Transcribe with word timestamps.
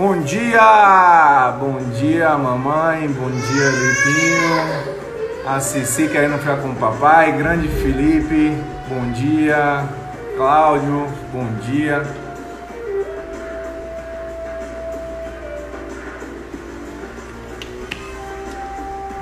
Bom 0.00 0.22
dia! 0.22 1.56
Bom 1.60 1.78
dia, 2.00 2.30
mamãe. 2.30 3.06
Bom 3.08 3.30
dia, 3.30 3.68
Lipinho. 3.68 5.46
A 5.46 5.60
Cici 5.60 6.08
querendo 6.08 6.38
ficar 6.38 6.56
com 6.56 6.70
o 6.70 6.74
papai. 6.74 7.32
Grande 7.32 7.68
Felipe. 7.68 8.56
Bom 8.88 9.12
dia. 9.12 9.84
Cláudio. 10.34 11.06
Bom 11.30 11.46
dia. 11.60 12.02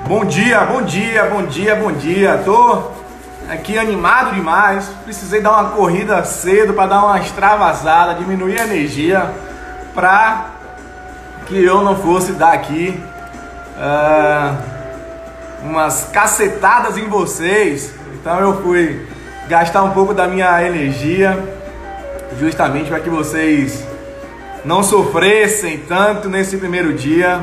Bom 0.07 0.25
dia, 0.25 0.65
bom 0.65 0.81
dia, 0.81 1.25
bom 1.25 1.45
dia, 1.45 1.75
bom 1.75 1.91
dia. 1.91 2.41
Tô 2.45 2.83
aqui 3.49 3.77
animado 3.77 4.33
demais. 4.33 4.89
Precisei 5.03 5.41
dar 5.41 5.51
uma 5.51 5.71
corrida 5.71 6.23
cedo 6.23 6.73
para 6.73 6.87
dar 6.87 7.03
uma 7.03 7.19
extravasada, 7.19 8.15
diminuir 8.15 8.59
a 8.59 8.63
energia 8.63 9.29
para 9.93 10.58
que 11.49 11.61
eu 11.61 11.81
não 11.81 11.95
fosse 11.95 12.33
dar 12.33 12.53
aqui 12.53 12.97
uh, 13.75 14.55
umas 15.63 16.05
cacetadas 16.13 16.95
em 16.95 17.09
vocês. 17.09 17.91
Então 18.13 18.39
eu 18.39 18.61
fui 18.61 19.05
gastar 19.49 19.83
um 19.83 19.89
pouco 19.89 20.13
da 20.13 20.27
minha 20.27 20.63
energia 20.63 21.37
justamente 22.39 22.87
para 22.87 22.99
que 22.99 23.09
vocês 23.09 23.83
não 24.63 24.83
sofressem 24.83 25.79
tanto 25.79 26.29
nesse 26.29 26.55
primeiro 26.57 26.93
dia. 26.93 27.41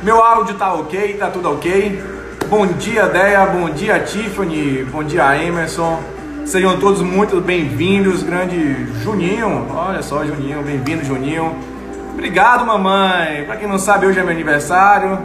Meu 0.00 0.22
áudio 0.22 0.54
tá 0.54 0.72
ok, 0.74 1.14
tá 1.14 1.28
tudo 1.28 1.50
ok. 1.50 2.00
Bom 2.48 2.66
dia, 2.66 3.06
Deia, 3.06 3.44
bom 3.46 3.68
dia, 3.68 3.98
Tiffany, 3.98 4.84
bom 4.84 5.02
dia, 5.02 5.36
Emerson. 5.42 6.00
Sejam 6.46 6.78
todos 6.78 7.02
muito 7.02 7.40
bem-vindos, 7.40 8.22
grande 8.22 8.86
Juninho. 9.02 9.66
Olha 9.74 10.02
só, 10.02 10.24
Juninho, 10.24 10.62
bem-vindo, 10.62 11.04
Juninho. 11.04 11.77
Obrigado, 12.18 12.66
mamãe. 12.66 13.44
Para 13.44 13.58
quem 13.58 13.68
não 13.68 13.78
sabe, 13.78 14.04
hoje 14.04 14.18
é 14.18 14.24
meu 14.24 14.32
aniversário. 14.32 15.20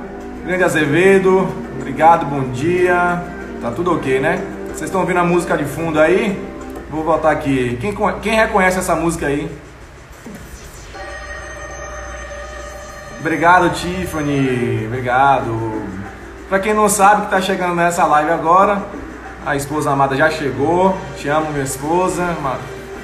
Grande 0.45 0.63
Azevedo, 0.63 1.50
obrigado, 1.75 2.23
bom 2.27 2.52
dia. 2.52 3.19
Tá 3.59 3.72
tudo 3.72 3.95
ok, 3.95 4.19
né? 4.19 4.39
Vocês 4.67 4.83
estão 4.83 5.02
ouvindo 5.02 5.17
a 5.17 5.23
música 5.23 5.58
de 5.58 5.66
fundo 5.66 6.00
aí? 6.00 6.39
Vou 6.91 7.03
voltar 7.03 7.31
aqui. 7.31 7.80
Quem, 7.81 7.95
quem 8.22 8.35
reconhece 8.35 8.77
essa 8.77 8.95
música 8.95 9.25
aí? 9.25 9.52
Obrigado, 13.19 13.72
Tiffany. 13.72 14.85
Obrigado. 14.85 15.81
Para 16.47 16.59
quem 16.59 16.75
não 16.75 16.88
sabe 16.88 17.22
que 17.22 17.28
está 17.28 17.41
chegando 17.41 17.73
nessa 17.73 18.05
live 18.05 18.30
agora, 18.30 18.83
a 19.44 19.55
esposa 19.55 19.89
amada 19.89 20.16
já 20.16 20.30
chegou. 20.30 20.95
Te 21.17 21.28
amo, 21.28 21.50
minha 21.53 21.63
esposa. 21.63 22.38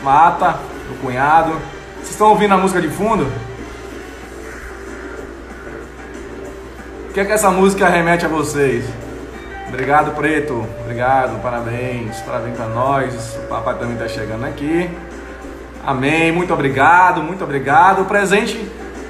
Mata, 0.03 0.59
meu 0.87 0.95
cunhado. 1.01 1.53
Vocês 1.95 2.11
estão 2.11 2.29
ouvindo 2.29 2.53
a 2.53 2.57
música 2.57 2.79
de 2.79 2.87
fundo? 2.87 3.27
Que 7.19 7.23
é 7.23 7.25
que 7.25 7.33
essa 7.33 7.51
música 7.51 7.89
remete 7.89 8.25
a 8.25 8.29
vocês? 8.29 8.85
Obrigado, 9.67 10.15
Preto. 10.15 10.65
Obrigado, 10.79 11.37
parabéns. 11.41 12.17
Parabéns 12.21 12.55
para 12.55 12.67
nós. 12.67 13.35
O 13.35 13.47
papai 13.49 13.75
também 13.77 13.95
está 13.95 14.07
chegando 14.07 14.45
aqui. 14.45 14.89
Amém. 15.85 16.31
Muito 16.31 16.53
obrigado, 16.53 17.21
muito 17.21 17.43
obrigado. 17.43 18.03
O 18.03 18.05
presente 18.05 18.57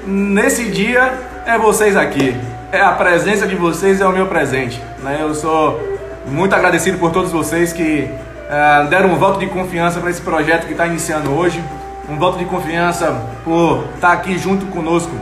nesse 0.04 0.64
dia 0.70 1.14
é 1.46 1.56
vocês 1.56 1.96
aqui. 1.96 2.36
É 2.72 2.80
a 2.80 2.90
presença 2.90 3.46
de 3.46 3.54
vocês 3.54 4.00
é 4.00 4.06
o 4.08 4.10
meu 4.10 4.26
presente. 4.26 4.82
Né? 5.04 5.18
Eu 5.20 5.32
sou 5.32 5.78
muito 6.26 6.52
agradecido 6.52 6.98
por 6.98 7.12
todos 7.12 7.30
vocês 7.30 7.72
que 7.72 8.10
uh, 8.10 8.88
deram 8.88 9.10
um 9.10 9.18
voto 9.18 9.38
de 9.38 9.46
confiança 9.46 10.00
para 10.00 10.10
esse 10.10 10.20
projeto 10.20 10.66
que 10.66 10.72
está 10.72 10.84
iniciando 10.84 11.30
hoje. 11.30 11.62
Um 12.08 12.18
voto 12.18 12.38
de 12.38 12.44
confiança 12.44 13.24
por 13.44 13.84
estar 13.94 14.08
tá 14.08 14.12
aqui 14.14 14.36
junto 14.36 14.66
conosco 14.66 15.12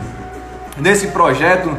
nesse 0.79 1.09
projeto, 1.09 1.77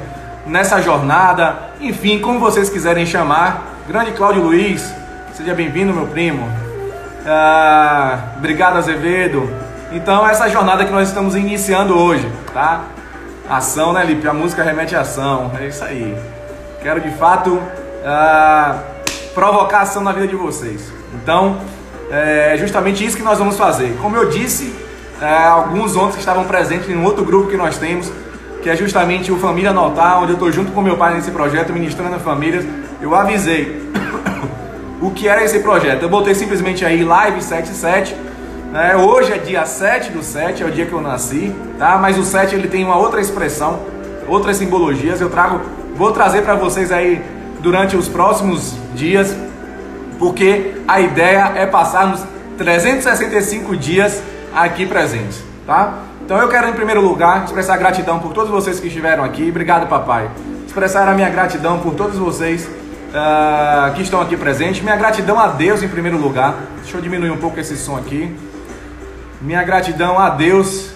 nessa 0.51 0.83
jornada, 0.83 1.71
enfim, 1.81 2.19
como 2.19 2.41
vocês 2.41 2.69
quiserem 2.69 3.07
chamar. 3.07 3.77
Grande 3.87 4.11
Cláudio 4.13 4.43
Luiz, 4.43 4.93
seja 5.33 5.55
bem-vindo, 5.55 5.95
meu 5.95 6.09
primo. 6.09 6.45
Uh, 6.45 8.37
obrigado, 8.37 8.77
Azevedo. 8.77 9.49
Então, 9.93 10.29
essa 10.29 10.49
jornada 10.49 10.85
que 10.85 10.91
nós 10.91 11.09
estamos 11.09 11.37
iniciando 11.37 11.97
hoje, 11.97 12.29
tá? 12.53 12.83
Ação, 13.49 13.93
né, 13.93 14.05
Lipe? 14.05 14.27
A 14.27 14.33
música 14.33 14.63
remete 14.65 14.97
à 14.97 15.03
ação. 15.03 15.53
É 15.59 15.69
isso 15.69 15.85
aí. 15.85 16.17
Quero 16.83 17.01
de 17.01 17.11
fato 17.13 17.55
uh, 17.55 18.81
provocar 19.33 19.83
ação 19.83 20.03
na 20.03 20.11
vida 20.11 20.27
de 20.27 20.37
vocês. 20.37 20.93
Então, 21.15 21.59
é 22.11 22.57
justamente 22.59 23.05
isso 23.05 23.17
que 23.17 23.23
nós 23.23 23.39
vamos 23.39 23.57
fazer. 23.57 23.97
Como 24.03 24.17
eu 24.17 24.29
disse, 24.29 24.75
é, 25.21 25.45
alguns 25.45 25.95
ontem 25.97 26.19
estavam 26.19 26.45
presentes 26.45 26.89
em 26.89 26.97
um 26.97 27.05
outro 27.05 27.25
grupo 27.25 27.51
que 27.51 27.57
nós 27.57 27.79
temos, 27.79 28.11
que 28.63 28.69
é 28.69 28.77
justamente 28.77 29.33
o 29.33 29.39
Família 29.39 29.73
Notar, 29.73 30.23
onde 30.23 30.33
eu 30.33 30.35
estou 30.35 30.53
junto 30.53 30.73
com 30.73 30.83
meu 30.83 30.97
pai 30.97 31.15
nesse 31.15 31.31
projeto, 31.31 31.73
ministrando 31.73 32.17
a 32.17 32.19
famílias. 32.19 32.65
Eu 33.01 33.15
avisei 33.15 33.91
o 35.01 35.11
que 35.11 35.29
era 35.29 35.45
esse 35.45 35.61
projeto. 35.61 36.03
Eu 36.03 36.09
botei 36.09 36.35
simplesmente 36.35 36.85
aí 36.85 37.03
Live 37.05 37.43
77 37.43 38.31
né? 38.71 38.97
Hoje 38.97 39.33
é 39.33 39.39
dia 39.39 39.67
7 39.67 40.13
do 40.13 40.23
7, 40.23 40.63
é 40.63 40.67
o 40.67 40.71
dia 40.71 40.87
que 40.87 40.93
eu 40.93 41.01
nasci, 41.01 41.53
tá? 41.77 41.99
Mas 41.99 42.17
o 42.17 42.25
7 42.25 42.55
ele 42.55 42.69
tem 42.69 42.85
uma 42.85 42.97
outra 42.97 43.21
expressão, 43.21 43.81
outras 44.29 44.57
simbologias. 44.57 45.21
Eu 45.21 45.29
trago, 45.29 45.61
vou 45.97 46.13
trazer 46.13 46.43
para 46.43 46.55
vocês 46.55 46.93
aí 46.93 47.21
durante 47.59 47.97
os 47.97 48.09
próximos 48.09 48.77
dias, 48.95 49.37
porque 50.21 50.75
a 50.87 51.01
ideia 51.01 51.53
é 51.57 51.67
passarmos 51.67 52.23
365 52.59 53.77
dias 53.77 54.23
aqui 54.55 54.87
presentes, 54.87 55.43
tá? 55.67 56.05
Então 56.31 56.41
eu 56.41 56.49
quero 56.49 56.69
em 56.69 56.73
primeiro 56.73 57.01
lugar 57.01 57.45
expressar 57.45 57.77
gratidão 57.77 58.21
por 58.21 58.33
todos 58.33 58.53
vocês 58.53 58.79
que 58.79 58.87
estiveram 58.87 59.25
aqui. 59.25 59.49
Obrigado, 59.49 59.89
papai. 59.89 60.31
Expressar 60.65 61.09
a 61.09 61.13
minha 61.13 61.29
gratidão 61.29 61.81
por 61.81 61.95
todos 61.95 62.17
vocês 62.17 62.67
uh, 62.69 63.93
que 63.97 64.03
estão 64.03 64.21
aqui 64.21 64.37
presentes. 64.37 64.81
Minha 64.81 64.95
gratidão 64.95 65.41
a 65.41 65.49
Deus 65.49 65.83
em 65.83 65.89
primeiro 65.89 66.17
lugar. 66.17 66.55
Deixa 66.83 66.97
eu 66.97 67.01
diminuir 67.03 67.33
um 67.33 67.37
pouco 67.37 67.59
esse 67.59 67.77
som 67.77 67.97
aqui. 67.97 68.33
Minha 69.43 69.65
gratidão 69.65 70.21
a 70.21 70.31
Deus 70.31 70.93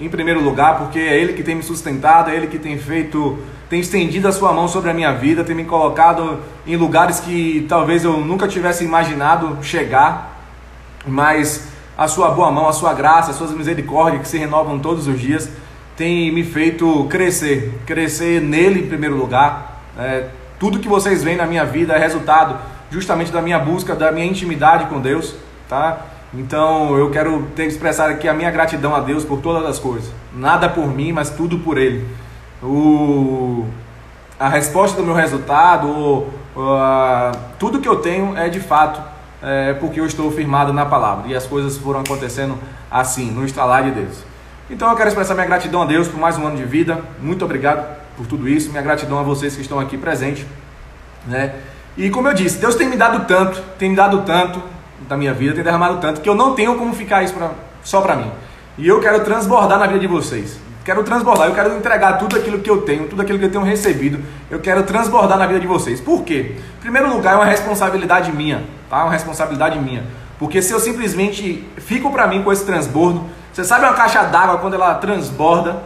em 0.00 0.08
primeiro 0.08 0.40
lugar, 0.40 0.78
porque 0.78 1.00
é 1.00 1.20
Ele 1.20 1.32
que 1.32 1.42
tem 1.42 1.56
me 1.56 1.64
sustentado, 1.64 2.30
é 2.30 2.36
Ele 2.36 2.46
que 2.46 2.56
tem 2.56 2.78
feito, 2.78 3.40
tem 3.68 3.80
estendido 3.80 4.28
a 4.28 4.32
sua 4.32 4.52
mão 4.52 4.68
sobre 4.68 4.88
a 4.88 4.94
minha 4.94 5.10
vida, 5.10 5.42
tem 5.42 5.56
me 5.56 5.64
colocado 5.64 6.38
em 6.64 6.76
lugares 6.76 7.18
que 7.18 7.66
talvez 7.68 8.04
eu 8.04 8.18
nunca 8.18 8.46
tivesse 8.46 8.84
imaginado 8.84 9.58
chegar, 9.62 10.40
mas 11.04 11.69
a 12.00 12.08
sua 12.08 12.30
boa 12.30 12.50
mão, 12.50 12.66
a 12.66 12.72
sua 12.72 12.94
graça, 12.94 13.30
as 13.30 13.36
suas 13.36 13.50
misericórdias 13.50 14.22
que 14.22 14.28
se 14.28 14.38
renovam 14.38 14.78
todos 14.78 15.06
os 15.06 15.20
dias, 15.20 15.50
tem 15.94 16.32
me 16.32 16.42
feito 16.42 17.04
crescer, 17.10 17.78
crescer 17.84 18.40
nele 18.40 18.80
em 18.80 18.86
primeiro 18.86 19.14
lugar. 19.18 19.82
É, 19.98 20.28
tudo 20.58 20.78
que 20.78 20.88
vocês 20.88 21.22
veem 21.22 21.36
na 21.36 21.44
minha 21.44 21.62
vida 21.66 21.92
é 21.92 21.98
resultado 21.98 22.56
justamente 22.90 23.30
da 23.30 23.42
minha 23.42 23.58
busca, 23.58 23.94
da 23.94 24.10
minha 24.10 24.24
intimidade 24.24 24.86
com 24.86 24.98
Deus, 24.98 25.34
tá? 25.68 26.06
Então 26.32 26.96
eu 26.96 27.10
quero 27.10 27.46
ter 27.54 27.66
expressar 27.66 28.08
aqui 28.08 28.26
a 28.26 28.32
minha 28.32 28.50
gratidão 28.50 28.94
a 28.94 29.00
Deus 29.00 29.22
por 29.22 29.42
todas 29.42 29.68
as 29.68 29.78
coisas. 29.78 30.10
Nada 30.34 30.70
por 30.70 30.86
mim, 30.86 31.12
mas 31.12 31.28
tudo 31.28 31.58
por 31.58 31.76
Ele. 31.76 32.08
O, 32.62 33.66
a 34.38 34.48
resposta 34.48 34.96
do 34.96 35.04
meu 35.04 35.14
resultado, 35.14 35.86
uh, 35.86 37.36
tudo 37.58 37.78
que 37.78 37.88
eu 37.88 37.96
tenho 37.96 38.34
é 38.38 38.48
de 38.48 38.58
fato 38.58 39.09
é 39.42 39.72
porque 39.74 40.00
eu 40.00 40.06
estou 40.06 40.30
firmado 40.30 40.72
na 40.72 40.84
palavra. 40.86 41.28
E 41.28 41.34
as 41.34 41.46
coisas 41.46 41.76
foram 41.78 42.00
acontecendo 42.00 42.58
assim, 42.90 43.30
no 43.30 43.44
instalar 43.44 43.84
de 43.84 43.92
Deus. 43.92 44.24
Então 44.68 44.88
eu 44.88 44.96
quero 44.96 45.08
expressar 45.08 45.34
minha 45.34 45.46
gratidão 45.46 45.82
a 45.82 45.84
Deus 45.84 46.08
por 46.08 46.20
mais 46.20 46.38
um 46.38 46.46
ano 46.46 46.56
de 46.56 46.64
vida. 46.64 47.00
Muito 47.20 47.44
obrigado 47.44 47.84
por 48.16 48.26
tudo 48.26 48.48
isso. 48.48 48.70
Minha 48.70 48.82
gratidão 48.82 49.18
a 49.18 49.22
vocês 49.22 49.54
que 49.54 49.62
estão 49.62 49.80
aqui 49.80 49.96
presentes. 49.96 50.46
Né? 51.26 51.54
E 51.96 52.08
como 52.10 52.28
eu 52.28 52.34
disse, 52.34 52.58
Deus 52.58 52.74
tem 52.74 52.88
me 52.88 52.96
dado 52.96 53.26
tanto, 53.26 53.60
tem 53.78 53.90
me 53.90 53.96
dado 53.96 54.22
tanto 54.22 54.62
da 55.08 55.16
minha 55.16 55.34
vida, 55.34 55.54
tem 55.54 55.64
derramado 55.64 55.98
tanto 55.98 56.20
que 56.20 56.28
eu 56.28 56.34
não 56.34 56.54
tenho 56.54 56.76
como 56.76 56.94
ficar 56.94 57.22
isso 57.22 57.34
pra, 57.34 57.50
só 57.82 58.00
para 58.00 58.16
mim. 58.16 58.30
E 58.78 58.86
eu 58.86 59.00
quero 59.00 59.24
transbordar 59.24 59.78
na 59.78 59.86
vida 59.86 59.98
de 59.98 60.06
vocês. 60.06 60.58
Quero 60.84 61.02
transbordar, 61.02 61.48
eu 61.48 61.54
quero 61.54 61.76
entregar 61.76 62.14
tudo 62.14 62.36
aquilo 62.36 62.60
que 62.60 62.70
eu 62.70 62.82
tenho, 62.82 63.06
tudo 63.06 63.20
aquilo 63.20 63.38
que 63.38 63.44
eu 63.44 63.50
tenho 63.50 63.64
recebido. 63.64 64.20
Eu 64.50 64.60
quero 64.60 64.82
transbordar 64.84 65.36
na 65.36 65.46
vida 65.46 65.60
de 65.60 65.66
vocês. 65.66 66.00
Por 66.00 66.22
quê? 66.22 66.56
Em 66.78 66.80
primeiro 66.80 67.12
lugar, 67.12 67.34
é 67.34 67.36
uma 67.36 67.44
responsabilidade 67.44 68.32
minha, 68.32 68.64
tá? 68.90 69.04
Uma 69.04 69.12
responsabilidade 69.12 69.78
minha. 69.78 70.04
Porque 70.38 70.60
se 70.60 70.72
eu 70.72 70.80
simplesmente 70.80 71.66
fico 71.78 72.10
para 72.10 72.26
mim 72.26 72.42
com 72.42 72.52
esse 72.52 72.66
transbordo, 72.66 73.24
você 73.52 73.64
sabe 73.64 73.84
uma 73.84 73.94
caixa 73.94 74.22
d'água 74.24 74.58
quando 74.58 74.74
ela 74.74 74.94
transborda, 74.96 75.82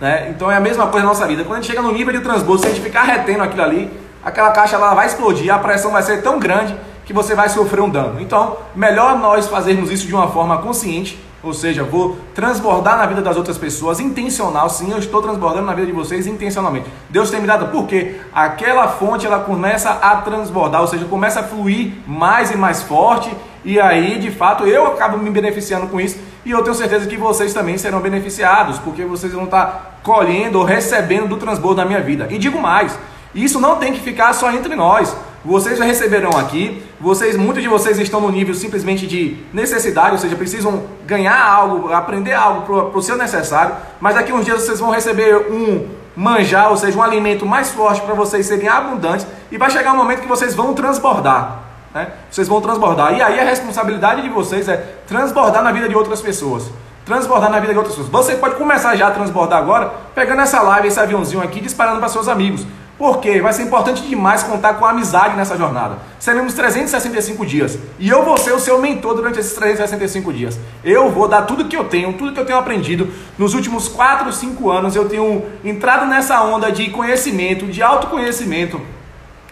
Né? 0.00 0.30
Então 0.30 0.50
é 0.50 0.56
a 0.56 0.60
mesma 0.60 0.86
coisa 0.86 1.06
na 1.06 1.12
nossa 1.12 1.26
vida. 1.26 1.44
Quando 1.44 1.58
a 1.58 1.60
gente 1.60 1.70
chega 1.70 1.82
no 1.82 1.92
nível 1.92 2.12
de 2.12 2.20
transbordo, 2.20 2.62
se 2.62 2.68
a 2.68 2.70
gente 2.70 2.80
ficar 2.82 3.02
retendo 3.02 3.42
aquilo 3.42 3.62
ali, 3.62 3.92
aquela 4.24 4.50
caixa 4.50 4.76
ela 4.76 4.94
vai 4.94 5.06
explodir, 5.06 5.52
a 5.52 5.58
pressão 5.58 5.90
vai 5.90 6.02
ser 6.02 6.22
tão 6.22 6.38
grande 6.38 6.74
que 7.04 7.12
você 7.12 7.34
vai 7.34 7.48
sofrer 7.50 7.82
um 7.82 7.90
dano. 7.90 8.20
Então, 8.20 8.56
melhor 8.74 9.18
nós 9.18 9.46
fazermos 9.48 9.90
isso 9.90 10.06
de 10.06 10.14
uma 10.14 10.28
forma 10.28 10.58
consciente, 10.58 11.18
ou 11.42 11.54
seja, 11.54 11.82
vou 11.82 12.18
transbordar 12.34 12.98
na 12.98 13.06
vida 13.06 13.22
das 13.22 13.36
outras 13.36 13.56
pessoas, 13.56 13.98
intencional, 13.98 14.68
sim, 14.68 14.90
eu 14.90 14.98
estou 14.98 15.22
transbordando 15.22 15.66
na 15.66 15.74
vida 15.74 15.86
de 15.86 15.92
vocês 15.92 16.26
intencionalmente. 16.26 16.86
Deus 17.08 17.30
tem 17.30 17.40
me 17.40 17.46
dado, 17.46 17.68
porque 17.68 18.16
aquela 18.32 18.88
fonte 18.88 19.26
ela 19.26 19.40
começa 19.40 19.90
a 19.90 20.16
transbordar, 20.16 20.82
ou 20.82 20.86
seja, 20.86 21.04
começa 21.06 21.40
a 21.40 21.42
fluir 21.42 21.92
mais 22.06 22.50
e 22.50 22.56
mais 22.56 22.82
forte, 22.82 23.34
e 23.64 23.78
aí, 23.80 24.18
de 24.18 24.30
fato, 24.30 24.66
eu 24.66 24.86
acabo 24.86 25.18
me 25.18 25.30
beneficiando 25.30 25.86
com 25.86 26.00
isso, 26.00 26.18
e 26.44 26.50
eu 26.50 26.62
tenho 26.62 26.74
certeza 26.74 27.06
que 27.06 27.16
vocês 27.16 27.52
também 27.52 27.76
serão 27.76 28.00
beneficiados, 28.00 28.78
porque 28.78 29.04
vocês 29.04 29.32
vão 29.32 29.44
estar 29.44 30.00
colhendo 30.02 30.58
ou 30.58 30.64
recebendo 30.64 31.28
do 31.28 31.36
transbordo 31.36 31.76
da 31.76 31.84
minha 31.84 32.00
vida. 32.00 32.26
E 32.30 32.38
digo 32.38 32.60
mais, 32.60 32.98
isso 33.34 33.60
não 33.60 33.76
tem 33.76 33.92
que 33.92 34.00
ficar 34.00 34.32
só 34.32 34.50
entre 34.50 34.74
nós. 34.74 35.14
Vocês 35.44 35.78
já 35.78 35.84
receberão 35.84 36.30
aqui, 36.38 36.82
vocês, 37.00 37.34
muitos 37.34 37.62
de 37.62 37.68
vocês 37.68 37.98
estão 37.98 38.20
no 38.20 38.30
nível 38.30 38.54
simplesmente 38.54 39.06
de 39.06 39.38
necessidade, 39.54 40.12
ou 40.12 40.18
seja, 40.18 40.36
precisam 40.36 40.82
ganhar 41.06 41.42
algo, 41.42 41.92
aprender 41.92 42.34
algo 42.34 42.62
para 42.62 42.98
o 42.98 43.02
seu 43.02 43.16
necessário, 43.16 43.74
mas 43.98 44.14
daqui 44.14 44.32
uns 44.32 44.44
dias 44.44 44.62
vocês 44.62 44.78
vão 44.78 44.90
receber 44.90 45.34
um 45.50 45.88
manjar, 46.14 46.70
ou 46.70 46.76
seja, 46.76 46.98
um 46.98 47.02
alimento 47.02 47.46
mais 47.46 47.70
forte 47.70 48.02
para 48.02 48.12
vocês 48.12 48.44
serem 48.44 48.68
abundantes, 48.68 49.26
e 49.50 49.56
vai 49.56 49.70
chegar 49.70 49.94
um 49.94 49.96
momento 49.96 50.20
que 50.20 50.28
vocês 50.28 50.54
vão 50.54 50.74
transbordar. 50.74 51.60
Né? 51.94 52.08
Vocês 52.30 52.46
vão 52.46 52.60
transbordar. 52.60 53.14
E 53.14 53.22
aí 53.22 53.40
a 53.40 53.44
responsabilidade 53.44 54.20
de 54.22 54.28
vocês 54.28 54.68
é 54.68 54.76
transbordar 55.06 55.62
na 55.62 55.72
vida 55.72 55.88
de 55.88 55.96
outras 55.96 56.20
pessoas. 56.20 56.70
Transbordar 57.04 57.50
na 57.50 57.58
vida 57.58 57.72
de 57.72 57.78
outras 57.78 57.96
pessoas. 57.96 58.12
Você 58.12 58.36
pode 58.36 58.56
começar 58.56 58.94
já 58.94 59.08
a 59.08 59.10
transbordar 59.10 59.58
agora, 59.58 59.90
pegando 60.14 60.42
essa 60.42 60.60
live, 60.60 60.88
esse 60.88 61.00
aviãozinho 61.00 61.42
aqui, 61.42 61.60
disparando 61.60 61.98
para 61.98 62.08
seus 62.08 62.28
amigos. 62.28 62.66
Porque 63.00 63.40
vai 63.40 63.50
ser 63.54 63.62
importante 63.62 64.02
demais 64.02 64.42
contar 64.42 64.74
com 64.74 64.84
a 64.84 64.90
amizade 64.90 65.34
nessa 65.34 65.56
jornada. 65.56 65.96
Seremos 66.18 66.52
365 66.52 67.46
dias. 67.46 67.78
E 67.98 68.06
eu 68.10 68.22
vou 68.22 68.36
ser 68.36 68.52
o 68.52 68.60
seu 68.60 68.78
mentor 68.78 69.14
durante 69.14 69.40
esses 69.40 69.54
365 69.54 70.30
dias. 70.34 70.60
Eu 70.84 71.10
vou 71.10 71.26
dar 71.26 71.46
tudo 71.46 71.64
que 71.64 71.74
eu 71.74 71.84
tenho, 71.84 72.12
tudo 72.12 72.34
que 72.34 72.38
eu 72.38 72.44
tenho 72.44 72.58
aprendido. 72.58 73.10
Nos 73.38 73.54
últimos 73.54 73.88
4, 73.88 74.30
5 74.30 74.70
anos 74.70 74.94
eu 74.94 75.08
tenho 75.08 75.46
entrado 75.64 76.04
nessa 76.04 76.42
onda 76.42 76.70
de 76.70 76.90
conhecimento, 76.90 77.64
de 77.68 77.82
autoconhecimento. 77.82 78.78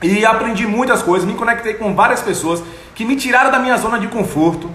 E 0.03 0.27
aprendi 0.27 0.67
muitas 0.67 1.03
coisas, 1.03 1.27
me 1.27 1.33
conectei 1.33 1.73
com 1.73 1.95
várias 1.95 2.21
pessoas 2.21 2.63
que 2.95 3.03
me 3.03 3.17
tiraram 3.17 3.51
da 3.51 3.59
minha 3.59 3.79
zona 3.79 3.99
de 3.99 4.09
conforto. 4.09 4.71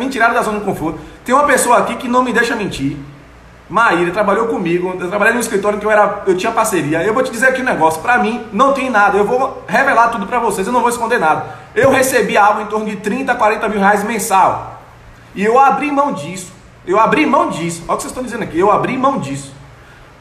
Me 0.00 0.08
tiraram 0.08 0.34
da 0.34 0.42
zona 0.42 0.58
de 0.58 0.64
conforto. 0.64 0.98
Tem 1.24 1.32
uma 1.32 1.44
pessoa 1.44 1.78
aqui 1.78 1.94
que 1.94 2.08
não 2.08 2.24
me 2.24 2.32
deixa 2.32 2.56
mentir. 2.56 2.96
Maíra 3.68 4.12
trabalhou 4.12 4.46
comigo, 4.46 4.96
eu 5.00 5.08
trabalhei 5.08 5.34
no 5.34 5.40
escritório 5.40 5.78
que 5.80 5.84
eu 5.84 5.90
era, 5.90 6.22
eu 6.26 6.36
tinha 6.36 6.52
parceria. 6.52 7.02
Eu 7.02 7.12
vou 7.12 7.22
te 7.22 7.32
dizer 7.32 7.48
aqui 7.48 7.60
um 7.60 7.64
negócio, 7.64 8.00
para 8.00 8.18
mim 8.18 8.46
não 8.52 8.72
tem 8.72 8.88
nada. 8.88 9.18
Eu 9.18 9.24
vou 9.24 9.64
revelar 9.66 10.08
tudo 10.08 10.26
para 10.26 10.38
vocês, 10.38 10.66
eu 10.66 10.72
não 10.72 10.80
vou 10.80 10.88
esconder 10.88 11.18
nada. 11.18 11.46
Eu 11.74 11.90
recebi 11.90 12.36
algo 12.36 12.60
em 12.60 12.66
torno 12.66 12.86
de 12.86 12.96
30, 12.96 13.34
40 13.34 13.68
mil 13.68 13.80
reais 13.80 14.04
mensal. 14.04 14.80
E 15.34 15.44
eu 15.44 15.58
abri 15.58 15.90
mão 15.90 16.12
disso. 16.12 16.52
Eu 16.86 17.00
abri 17.00 17.26
mão 17.26 17.50
disso. 17.50 17.82
Olha 17.88 17.94
o 17.94 17.96
que 17.96 18.02
vocês 18.02 18.12
estão 18.12 18.22
dizendo 18.22 18.44
aqui. 18.44 18.58
Eu 18.58 18.70
abri 18.70 18.96
mão 18.96 19.18
disso 19.18 19.52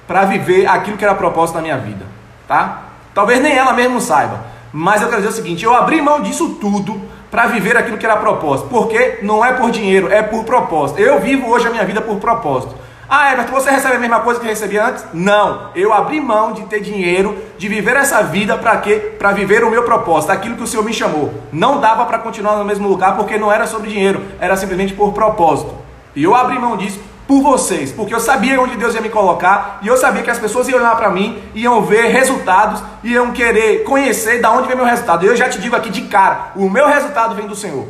para 0.07 0.25
viver 0.25 0.67
aquilo 0.67 0.97
que 0.97 1.05
era 1.05 1.13
propósito 1.13 1.55
na 1.55 1.61
minha 1.61 1.77
vida, 1.77 2.05
tá? 2.47 2.81
Talvez 3.13 3.41
nem 3.41 3.55
ela 3.55 3.73
mesmo 3.73 4.01
saiba, 4.01 4.41
mas 4.73 5.01
eu 5.01 5.07
quero 5.07 5.21
dizer 5.21 5.33
o 5.33 5.35
seguinte: 5.35 5.63
eu 5.63 5.73
abri 5.73 6.01
mão 6.01 6.21
disso 6.21 6.57
tudo 6.59 6.99
para 7.29 7.47
viver 7.47 7.77
aquilo 7.77 7.97
que 7.97 8.05
era 8.05 8.17
propósito. 8.17 8.69
Porque 8.69 9.19
não 9.21 9.43
é 9.43 9.53
por 9.53 9.69
dinheiro, 9.69 10.11
é 10.11 10.21
por 10.23 10.43
propósito. 10.43 10.99
Eu 10.99 11.19
vivo 11.19 11.49
hoje 11.49 11.67
a 11.67 11.69
minha 11.69 11.85
vida 11.85 12.01
por 12.01 12.17
propósito. 12.17 12.75
Ah, 13.07 13.33
Everton, 13.33 13.53
você 13.53 13.69
recebe 13.69 13.97
a 13.97 13.99
mesma 13.99 14.19
coisa 14.21 14.39
que 14.39 14.47
recebia 14.47 14.87
antes? 14.87 15.05
Não. 15.13 15.69
Eu 15.75 15.93
abri 15.93 16.19
mão 16.19 16.53
de 16.53 16.63
ter 16.63 16.79
dinheiro, 16.79 17.37
de 17.55 17.67
viver 17.67 17.95
essa 17.95 18.23
vida 18.23 18.57
para 18.57 18.77
quê? 18.77 19.15
Para 19.19 19.31
viver 19.31 19.63
o 19.63 19.69
meu 19.69 19.83
propósito, 19.83 20.31
aquilo 20.31 20.55
que 20.55 20.63
o 20.63 20.67
Senhor 20.67 20.83
me 20.83 20.91
chamou. 20.91 21.31
Não 21.53 21.79
dava 21.79 22.05
para 22.05 22.17
continuar 22.17 22.57
no 22.57 22.65
mesmo 22.65 22.87
lugar 22.87 23.15
porque 23.15 23.37
não 23.37 23.51
era 23.51 23.67
sobre 23.67 23.89
dinheiro, 23.89 24.23
era 24.39 24.57
simplesmente 24.57 24.93
por 24.93 25.13
propósito. 25.13 25.75
E 26.15 26.23
eu 26.23 26.33
abri 26.33 26.57
mão 26.57 26.75
disso 26.75 26.99
por 27.27 27.41
vocês, 27.41 27.91
porque 27.91 28.13
eu 28.13 28.19
sabia 28.19 28.59
onde 28.59 28.75
Deus 28.75 28.95
ia 28.95 29.01
me 29.01 29.09
colocar 29.09 29.79
e 29.81 29.87
eu 29.87 29.97
sabia 29.97 30.23
que 30.23 30.29
as 30.29 30.39
pessoas 30.39 30.67
iam 30.67 30.79
olhar 30.79 30.95
para 30.95 31.09
mim, 31.09 31.41
iam 31.53 31.81
ver 31.83 32.07
resultados, 32.07 32.83
iam 33.03 33.31
querer 33.31 33.83
conhecer 33.83 34.41
da 34.41 34.51
onde 34.51 34.67
vem 34.67 34.75
meu 34.75 34.85
resultado. 34.85 35.25
Eu 35.25 35.35
já 35.35 35.47
te 35.47 35.59
digo 35.59 35.75
aqui 35.75 35.91
de 35.91 36.03
cara, 36.03 36.51
o 36.55 36.69
meu 36.69 36.87
resultado 36.87 37.35
vem 37.35 37.45
do 37.45 37.55
Senhor. 37.55 37.85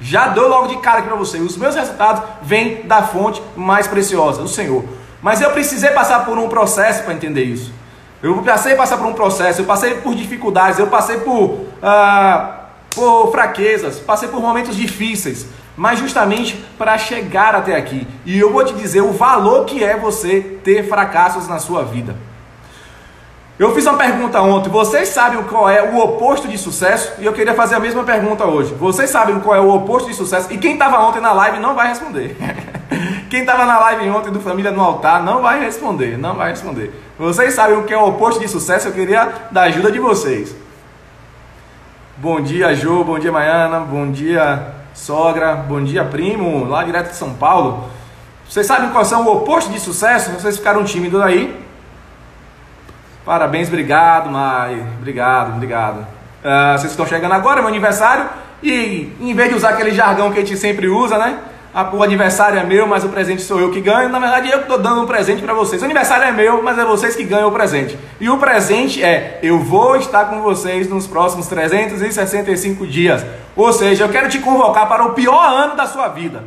Já 0.00 0.28
dou 0.28 0.48
logo 0.48 0.68
de 0.68 0.76
cara 0.78 0.98
aqui 0.98 1.08
para 1.08 1.16
você. 1.16 1.38
Os 1.38 1.56
meus 1.56 1.74
resultados 1.74 2.22
vêm 2.42 2.82
da 2.82 3.02
fonte 3.02 3.42
mais 3.56 3.86
preciosa, 3.86 4.42
do 4.42 4.48
Senhor. 4.48 4.84
Mas 5.22 5.40
eu 5.40 5.50
precisei 5.50 5.90
passar 5.90 6.24
por 6.24 6.38
um 6.38 6.48
processo 6.48 7.02
para 7.02 7.14
entender 7.14 7.44
isso. 7.44 7.72
Eu 8.22 8.42
passei 8.42 8.74
passar 8.74 8.96
por 8.96 9.06
um 9.06 9.12
processo, 9.12 9.60
eu 9.60 9.66
passei 9.66 9.96
por 9.96 10.14
dificuldades, 10.14 10.78
eu 10.78 10.86
passei 10.86 11.18
por, 11.18 11.66
ah, 11.82 12.66
por 12.94 13.30
fraquezas, 13.30 13.98
passei 13.98 14.28
por 14.28 14.40
momentos 14.40 14.74
difíceis, 14.74 15.46
mas 15.76 15.98
justamente 15.98 16.56
para 16.78 16.96
chegar 16.96 17.54
até 17.54 17.76
aqui. 17.76 18.06
E 18.24 18.38
eu 18.38 18.52
vou 18.52 18.64
te 18.64 18.72
dizer 18.74 19.02
o 19.02 19.12
valor 19.12 19.64
que 19.64 19.84
é 19.84 19.96
você 19.96 20.40
ter 20.64 20.88
fracassos 20.88 21.46
na 21.46 21.58
sua 21.58 21.84
vida. 21.84 22.16
Eu 23.58 23.74
fiz 23.74 23.86
uma 23.86 23.96
pergunta 23.96 24.40
ontem. 24.42 24.68
Vocês 24.68 25.08
sabem 25.08 25.42
qual 25.44 25.68
é 25.68 25.82
o 25.82 25.98
oposto 25.98 26.46
de 26.46 26.58
sucesso? 26.58 27.14
E 27.18 27.24
eu 27.24 27.32
queria 27.32 27.54
fazer 27.54 27.76
a 27.76 27.80
mesma 27.80 28.04
pergunta 28.04 28.44
hoje. 28.44 28.74
Vocês 28.74 29.08
sabem 29.08 29.40
qual 29.40 29.56
é 29.56 29.60
o 29.60 29.74
oposto 29.74 30.10
de 30.10 30.14
sucesso? 30.14 30.52
E 30.52 30.58
quem 30.58 30.74
estava 30.74 31.00
ontem 31.00 31.20
na 31.20 31.32
live 31.32 31.58
não 31.58 31.74
vai 31.74 31.88
responder. 31.88 32.36
quem 33.30 33.40
estava 33.40 33.64
na 33.64 33.78
live 33.78 34.10
ontem 34.10 34.30
do 34.30 34.40
Família 34.40 34.70
no 34.70 34.82
Altar 34.82 35.24
não 35.24 35.40
vai 35.40 35.58
responder. 35.60 36.18
Não 36.18 36.34
vai 36.34 36.50
responder. 36.50 36.92
Vocês 37.18 37.54
sabem 37.54 37.78
o 37.78 37.84
que 37.84 37.94
é 37.94 37.96
o 37.96 38.06
oposto 38.06 38.40
de 38.40 38.46
sucesso? 38.46 38.88
Eu 38.88 38.92
queria 38.92 39.32
da 39.50 39.62
ajuda 39.62 39.90
de 39.90 39.98
vocês. 39.98 40.54
Bom 42.18 42.42
dia, 42.42 42.74
Jô. 42.74 43.04
Bom 43.04 43.18
dia, 43.18 43.32
Maiana. 43.32 43.80
Bom 43.80 44.10
dia, 44.10 44.74
sogra. 44.92 45.54
Bom 45.54 45.82
dia, 45.82 46.04
primo. 46.04 46.66
Lá 46.66 46.84
direto 46.84 47.08
de 47.08 47.16
São 47.16 47.32
Paulo. 47.32 47.84
Vocês 48.46 48.66
sabem 48.66 48.90
qual 48.90 49.04
são 49.04 49.26
o 49.26 49.34
oposto 49.34 49.72
de 49.72 49.80
sucesso? 49.80 50.30
Vocês 50.32 50.58
ficaram 50.58 50.84
tímidos 50.84 51.22
aí. 51.22 51.65
Parabéns, 53.26 53.66
obrigado, 53.66 54.30
Mai. 54.30 54.80
Obrigado, 55.00 55.56
obrigado. 55.56 55.98
Uh, 55.98 56.78
vocês 56.78 56.92
estão 56.92 57.04
chegando 57.04 57.32
agora, 57.32 57.58
é 57.58 57.60
meu 57.60 57.68
aniversário. 57.68 58.24
E 58.62 59.12
em 59.20 59.34
vez 59.34 59.48
de 59.48 59.56
usar 59.56 59.70
aquele 59.70 59.90
jargão 59.90 60.30
que 60.30 60.38
a 60.38 60.42
gente 60.42 60.56
sempre 60.56 60.86
usa, 60.86 61.18
né? 61.18 61.36
O 61.92 62.04
aniversário 62.04 62.56
é 62.56 62.62
meu, 62.62 62.86
mas 62.86 63.04
o 63.04 63.08
presente 63.08 63.42
sou 63.42 63.58
eu 63.60 63.72
que 63.72 63.80
ganho. 63.80 64.08
Na 64.10 64.20
verdade, 64.20 64.48
eu 64.48 64.60
estou 64.60 64.78
dando 64.78 65.02
um 65.02 65.06
presente 65.06 65.42
para 65.42 65.52
vocês. 65.52 65.82
O 65.82 65.84
aniversário 65.84 66.24
é 66.24 66.30
meu, 66.30 66.62
mas 66.62 66.78
é 66.78 66.84
vocês 66.84 67.16
que 67.16 67.24
ganham 67.24 67.48
o 67.48 67.52
presente. 67.52 67.98
E 68.20 68.30
o 68.30 68.38
presente 68.38 69.02
é: 69.02 69.40
eu 69.42 69.58
vou 69.58 69.96
estar 69.96 70.26
com 70.26 70.40
vocês 70.40 70.88
nos 70.88 71.08
próximos 71.08 71.48
365 71.48 72.86
dias. 72.86 73.26
Ou 73.56 73.72
seja, 73.72 74.04
eu 74.04 74.08
quero 74.08 74.28
te 74.28 74.38
convocar 74.38 74.88
para 74.88 75.04
o 75.04 75.14
pior 75.14 75.44
ano 75.44 75.74
da 75.74 75.86
sua 75.86 76.06
vida. 76.08 76.44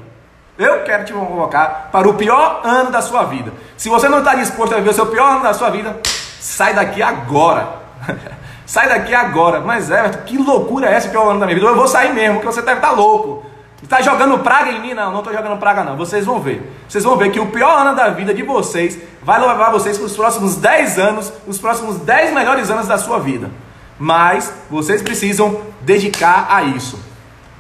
Eu 0.58 0.84
quero 0.84 1.04
te 1.04 1.12
convocar 1.12 1.90
para 1.92 2.08
o 2.08 2.14
pior 2.14 2.62
ano 2.64 2.90
da 2.90 3.02
sua 3.02 3.24
vida. 3.24 3.52
Se 3.76 3.90
você 3.90 4.08
não 4.08 4.20
está 4.20 4.34
disposto 4.34 4.74
a 4.74 4.78
viver 4.78 4.92
o 4.92 4.94
seu 4.94 5.08
pior 5.08 5.34
ano 5.34 5.44
da 5.44 5.54
sua 5.54 5.70
vida, 5.70 5.98
Sai 6.40 6.74
daqui 6.74 7.02
agora. 7.02 7.80
Sai 8.66 8.88
daqui 8.88 9.14
agora. 9.14 9.60
Mas 9.60 9.90
Everton, 9.90 10.24
que 10.26 10.38
loucura 10.38 10.88
é 10.88 10.94
essa 10.94 11.10
que 11.10 11.18
eu 11.18 11.30
ando 11.30 11.40
da 11.40 11.46
minha 11.46 11.56
vida? 11.56 11.68
Eu 11.68 11.76
vou 11.76 11.88
sair 11.88 12.14
mesmo, 12.14 12.36
porque 12.36 12.48
você 12.48 12.62
deve 12.62 12.78
estar 12.78 12.90
tá 12.90 12.94
louco. 12.94 13.46
Está 13.82 14.02
jogando 14.02 14.38
praga 14.40 14.72
em 14.72 14.82
mim? 14.82 14.94
Não, 14.94 15.12
não 15.12 15.20
estou 15.20 15.34
jogando 15.34 15.58
praga 15.58 15.84
não. 15.84 15.96
Vocês 15.96 16.26
vão 16.26 16.40
ver. 16.40 16.72
Vocês 16.88 17.04
vão 17.04 17.16
ver 17.16 17.32
que 17.32 17.40
o 17.40 17.48
pior 17.48 17.80
ano 17.80 17.96
da 17.96 18.10
vida 18.10 18.34
de 18.34 18.44
vocês 18.44 19.00
vai 19.24 19.40
levar 19.40 19.72
vocês 19.72 19.98
para 19.98 20.06
os 20.06 20.16
próximos 20.16 20.58
10 20.58 21.00
anos, 21.00 21.32
os 21.48 21.58
próximos 21.58 21.98
10 21.98 22.34
melhores 22.34 22.70
anos 22.70 22.88
da 22.88 22.98
sua 22.98 23.20
vida. 23.20 23.50
Mas 23.98 24.54
vocês 24.70 25.02
precisam 25.02 25.62
dedicar 25.82 26.48
a 26.50 26.64
isso. 26.64 27.00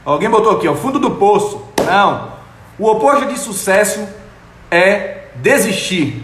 Alguém 0.05 0.29
botou 0.29 0.57
aqui, 0.57 0.67
ó, 0.67 0.75
fundo 0.75 0.99
do 0.99 1.11
poço. 1.11 1.65
Não. 1.85 2.33
O 2.77 2.89
oposto 2.89 3.25
de 3.25 3.37
sucesso 3.37 4.07
é 4.69 5.25
desistir. 5.35 6.23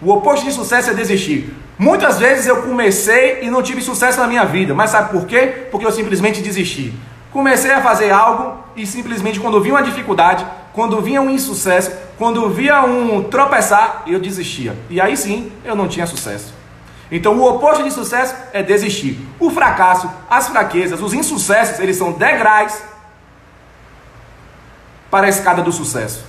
O 0.00 0.12
oposto 0.12 0.44
de 0.44 0.52
sucesso 0.52 0.90
é 0.90 0.94
desistir. 0.94 1.54
Muitas 1.78 2.18
vezes 2.18 2.46
eu 2.46 2.62
comecei 2.62 3.40
e 3.42 3.50
não 3.50 3.62
tive 3.62 3.82
sucesso 3.82 4.20
na 4.20 4.26
minha 4.26 4.44
vida, 4.44 4.74
mas 4.74 4.90
sabe 4.90 5.10
por 5.10 5.26
quê? 5.26 5.66
Porque 5.70 5.84
eu 5.84 5.90
simplesmente 5.90 6.40
desisti. 6.40 6.94
Comecei 7.32 7.72
a 7.72 7.82
fazer 7.82 8.12
algo 8.12 8.62
e 8.76 8.86
simplesmente 8.86 9.40
quando 9.40 9.60
vinha 9.60 9.74
uma 9.74 9.82
dificuldade, 9.82 10.46
quando 10.72 11.00
vinha 11.00 11.20
um 11.20 11.28
insucesso, 11.28 11.90
quando 12.16 12.48
via 12.48 12.82
um 12.82 13.24
tropeçar, 13.24 14.04
eu 14.06 14.20
desistia. 14.20 14.76
E 14.88 15.00
aí 15.00 15.16
sim, 15.16 15.50
eu 15.64 15.74
não 15.74 15.88
tinha 15.88 16.06
sucesso. 16.06 16.54
Então 17.10 17.36
o 17.38 17.48
oposto 17.48 17.82
de 17.82 17.90
sucesso 17.90 18.34
é 18.52 18.62
desistir. 18.62 19.18
O 19.40 19.50
fracasso, 19.50 20.08
as 20.30 20.48
fraquezas, 20.48 21.00
os 21.00 21.12
insucessos, 21.12 21.80
eles 21.80 21.96
são 21.96 22.12
degraus 22.12 22.80
para 25.10 25.26
a 25.26 25.28
escada 25.28 25.62
do 25.62 25.72
sucesso. 25.72 26.24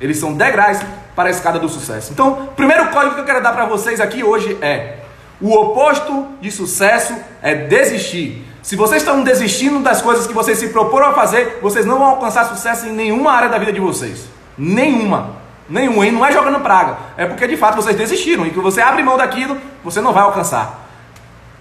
Eles 0.00 0.18
são 0.18 0.34
degraus 0.34 0.78
para 1.14 1.28
a 1.28 1.30
escada 1.30 1.58
do 1.58 1.68
sucesso. 1.68 2.12
Então, 2.12 2.32
o 2.32 2.46
primeiro 2.48 2.88
código 2.88 3.14
que 3.14 3.20
eu 3.20 3.24
quero 3.24 3.42
dar 3.42 3.52
para 3.52 3.66
vocês 3.66 4.00
aqui 4.00 4.24
hoje 4.24 4.56
é: 4.60 4.98
o 5.40 5.52
oposto 5.52 6.28
de 6.40 6.50
sucesso 6.50 7.14
é 7.42 7.54
desistir. 7.54 8.46
Se 8.62 8.76
vocês 8.76 9.02
estão 9.02 9.24
desistindo 9.24 9.80
das 9.80 10.00
coisas 10.00 10.26
que 10.26 10.32
vocês 10.32 10.56
se 10.56 10.68
proporam 10.68 11.08
a 11.08 11.14
fazer, 11.14 11.58
vocês 11.60 11.84
não 11.84 11.98
vão 11.98 12.08
alcançar 12.08 12.44
sucesso 12.44 12.86
em 12.86 12.92
nenhuma 12.92 13.32
área 13.32 13.48
da 13.48 13.58
vida 13.58 13.72
de 13.72 13.80
vocês. 13.80 14.26
Nenhuma. 14.56 15.42
Nenhum, 15.68 16.04
hein? 16.04 16.12
Não 16.12 16.24
é 16.24 16.30
jogando 16.30 16.60
praga. 16.60 16.96
É 17.16 17.26
porque 17.26 17.46
de 17.48 17.56
fato 17.56 17.74
vocês 17.74 17.96
desistiram. 17.96 18.46
E 18.46 18.50
que 18.50 18.60
você 18.60 18.80
abre 18.80 19.02
mão 19.02 19.16
daquilo, 19.16 19.58
você 19.82 20.00
não 20.00 20.12
vai 20.12 20.22
alcançar. 20.22 20.80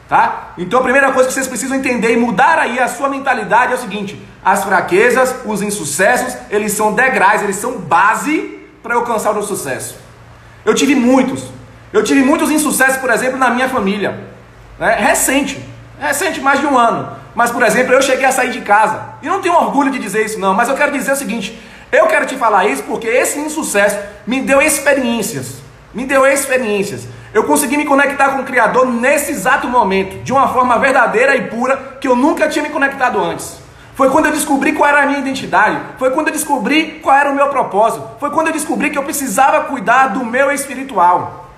Tá? 0.08 0.54
Então 0.58 0.80
a 0.80 0.84
primeira 0.84 1.12
coisa 1.12 1.30
que 1.30 1.34
vocês 1.34 1.48
precisam 1.48 1.78
entender 1.78 2.14
e 2.14 2.18
mudar 2.18 2.60
aí 2.60 2.78
a 2.80 2.88
sua 2.88 3.10
mentalidade 3.10 3.72
é 3.72 3.76
o 3.76 3.80
seguinte: 3.80 4.22
as 4.46 4.64
fraquezas, 4.64 5.34
os 5.46 5.64
insucessos, 5.64 6.38
eles 6.52 6.74
são 6.74 6.94
degraus, 6.94 7.42
eles 7.42 7.56
são 7.56 7.80
base 7.80 8.61
para 8.82 8.96
alcançar 8.96 9.38
o 9.38 9.44
sucesso. 9.44 9.98
Eu 10.66 10.74
tive 10.74 10.96
muitos. 10.96 11.46
Eu 11.92 12.04
tive 12.04 12.22
muitos 12.24 12.50
insucessos, 12.50 12.98
por 12.98 13.10
exemplo, 13.10 13.38
na 13.38 13.50
minha 13.50 13.68
família. 13.68 14.20
Né? 14.80 14.96
Recente. 14.96 15.64
Recente, 16.00 16.40
mais 16.40 16.60
de 16.60 16.66
um 16.66 16.78
ano. 16.78 17.16
Mas, 17.36 17.52
por 17.52 17.64
exemplo, 17.64 17.94
eu 17.94 18.02
cheguei 18.02 18.26
a 18.26 18.32
sair 18.32 18.52
de 18.52 18.62
casa. 18.62 19.16
E 19.22 19.28
não 19.28 19.42
tenho 19.42 19.56
orgulho 19.56 19.92
de 19.92 20.00
dizer 20.00 20.26
isso, 20.26 20.40
não. 20.40 20.54
Mas 20.54 20.70
eu 20.70 20.76
quero 20.76 20.92
dizer 20.92 21.12
o 21.12 21.16
seguinte: 21.16 21.62
eu 21.92 22.08
quero 22.08 22.26
te 22.26 22.36
falar 22.38 22.66
isso 22.66 22.84
porque 22.84 23.08
esse 23.08 23.38
insucesso 23.40 23.98
me 24.26 24.42
deu 24.42 24.62
experiências. 24.62 25.56
Me 25.94 26.06
deu 26.06 26.26
experiências. 26.26 27.02
Eu 27.34 27.44
consegui 27.44 27.78
me 27.78 27.86
conectar 27.86 28.30
com 28.30 28.42
o 28.42 28.46
Criador 28.46 28.86
nesse 28.86 29.32
exato 29.32 29.68
momento, 29.68 30.24
de 30.24 30.32
uma 30.32 30.48
forma 30.50 30.78
verdadeira 30.80 31.36
e 31.36 31.48
pura 31.48 31.98
que 32.00 32.08
eu 32.08 32.16
nunca 32.16 32.48
tinha 32.48 32.64
me 32.64 32.70
conectado 32.70 33.22
antes. 33.22 33.58
Foi 33.94 34.10
quando 34.10 34.28
eu 34.28 34.32
descobri 34.32 34.74
qual 34.74 34.90
era 34.90 35.04
a 35.04 35.06
minha 35.06 35.20
identidade. 35.20 35.80
Foi 35.98 36.12
quando 36.12 36.28
eu 36.28 36.34
descobri 36.34 37.00
qual 37.04 37.16
era 37.16 37.32
o 37.32 37.36
meu 37.36 37.48
propósito. 37.50 38.08
Foi 38.20 38.30
quando 38.32 38.48
eu 38.48 38.54
descobri 38.54 38.90
que 38.90 38.98
eu 38.98 39.04
precisava 39.04 39.66
cuidar 39.66 40.08
do 40.08 40.26
meu 40.26 40.52
espiritual. 40.52 41.50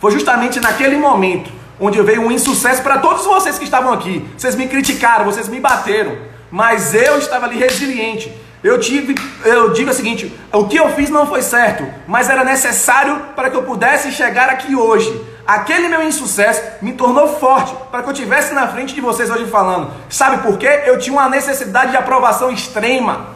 Foi 0.00 0.10
justamente 0.10 0.60
naquele 0.60 0.96
momento 0.96 1.50
onde 1.80 2.00
veio 2.02 2.22
um 2.22 2.30
insucesso 2.30 2.82
para 2.82 2.98
todos 2.98 3.24
vocês 3.24 3.58
que 3.58 3.64
estavam 3.64 3.92
aqui. 3.92 4.28
Vocês 4.36 4.54
me 4.54 4.68
criticaram, 4.68 5.24
vocês 5.24 5.48
me 5.48 5.60
bateram, 5.60 6.16
mas 6.50 6.94
eu 6.94 7.18
estava 7.18 7.46
ali 7.46 7.58
resiliente. 7.58 8.32
Eu 8.62 8.80
tive, 8.80 9.14
eu 9.44 9.72
digo 9.74 9.90
o 9.90 9.94
seguinte, 9.94 10.32
o 10.50 10.66
que 10.66 10.78
eu 10.78 10.88
fiz 10.92 11.10
não 11.10 11.26
foi 11.26 11.42
certo, 11.42 11.86
mas 12.06 12.30
era 12.30 12.42
necessário 12.42 13.20
para 13.36 13.50
que 13.50 13.56
eu 13.56 13.62
pudesse 13.62 14.10
chegar 14.10 14.48
aqui 14.48 14.74
hoje. 14.74 15.10
Aquele 15.46 15.88
meu 15.88 16.02
insucesso 16.02 16.62
me 16.80 16.92
tornou 16.92 17.38
forte 17.38 17.74
para 17.90 18.02
que 18.02 18.08
eu 18.08 18.12
estivesse 18.12 18.54
na 18.54 18.66
frente 18.68 18.94
de 18.94 19.00
vocês 19.00 19.30
hoje 19.30 19.46
falando. 19.46 19.90
Sabe 20.08 20.38
por 20.38 20.56
quê? 20.56 20.84
Eu 20.86 20.98
tinha 20.98 21.12
uma 21.12 21.28
necessidade 21.28 21.90
de 21.90 21.96
aprovação 21.96 22.50
extrema. 22.50 23.28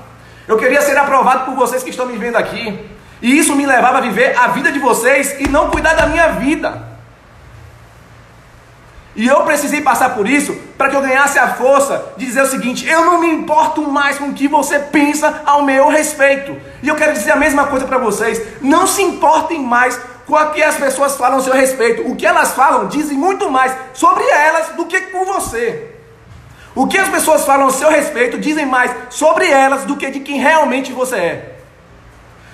Eu 0.47 0.57
queria 0.57 0.81
ser 0.81 0.97
aprovado 0.97 1.45
por 1.45 1.55
vocês 1.55 1.83
que 1.83 1.91
estão 1.91 2.07
me 2.07 2.17
vendo 2.17 2.37
aqui. 2.37 2.89
E 3.21 3.39
isso 3.39 3.55
me 3.55 3.67
levava 3.67 3.99
a 3.99 4.01
viver 4.01 4.39
a 4.39 4.49
vida 4.49 4.73
de 4.73 4.79
vocês 4.79 5.39
e 5.41 5.49
não 5.49 5.69
cuidar 5.71 5.95
da 5.95 6.07
minha 6.07 6.29
vida. 6.29 6.89
E 9.15 9.27
eu 9.27 9.43
precisei 9.43 9.81
passar 9.81 10.15
por 10.15 10.29
isso 10.29 10.55
para 10.79 10.89
que 10.89 10.95
eu 10.95 11.01
ganhasse 11.03 11.39
a 11.39 11.49
força 11.49 12.13
de 12.17 12.25
dizer 12.25 12.43
o 12.43 12.47
seguinte: 12.47 12.87
eu 12.87 13.05
não 13.05 13.21
me 13.21 13.27
importo 13.27 13.83
mais 13.83 14.17
com 14.17 14.27
o 14.27 14.33
que 14.33 14.47
você 14.47 14.79
pensa 14.79 15.43
ao 15.45 15.65
meu 15.65 15.89
respeito. 15.89 16.57
E 16.83 16.89
eu 16.89 16.95
quero 16.95 17.13
dizer 17.13 17.33
a 17.33 17.37
mesma 17.37 17.67
coisa 17.67 17.85
para 17.85 17.99
vocês: 17.99 18.41
não 18.63 18.87
se 18.87 19.03
importem 19.03 19.61
mais 19.61 20.01
com 20.29 20.35
o 20.35 20.51
que 20.51 20.63
as 20.63 20.77
pessoas 20.77 21.17
falam 21.17 21.39
ao 21.39 21.43
seu 21.43 21.55
respeito. 21.55 22.07
O 22.07 22.15
que 22.15 22.27
elas 22.27 22.53
falam 22.53 22.87
dizem 22.87 23.17
muito 23.17 23.51
mais 23.51 23.75
sobre 23.95 24.23
elas 24.25 24.69
do 24.77 24.85
que 24.85 25.01
por 25.01 25.25
você. 25.25 25.95
O 26.75 26.87
que 26.87 26.99
as 26.99 27.09
pessoas 27.09 27.47
falam 27.47 27.65
ao 27.65 27.71
seu 27.71 27.89
respeito 27.89 28.39
dizem 28.39 28.67
mais 28.67 28.95
sobre 29.09 29.47
elas 29.49 29.85
do 29.85 29.97
que 29.97 30.11
de 30.11 30.21
quem 30.21 30.39
realmente 30.39 30.93
você 30.93 31.17
é. 31.17 31.55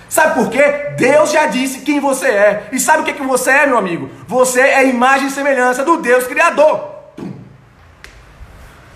Sabe 0.08 0.34
por 0.34 0.50
quê? 0.50 0.62
Deus 0.96 1.32
já 1.32 1.46
disse 1.46 1.80
quem 1.80 1.98
você 1.98 2.28
é. 2.28 2.68
E 2.70 2.78
sabe 2.78 3.02
o 3.02 3.04
que, 3.04 3.12
que 3.12 3.22
você 3.24 3.50
é, 3.50 3.66
meu 3.66 3.76
amigo? 3.76 4.08
Você 4.28 4.60
é 4.60 4.86
imagem 4.86 5.26
e 5.26 5.30
semelhança 5.32 5.82
do 5.82 5.96
Deus 5.96 6.28
Criador. 6.28 6.94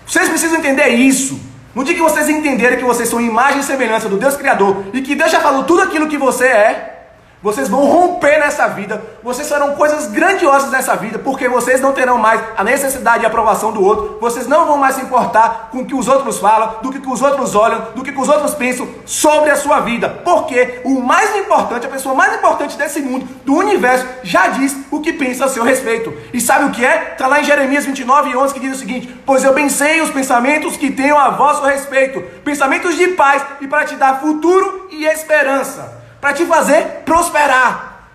Vocês 0.07 0.29
precisam 0.29 0.57
entender 0.57 0.87
isso. 0.87 1.37
No 1.75 1.83
dia 1.83 1.95
que 1.95 2.01
vocês 2.01 2.29
entenderem 2.29 2.77
que 2.77 2.85
vocês 2.85 3.09
são 3.09 3.19
imagem 3.19 3.59
e 3.59 3.63
semelhança 3.63 4.07
do 4.07 4.17
Deus 4.17 4.37
Criador 4.37 4.85
e 4.93 5.01
que 5.01 5.15
Deus 5.15 5.29
já 5.29 5.41
falou 5.41 5.65
tudo 5.65 5.81
aquilo 5.81 6.07
que 6.07 6.17
você 6.17 6.45
é, 6.45 6.98
vocês 7.41 7.69
vão 7.69 7.85
romper 7.85 8.37
nessa 8.37 8.67
vida, 8.67 9.01
vocês 9.23 9.47
farão 9.47 9.73
coisas 9.75 10.07
grandiosas 10.07 10.69
nessa 10.71 10.95
vida, 10.97 11.17
porque 11.17 11.47
vocês 11.47 11.79
não 11.79 11.93
terão 11.93 12.17
mais 12.17 12.41
a 12.57 12.63
necessidade 12.65 13.21
de 13.21 13.25
aprovação 13.25 13.71
do 13.71 13.81
outro, 13.81 14.17
vocês 14.19 14.45
não 14.45 14.65
vão 14.65 14.77
mais 14.77 14.95
se 14.95 15.01
importar 15.01 15.69
com 15.71 15.79
o 15.79 15.85
que 15.85 15.95
os 15.95 16.09
outros 16.09 16.37
falam, 16.39 16.75
do 16.81 16.91
que, 16.91 16.99
os 17.07 17.21
outros 17.21 17.55
olham, 17.55 17.87
do 17.95 18.03
que, 18.03 18.11
que 18.11 18.19
os 18.19 18.27
outros 18.27 18.53
pensam 18.55 18.87
sobre 19.05 19.51
a 19.51 19.55
sua 19.55 19.79
vida, 19.79 20.09
porque 20.09 20.81
o 20.83 20.99
mais 21.01 21.33
importante, 21.37 21.85
a 21.85 21.89
pessoa 21.89 22.13
mais 22.13 22.35
importante 22.35 22.77
desse 22.77 22.99
mundo, 22.99 23.25
do 23.45 23.55
universo, 23.55 24.05
já 24.21 24.49
diz 24.49 24.75
o 24.91 24.99
que 24.99 25.13
pensa 25.13 25.45
a 25.45 25.49
seu 25.49 25.63
respeito. 25.63 26.13
E 26.33 26.41
sabe 26.41 26.65
o 26.65 26.71
que 26.71 26.85
é? 26.85 27.13
Está 27.13 27.25
lá 27.25 27.39
em 27.39 27.45
Jeremias 27.45 27.85
29, 27.85 28.35
11 28.35 28.53
que 28.53 28.59
diz 28.59 28.75
o 28.75 28.79
seguinte: 28.79 29.15
Pois 29.25 29.45
eu 29.45 29.53
pensei 29.53 30.01
os 30.01 30.09
pensamentos 30.09 30.75
que 30.75 30.91
tenho 30.91 31.17
a 31.17 31.29
vosso 31.29 31.63
respeito, 31.63 32.21
pensamentos 32.43 32.97
de 32.97 33.07
paz 33.09 33.43
e 33.61 33.67
para 33.67 33.85
te 33.85 33.95
dar 33.95 34.19
futuro 34.19 34.89
e 34.91 35.05
esperança 35.05 35.98
para 36.19 36.33
te 36.33 36.45
fazer 36.45 37.03
prosperar. 37.05 38.07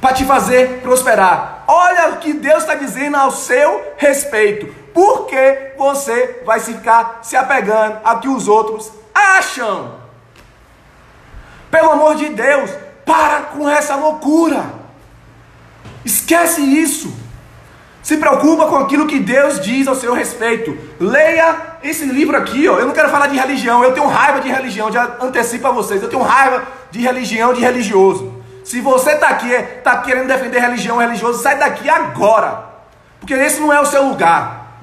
Para 0.00 0.14
te 0.14 0.24
fazer 0.24 0.80
prosperar. 0.82 1.64
Olha 1.66 2.10
o 2.10 2.16
que 2.18 2.32
Deus 2.32 2.58
está 2.58 2.74
dizendo 2.74 3.16
ao 3.16 3.30
seu 3.30 3.94
respeito. 3.96 4.66
Por 4.92 5.26
que 5.26 5.72
você 5.76 6.42
vai 6.44 6.60
ficar 6.60 7.20
se 7.22 7.36
apegando 7.36 8.00
ao 8.04 8.20
que 8.20 8.28
os 8.28 8.48
outros 8.48 8.90
acham? 9.14 10.00
Pelo 11.70 11.90
amor 11.90 12.14
de 12.14 12.28
Deus, 12.30 12.70
para 13.04 13.42
com 13.42 13.68
essa 13.68 13.96
loucura. 13.96 14.64
Esquece 16.04 16.62
isso. 16.62 17.25
Se 18.06 18.16
preocupa 18.18 18.68
com 18.68 18.76
aquilo 18.76 19.08
que 19.08 19.18
Deus 19.18 19.58
diz 19.58 19.88
ao 19.88 19.96
seu 19.96 20.14
respeito. 20.14 20.78
Leia 21.00 21.78
esse 21.82 22.04
livro 22.04 22.36
aqui, 22.36 22.68
ó. 22.68 22.78
Eu 22.78 22.86
não 22.86 22.94
quero 22.94 23.08
falar 23.08 23.26
de 23.26 23.36
religião, 23.36 23.82
eu 23.82 23.90
tenho 23.94 24.06
raiva 24.06 24.40
de 24.40 24.48
religião, 24.48 24.92
já 24.92 25.16
antecipo 25.20 25.66
a 25.66 25.72
vocês. 25.72 26.00
Eu 26.00 26.08
tenho 26.08 26.22
raiva 26.22 26.62
de 26.92 27.00
religião, 27.00 27.52
de 27.52 27.60
religioso. 27.60 28.32
Se 28.62 28.80
você 28.80 29.10
está 29.10 29.30
aqui, 29.30 29.50
está 29.50 29.96
querendo 30.02 30.28
defender 30.28 30.60
religião, 30.60 30.98
religioso, 30.98 31.42
sai 31.42 31.58
daqui 31.58 31.90
agora. 31.90 32.66
Porque 33.18 33.34
esse 33.34 33.58
não 33.58 33.72
é 33.72 33.80
o 33.80 33.86
seu 33.86 34.04
lugar. 34.04 34.78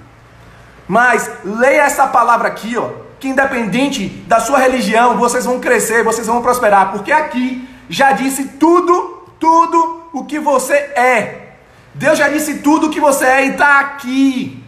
Mas 0.86 1.32
leia 1.46 1.84
essa 1.84 2.06
palavra 2.06 2.50
aqui, 2.50 2.76
ó. 2.78 2.90
Que 3.22 3.30
independente 3.30 4.06
da 4.28 4.42
sua 4.42 4.60
religião, 4.60 5.16
vocês 5.16 5.46
vão 5.46 5.62
crescer, 5.62 6.04
vocês 6.04 6.28
vão 6.28 6.42
prosperar. 6.42 6.92
Porque 6.92 7.14
aqui 7.14 7.70
já 7.88 8.12
disse 8.12 8.50
tudo, 8.60 9.30
tudo 9.40 10.10
o 10.12 10.26
que 10.26 10.40
você 10.40 10.74
é. 10.74 11.43
Deus 11.96 12.18
já 12.18 12.30
disse 12.30 12.60
tudo 12.60 12.88
o 12.88 12.90
que 12.90 13.00
você 13.00 13.26
é 13.26 13.46
e 13.46 13.50
está 13.52 13.80
aqui. 13.80 14.64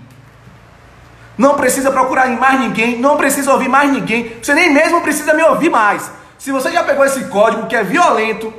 Não 1.38 1.56
precisa 1.56 1.92
procurar 1.92 2.28
mais 2.30 2.60
ninguém, 2.60 2.98
não 2.98 3.18
precisa 3.18 3.52
ouvir 3.52 3.68
mais 3.68 3.92
ninguém, 3.92 4.38
você 4.42 4.54
nem 4.54 4.74
mesmo 4.74 5.02
precisa 5.02 5.34
me 5.34 5.44
ouvir 5.44 5.70
mais. 5.70 6.10
Se 6.38 6.52
você 6.52 6.72
já 6.72 6.84
pegou 6.84 7.04
esse 7.04 7.26
código 7.26 7.68
que 7.68 7.76
é 7.76 7.84
violento, 7.84 8.54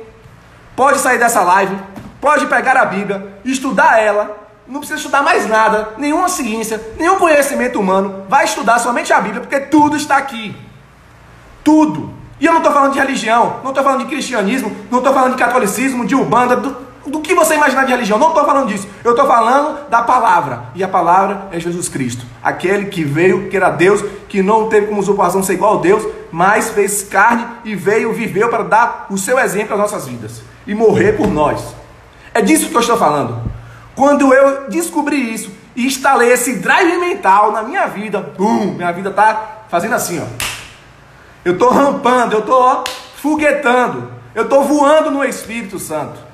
pode 0.75 0.99
sair 0.99 1.17
dessa 1.17 1.41
live, 1.41 1.75
pode 2.21 2.45
pegar 2.45 2.77
a 2.77 2.85
Bíblia, 2.85 3.39
estudar 3.43 3.99
ela, 3.99 4.47
não 4.67 4.79
precisa 4.79 4.99
estudar 4.99 5.23
mais 5.23 5.47
nada, 5.47 5.93
nenhuma 5.97 6.27
ciência, 6.29 6.79
nenhum 6.99 7.17
conhecimento 7.17 7.79
humano, 7.79 8.25
vai 8.29 8.45
estudar 8.45 8.77
somente 8.79 9.11
a 9.13 9.21
Bíblia, 9.21 9.41
porque 9.41 9.59
tudo 9.59 9.95
está 9.95 10.17
aqui. 10.17 10.55
Tudo. 11.63 12.13
E 12.39 12.45
eu 12.45 12.51
não 12.51 12.59
estou 12.59 12.73
falando 12.73 12.93
de 12.93 12.99
religião, 12.99 13.61
não 13.63 13.69
estou 13.69 13.83
falando 13.83 14.01
de 14.01 14.05
cristianismo, 14.07 14.75
não 14.91 14.99
estou 14.99 15.13
falando 15.13 15.31
de 15.31 15.39
catolicismo, 15.39 16.05
de 16.05 16.15
ubanda, 16.15 16.55
do, 16.55 16.86
do 17.09 17.21
que 17.21 17.33
você 17.33 17.55
imaginar 17.55 17.85
de 17.85 17.91
religião. 17.91 18.19
Não 18.19 18.29
estou 18.29 18.45
falando 18.45 18.67
disso. 18.67 18.87
Eu 19.03 19.11
estou 19.11 19.25
falando 19.25 19.89
da 19.89 20.01
palavra. 20.01 20.63
E 20.75 20.83
a 20.83 20.87
palavra 20.87 21.47
é 21.51 21.59
Jesus 21.59 21.89
Cristo. 21.89 22.25
Aquele 22.43 22.85
que 22.85 23.03
veio, 23.03 23.49
que 23.49 23.55
era 23.55 23.69
Deus, 23.69 24.03
que 24.27 24.41
não 24.41 24.67
teve 24.69 24.87
como 24.87 24.99
usurpação 24.99 25.41
ser 25.41 25.53
igual 25.53 25.79
a 25.79 25.81
Deus, 25.81 26.05
mas 26.31 26.69
fez 26.69 27.03
carne 27.03 27.45
e 27.63 27.75
veio, 27.75 28.13
viveu 28.13 28.49
para 28.49 28.63
dar 28.63 29.07
o 29.09 29.17
seu 29.17 29.39
exemplo 29.39 29.73
às 29.73 29.79
nossas 29.79 30.07
vidas. 30.07 30.41
E 30.65 30.75
morrer 30.75 31.13
por 31.13 31.27
nós. 31.27 31.75
É 32.33 32.41
disso 32.41 32.69
que 32.69 32.75
eu 32.75 32.81
estou 32.81 32.97
falando. 32.97 33.41
Quando 33.95 34.33
eu 34.33 34.69
descobri 34.69 35.33
isso 35.33 35.51
e 35.75 35.85
instalei 35.85 36.31
esse 36.31 36.57
drive 36.57 36.97
mental 36.97 37.51
na 37.51 37.63
minha 37.63 37.87
vida, 37.87 38.19
bum, 38.37 38.73
minha 38.73 38.91
vida 38.91 39.09
está 39.09 39.63
fazendo 39.69 39.95
assim, 39.95 40.19
ó. 40.19 40.25
Eu 41.43 41.53
estou 41.53 41.69
rampando, 41.69 42.35
eu 42.35 42.39
estou 42.41 42.83
foguetando, 43.15 44.11
eu 44.35 44.43
estou 44.43 44.63
voando 44.65 45.09
no 45.09 45.23
Espírito 45.23 45.79
Santo 45.79 46.26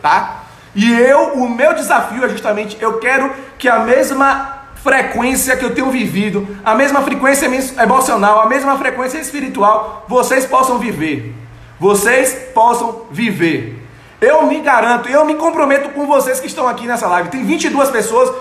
tá? 0.00 0.44
E 0.74 0.92
eu, 0.92 1.34
o 1.34 1.48
meu 1.48 1.74
desafio 1.74 2.24
é 2.24 2.28
justamente, 2.28 2.76
eu 2.80 2.98
quero 2.98 3.32
que 3.58 3.68
a 3.68 3.80
mesma 3.80 4.58
frequência 4.82 5.56
que 5.56 5.64
eu 5.64 5.74
tenho 5.74 5.90
vivido, 5.90 6.56
a 6.64 6.74
mesma 6.74 7.02
frequência 7.02 7.46
emocional, 7.82 8.40
a 8.40 8.46
mesma 8.46 8.78
frequência 8.78 9.18
espiritual, 9.18 10.04
vocês 10.08 10.46
possam 10.46 10.78
viver. 10.78 11.34
Vocês 11.80 12.32
possam 12.54 13.06
viver. 13.10 13.84
Eu 14.20 14.46
me 14.46 14.60
garanto, 14.60 15.08
eu 15.08 15.24
me 15.24 15.34
comprometo 15.34 15.90
com 15.90 16.06
vocês 16.06 16.40
que 16.40 16.46
estão 16.46 16.68
aqui 16.68 16.86
nessa 16.86 17.06
live. 17.06 17.28
Tem 17.28 17.44
22 17.44 17.90
pessoas 17.90 18.32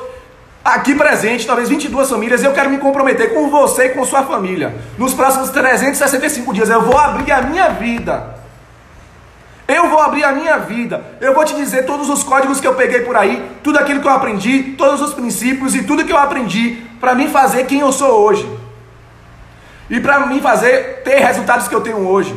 aqui 0.65 0.95
presentes, 0.95 1.45
talvez 1.45 1.69
22 1.69 2.09
famílias. 2.09 2.43
Eu 2.43 2.53
quero 2.53 2.69
me 2.69 2.77
comprometer 2.77 3.33
com 3.33 3.49
você 3.49 3.85
e 3.85 3.89
com 3.89 4.03
sua 4.05 4.23
família. 4.23 4.75
Nos 4.97 5.13
próximos 5.13 5.49
365 5.49 6.53
dias 6.53 6.69
eu 6.69 6.81
vou 6.81 6.97
abrir 6.97 7.31
a 7.31 7.41
minha 7.41 7.69
vida 7.69 8.36
eu 9.67 9.89
vou 9.89 9.99
abrir 9.99 10.23
a 10.23 10.31
minha 10.31 10.57
vida. 10.59 11.03
Eu 11.19 11.33
vou 11.33 11.43
te 11.43 11.53
dizer 11.55 11.85
todos 11.85 12.09
os 12.09 12.23
códigos 12.23 12.59
que 12.59 12.67
eu 12.67 12.75
peguei 12.75 13.01
por 13.01 13.17
aí, 13.17 13.43
tudo 13.61 13.77
aquilo 13.77 13.99
que 13.99 14.07
eu 14.07 14.11
aprendi, 14.11 14.75
todos 14.77 15.01
os 15.01 15.13
princípios 15.13 15.75
e 15.75 15.83
tudo 15.83 16.05
que 16.05 16.11
eu 16.11 16.17
aprendi 16.17 16.83
para 16.99 17.13
me 17.13 17.27
fazer 17.27 17.65
quem 17.65 17.81
eu 17.81 17.91
sou 17.91 18.21
hoje. 18.21 18.49
E 19.89 19.99
para 19.99 20.25
me 20.25 20.39
fazer 20.39 21.01
ter 21.03 21.19
resultados 21.19 21.67
que 21.67 21.75
eu 21.75 21.81
tenho 21.81 22.07
hoje. 22.07 22.35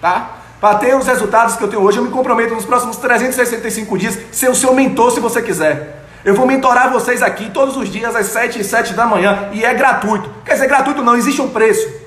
Tá? 0.00 0.30
Para 0.60 0.78
ter 0.78 0.96
os 0.96 1.06
resultados 1.06 1.54
que 1.56 1.62
eu 1.62 1.68
tenho 1.68 1.82
hoje, 1.82 1.98
eu 1.98 2.04
me 2.04 2.10
comprometo 2.10 2.54
nos 2.54 2.64
próximos 2.64 2.96
365 2.96 3.98
dias 3.98 4.18
ser 4.32 4.50
o 4.50 4.54
seu 4.54 4.74
mentor 4.74 5.12
se 5.12 5.20
você 5.20 5.40
quiser. 5.40 6.04
Eu 6.24 6.34
vou 6.34 6.46
mentorar 6.46 6.90
vocês 6.90 7.22
aqui 7.22 7.50
todos 7.50 7.76
os 7.76 7.88
dias 7.88 8.16
às 8.16 8.26
7 8.26 8.60
e 8.60 8.64
7 8.64 8.94
da 8.94 9.06
manhã 9.06 9.50
e 9.52 9.64
é 9.64 9.72
gratuito. 9.72 10.28
Quer 10.44 10.54
dizer, 10.54 10.66
gratuito 10.66 11.02
não, 11.02 11.14
existe 11.14 11.40
um 11.40 11.50
preço. 11.50 12.05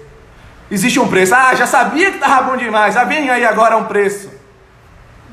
Existe 0.72 1.00
um 1.00 1.08
preço. 1.08 1.34
Ah, 1.34 1.56
já 1.56 1.66
sabia 1.66 2.12
que 2.12 2.18
estava 2.18 2.52
bom 2.52 2.58
demais. 2.58 2.94
Já 2.94 3.04
vem 3.04 3.30
aí 3.30 3.46
agora 3.46 3.78
um 3.78 3.86
preço. 3.86 4.30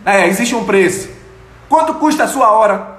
É, 0.04 0.26
existe 0.28 0.54
um 0.54 0.64
preço. 0.64 1.10
Quanto 1.68 1.94
custa 1.94 2.24
a 2.24 2.28
sua 2.28 2.50
hora? 2.52 2.96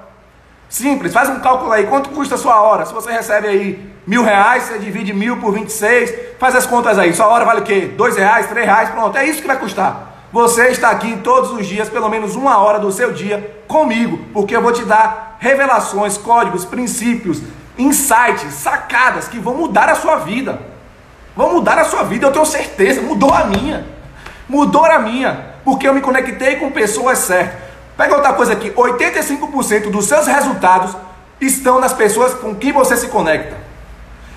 Simples, 0.68 1.12
faz 1.12 1.28
um 1.30 1.40
cálculo 1.40 1.72
aí. 1.72 1.86
Quanto 1.86 2.10
custa 2.10 2.34
a 2.34 2.38
sua 2.38 2.60
hora? 2.60 2.84
Se 2.84 2.92
você 2.92 3.10
recebe 3.10 3.48
aí 3.48 3.92
mil 4.06 4.22
reais, 4.22 4.64
você 4.64 4.78
divide 4.78 5.12
mil 5.14 5.38
por 5.38 5.52
26, 5.52 6.36
faz 6.38 6.54
as 6.54 6.66
contas 6.66 6.98
aí. 6.98 7.14
Sua 7.14 7.26
hora 7.26 7.44
vale 7.44 7.60
o 7.60 7.64
quê? 7.64 7.92
Dois 7.96 8.16
reais, 8.16 8.46
três 8.46 8.66
reais, 8.66 8.90
pronto. 8.90 9.16
É 9.16 9.24
isso 9.26 9.40
que 9.40 9.46
vai 9.46 9.58
custar. 9.58 10.08
Você 10.30 10.68
está 10.68 10.90
aqui 10.90 11.16
todos 11.24 11.50
os 11.52 11.66
dias, 11.66 11.88
pelo 11.88 12.10
menos 12.10 12.36
uma 12.36 12.58
hora 12.58 12.78
do 12.78 12.92
seu 12.92 13.12
dia, 13.12 13.62
comigo, 13.66 14.26
porque 14.34 14.54
eu 14.54 14.60
vou 14.60 14.72
te 14.72 14.84
dar 14.84 15.38
revelações, 15.38 16.18
códigos, 16.18 16.66
princípios, 16.66 17.40
insights, 17.78 18.52
sacadas 18.52 19.26
que 19.26 19.38
vão 19.38 19.54
mudar 19.54 19.88
a 19.88 19.94
sua 19.94 20.16
vida. 20.16 20.60
Vão 21.38 21.52
mudar 21.52 21.78
a 21.78 21.84
sua 21.84 22.02
vida, 22.02 22.26
eu 22.26 22.32
tenho 22.32 22.44
certeza. 22.44 23.00
Mudou 23.00 23.32
a 23.32 23.44
minha. 23.44 23.86
Mudou 24.48 24.84
a 24.84 24.98
minha, 24.98 25.54
porque 25.64 25.86
eu 25.86 25.94
me 25.94 26.00
conectei 26.00 26.56
com 26.56 26.68
pessoas 26.72 27.18
certas. 27.18 27.60
Pega 27.96 28.16
outra 28.16 28.32
coisa 28.32 28.54
aqui: 28.54 28.72
85% 28.72 29.88
dos 29.88 30.06
seus 30.06 30.26
resultados 30.26 30.96
estão 31.40 31.78
nas 31.78 31.92
pessoas 31.92 32.34
com 32.34 32.56
quem 32.56 32.72
você 32.72 32.96
se 32.96 33.06
conecta. 33.06 33.56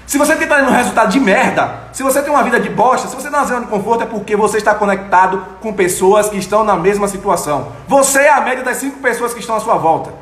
Se 0.05 0.19
você 0.19 0.33
está 0.33 0.57
tendo 0.57 0.69
um 0.69 0.73
resultado 0.73 1.09
de 1.09 1.19
merda, 1.19 1.73
se 1.91 2.03
você 2.03 2.21
tem 2.21 2.31
uma 2.31 2.43
vida 2.43 2.59
de 2.59 2.69
bosta, 2.69 3.07
se 3.07 3.15
você 3.15 3.29
está 3.29 3.39
na 3.39 3.45
zona 3.47 3.61
de 3.61 3.67
conforto, 3.67 4.03
é 4.03 4.05
porque 4.05 4.35
você 4.35 4.57
está 4.57 4.75
conectado 4.75 5.43
com 5.59 5.73
pessoas 5.73 6.29
que 6.29 6.37
estão 6.37 6.63
na 6.63 6.75
mesma 6.75 7.07
situação. 7.07 7.71
Você 7.87 8.19
é 8.19 8.29
a 8.31 8.41
média 8.41 8.63
das 8.63 8.77
cinco 8.77 8.99
pessoas 8.99 9.33
que 9.33 9.39
estão 9.39 9.55
à 9.55 9.59
sua 9.59 9.75
volta. 9.75 10.13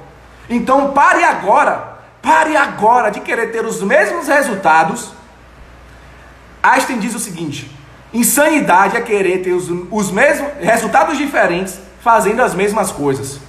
Então 0.49 0.91
pare 0.91 1.25
agora, 1.25 1.97
pare 2.21 2.55
agora 2.55 3.09
de 3.09 3.19
querer 3.19 3.51
ter 3.51 3.65
os 3.65 3.83
mesmos 3.83 4.29
resultados. 4.29 5.18
Einstein 6.61 6.99
diz 6.99 7.15
o 7.15 7.19
seguinte: 7.19 7.69
insanidade 8.13 8.97
é 8.97 9.01
querer 9.01 9.39
ter 9.43 9.53
os, 9.53 9.69
os 9.91 10.11
mesmos 10.11 10.49
resultados 10.59 11.17
diferentes 11.17 11.79
fazendo 12.01 12.41
as 12.41 12.53
mesmas 12.53 12.91
coisas. 12.91 13.39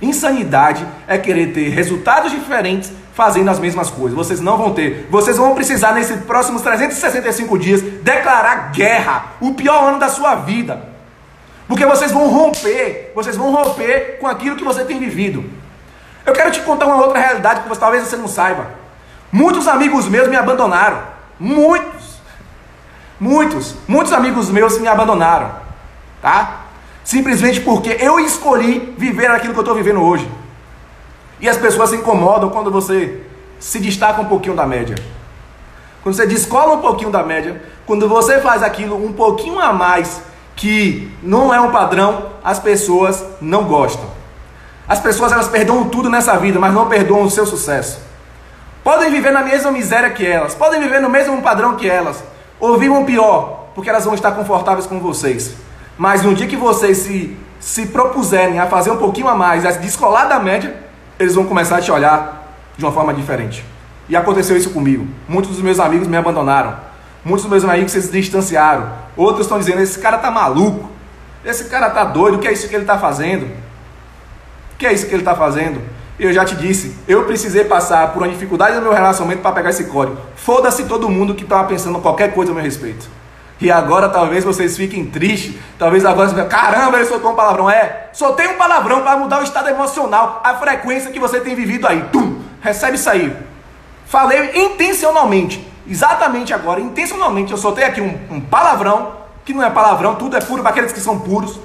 Insanidade 0.00 0.86
é 1.06 1.16
querer 1.16 1.52
ter 1.52 1.68
resultados 1.70 2.30
diferentes 2.30 2.92
fazendo 3.14 3.48
as 3.48 3.58
mesmas 3.58 3.90
coisas. 3.90 4.14
Vocês 4.14 4.40
não 4.40 4.58
vão 4.58 4.74
ter. 4.74 5.06
Vocês 5.10 5.36
vão 5.36 5.54
precisar, 5.54 5.92
nesses 5.92 6.20
próximos 6.24 6.62
365 6.62 7.58
dias, 7.58 7.80
declarar 7.80 8.72
guerra. 8.72 9.26
O 9.40 9.54
pior 9.54 9.88
ano 9.88 9.98
da 9.98 10.08
sua 10.08 10.34
vida. 10.34 10.88
Porque 11.68 11.86
vocês 11.86 12.10
vão 12.12 12.28
romper. 12.28 13.12
Vocês 13.14 13.36
vão 13.36 13.52
romper 13.52 14.18
com 14.20 14.26
aquilo 14.26 14.56
que 14.56 14.64
você 14.64 14.84
tem 14.84 14.98
vivido. 14.98 15.44
Eu 16.26 16.32
quero 16.32 16.50
te 16.50 16.60
contar 16.60 16.86
uma 16.86 16.96
outra 16.96 17.18
realidade 17.18 17.60
que 17.60 17.78
talvez 17.78 18.02
você 18.02 18.16
não 18.16 18.28
saiba. 18.28 18.68
Muitos 19.30 19.68
amigos 19.68 20.08
meus 20.08 20.28
me 20.28 20.36
abandonaram. 20.36 21.02
Muitos. 21.38 22.03
Muitos. 23.24 23.74
Muitos 23.88 24.12
amigos 24.12 24.50
meus 24.50 24.78
me 24.78 24.86
abandonaram. 24.86 25.50
Tá? 26.20 26.66
Simplesmente 27.02 27.58
porque 27.62 27.96
eu 27.98 28.20
escolhi 28.20 28.94
viver 28.98 29.30
aquilo 29.30 29.54
que 29.54 29.58
eu 29.58 29.62
estou 29.62 29.74
vivendo 29.74 30.02
hoje. 30.02 30.30
E 31.40 31.48
as 31.48 31.56
pessoas 31.56 31.88
se 31.88 31.96
incomodam 31.96 32.50
quando 32.50 32.70
você 32.70 33.22
se 33.58 33.80
destaca 33.80 34.20
um 34.20 34.26
pouquinho 34.26 34.54
da 34.54 34.66
média. 34.66 34.94
Quando 36.02 36.16
você 36.16 36.26
descola 36.26 36.74
um 36.74 36.82
pouquinho 36.82 37.10
da 37.10 37.22
média, 37.22 37.62
quando 37.86 38.06
você 38.06 38.42
faz 38.42 38.62
aquilo 38.62 39.02
um 39.02 39.14
pouquinho 39.14 39.58
a 39.58 39.72
mais 39.72 40.20
que 40.54 41.10
não 41.22 41.52
é 41.52 41.58
um 41.58 41.70
padrão, 41.70 42.26
as 42.44 42.58
pessoas 42.58 43.24
não 43.40 43.64
gostam. 43.64 44.04
As 44.86 45.00
pessoas 45.00 45.32
elas 45.32 45.48
perdoam 45.48 45.88
tudo 45.88 46.10
nessa 46.10 46.36
vida, 46.36 46.60
mas 46.60 46.74
não 46.74 46.90
perdoam 46.90 47.22
o 47.22 47.30
seu 47.30 47.46
sucesso. 47.46 48.02
Podem 48.82 49.10
viver 49.10 49.30
na 49.30 49.42
mesma 49.42 49.70
miséria 49.70 50.10
que 50.10 50.26
elas, 50.26 50.54
podem 50.54 50.78
viver 50.78 51.00
no 51.00 51.08
mesmo 51.08 51.40
padrão 51.40 51.74
que 51.74 51.88
elas, 51.88 52.22
ou 52.64 52.78
vivam 52.78 53.04
pior, 53.04 53.68
porque 53.74 53.90
elas 53.90 54.06
vão 54.06 54.14
estar 54.14 54.32
confortáveis 54.32 54.86
com 54.86 54.98
vocês. 54.98 55.54
Mas 55.98 56.22
no 56.22 56.34
dia 56.34 56.46
que 56.46 56.56
vocês 56.56 56.96
se, 56.96 57.36
se 57.60 57.86
propuserem 57.88 58.58
a 58.58 58.66
fazer 58.66 58.90
um 58.90 58.96
pouquinho 58.96 59.28
a 59.28 59.34
mais, 59.34 59.66
a 59.66 59.72
descolar 59.72 60.28
da 60.28 60.40
média, 60.40 60.74
eles 61.18 61.34
vão 61.34 61.44
começar 61.44 61.76
a 61.76 61.80
te 61.82 61.92
olhar 61.92 62.56
de 62.74 62.82
uma 62.82 62.90
forma 62.90 63.12
diferente. 63.12 63.62
E 64.08 64.16
aconteceu 64.16 64.56
isso 64.56 64.70
comigo. 64.70 65.06
Muitos 65.28 65.50
dos 65.50 65.60
meus 65.60 65.78
amigos 65.78 66.08
me 66.08 66.16
abandonaram. 66.16 66.74
Muitos 67.22 67.42
dos 67.42 67.50
meus 67.50 67.64
amigos 67.64 67.92
se 67.92 68.10
distanciaram. 68.10 68.90
Outros 69.14 69.44
estão 69.44 69.58
dizendo: 69.58 69.80
esse 69.80 69.98
cara 69.98 70.16
tá 70.16 70.30
maluco. 70.30 70.88
Esse 71.44 71.64
cara 71.64 71.90
tá 71.90 72.02
doido. 72.04 72.36
O 72.36 72.38
que 72.38 72.48
é 72.48 72.52
isso 72.52 72.66
que 72.66 72.74
ele 72.74 72.86
tá 72.86 72.98
fazendo? 72.98 73.44
O 74.72 74.76
que 74.78 74.86
é 74.86 74.92
isso 74.92 75.06
que 75.06 75.12
ele 75.12 75.20
está 75.20 75.34
fazendo? 75.34 75.82
Eu 76.18 76.32
já 76.32 76.44
te 76.44 76.54
disse, 76.54 76.96
eu 77.08 77.24
precisei 77.24 77.64
passar 77.64 78.12
por 78.12 78.22
uma 78.22 78.28
dificuldade 78.28 78.76
no 78.76 78.82
meu 78.82 78.92
relacionamento 78.92 79.42
para 79.42 79.52
pegar 79.52 79.70
esse 79.70 79.84
código. 79.84 80.16
Foda-se 80.36 80.84
todo 80.84 81.08
mundo 81.08 81.34
que 81.34 81.42
estava 81.42 81.66
pensando 81.66 81.98
qualquer 81.98 82.32
coisa 82.32 82.52
a 82.52 82.54
meu 82.54 82.62
respeito. 82.62 83.08
E 83.60 83.70
agora 83.70 84.08
talvez 84.08 84.44
vocês 84.44 84.76
fiquem 84.76 85.06
tristes, 85.06 85.54
talvez 85.78 86.04
agora 86.04 86.28
vocês 86.28 86.48
caramba, 86.48 86.98
ele 86.98 87.06
soltou 87.06 87.32
um 87.32 87.34
palavrão. 87.34 87.68
É, 87.68 88.10
soltei 88.12 88.46
um 88.46 88.54
palavrão 88.54 89.02
para 89.02 89.16
mudar 89.16 89.40
o 89.40 89.42
estado 89.42 89.68
emocional, 89.68 90.40
a 90.44 90.54
frequência 90.54 91.10
que 91.10 91.18
você 91.18 91.40
tem 91.40 91.54
vivido 91.54 91.86
aí. 91.86 92.04
Tum, 92.12 92.40
recebe 92.60 92.96
isso 92.96 93.10
aí. 93.10 93.36
Falei 94.06 94.52
intencionalmente, 94.54 95.66
exatamente 95.88 96.54
agora, 96.54 96.80
intencionalmente, 96.80 97.50
eu 97.50 97.58
soltei 97.58 97.84
aqui 97.84 98.00
um, 98.00 98.18
um 98.30 98.40
palavrão, 98.40 99.12
que 99.44 99.52
não 99.52 99.62
é 99.62 99.70
palavrão, 99.70 100.14
tudo 100.14 100.36
é 100.36 100.40
puro 100.40 100.62
para 100.62 100.70
aqueles 100.70 100.92
que 100.92 101.00
são 101.00 101.18
puros. 101.18 101.58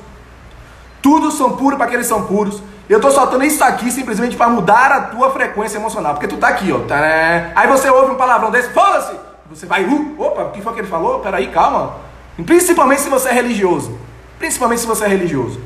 Tudo 1.02 1.32
são 1.32 1.56
puros 1.56 1.78
para 1.78 1.86
aqueles 1.86 2.08
que 2.08 2.14
são 2.14 2.26
puros. 2.26 2.62
Eu 2.90 2.98
estou 2.98 3.12
soltando 3.12 3.46
isso 3.46 3.64
aqui 3.64 3.92
simplesmente 3.92 4.36
para 4.36 4.50
mudar 4.50 4.92
a 4.92 5.02
tua 5.02 5.30
frequência 5.30 5.78
emocional. 5.78 6.16
Porque 6.16 6.28
tu 6.28 6.38
tá 6.38 6.48
aqui, 6.48 6.72
ó. 6.72 6.80
Tá, 6.80 7.00
né? 7.00 7.52
Aí 7.56 7.68
você 7.68 7.88
ouve 7.88 8.12
um 8.12 8.16
palavrão 8.16 8.50
desse, 8.50 8.70
foda-se! 8.70 9.16
Você 9.52 9.68
vai, 9.68 9.84
uh, 9.84 10.16
opa, 10.18 10.44
o 10.44 10.52
que 10.52 10.62
foi 10.62 10.74
que 10.74 10.80
ele 10.80 10.88
falou? 10.88 11.20
Peraí, 11.20 11.48
calma. 11.48 11.98
Principalmente 12.46 13.02
se 13.02 13.10
você 13.10 13.30
é 13.30 13.32
religioso. 13.32 13.96
Principalmente 14.40 14.82
se 14.82 14.88
você 14.88 15.06
é 15.06 15.08
religioso. 15.08 15.62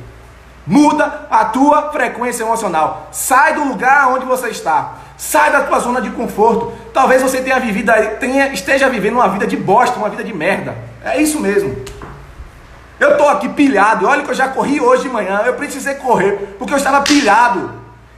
Muda 0.67 1.27
a 1.29 1.45
tua 1.45 1.91
frequência 1.91 2.43
emocional. 2.43 3.07
Sai 3.11 3.53
do 3.53 3.63
lugar 3.63 4.09
onde 4.09 4.25
você 4.25 4.49
está. 4.49 4.95
Sai 5.17 5.49
da 5.49 5.61
tua 5.61 5.79
zona 5.79 6.01
de 6.01 6.09
conforto. 6.09 6.73
Talvez 6.93 7.21
você 7.21 7.41
tenha 7.41 7.59
vivido, 7.59 7.91
tenha, 8.19 8.51
esteja 8.53 8.89
vivendo 8.89 9.15
uma 9.15 9.29
vida 9.29 9.47
de 9.47 9.55
bosta, 9.55 9.97
uma 9.97 10.09
vida 10.09 10.23
de 10.25 10.33
merda. 10.33 10.75
É 11.03 11.21
isso 11.21 11.39
mesmo. 11.39 11.73
Eu 13.03 13.11
estou 13.11 13.27
aqui 13.27 13.49
pilhado. 13.49 14.07
Olha 14.07 14.23
que 14.23 14.29
eu 14.29 14.33
já 14.33 14.47
corri 14.47 14.79
hoje 14.79 15.03
de 15.03 15.09
manhã. 15.09 15.41
Eu 15.45 15.55
precisei 15.55 15.95
correr 15.95 16.55
porque 16.57 16.73
eu 16.73 16.77
estava 16.77 17.01
pilhado. 17.01 17.69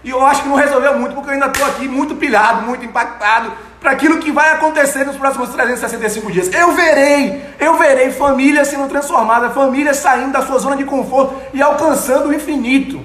E 0.03 0.11
eu 0.11 0.23
acho 0.23 0.43
que 0.43 0.47
não 0.47 0.55
resolveu 0.55 0.99
muito 0.99 1.15
porque 1.15 1.29
eu 1.29 1.33
ainda 1.33 1.47
estou 1.47 1.65
aqui 1.65 1.87
muito 1.87 2.15
pilhado, 2.15 2.61
muito 2.61 2.85
impactado 2.85 3.51
para 3.81 3.89
aquilo 3.89 4.19
que 4.19 4.31
vai 4.31 4.51
acontecer 4.51 5.03
nos 5.03 5.17
próximos 5.17 5.49
365 5.49 6.31
dias. 6.31 6.53
Eu 6.53 6.73
verei, 6.73 7.43
eu 7.59 7.75
verei 7.79 8.11
famílias 8.11 8.67
sendo 8.67 8.87
transformadas, 8.87 9.55
famílias 9.55 9.97
saindo 9.97 10.31
da 10.31 10.43
sua 10.43 10.59
zona 10.59 10.75
de 10.75 10.83
conforto 10.83 11.35
e 11.51 11.59
alcançando 11.63 12.29
o 12.29 12.33
infinito. 12.33 13.03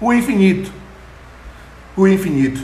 O 0.00 0.12
infinito. 0.12 0.72
O 1.96 2.08
infinito. 2.08 2.60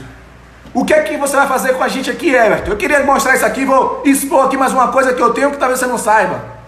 O 0.73 0.83
que 0.83 0.93
é 0.93 1.01
que 1.03 1.15
você 1.15 1.37
vai 1.37 1.47
fazer 1.47 1.75
com 1.75 1.83
a 1.83 1.87
gente 1.87 2.11
aqui, 2.11 2.35
Everton? 2.35 2.71
Eu 2.71 2.77
queria 2.77 3.01
mostrar 3.05 3.35
isso 3.35 3.45
aqui, 3.45 3.63
vou 3.63 4.01
expor 4.03 4.47
aqui 4.47 4.57
mais 4.57 4.73
uma 4.73 4.89
coisa 4.89 5.13
que 5.13 5.21
eu 5.21 5.33
tenho 5.33 5.51
que 5.51 5.57
talvez 5.57 5.79
você 5.79 5.87
não 5.87 5.97
saiba. 5.97 6.58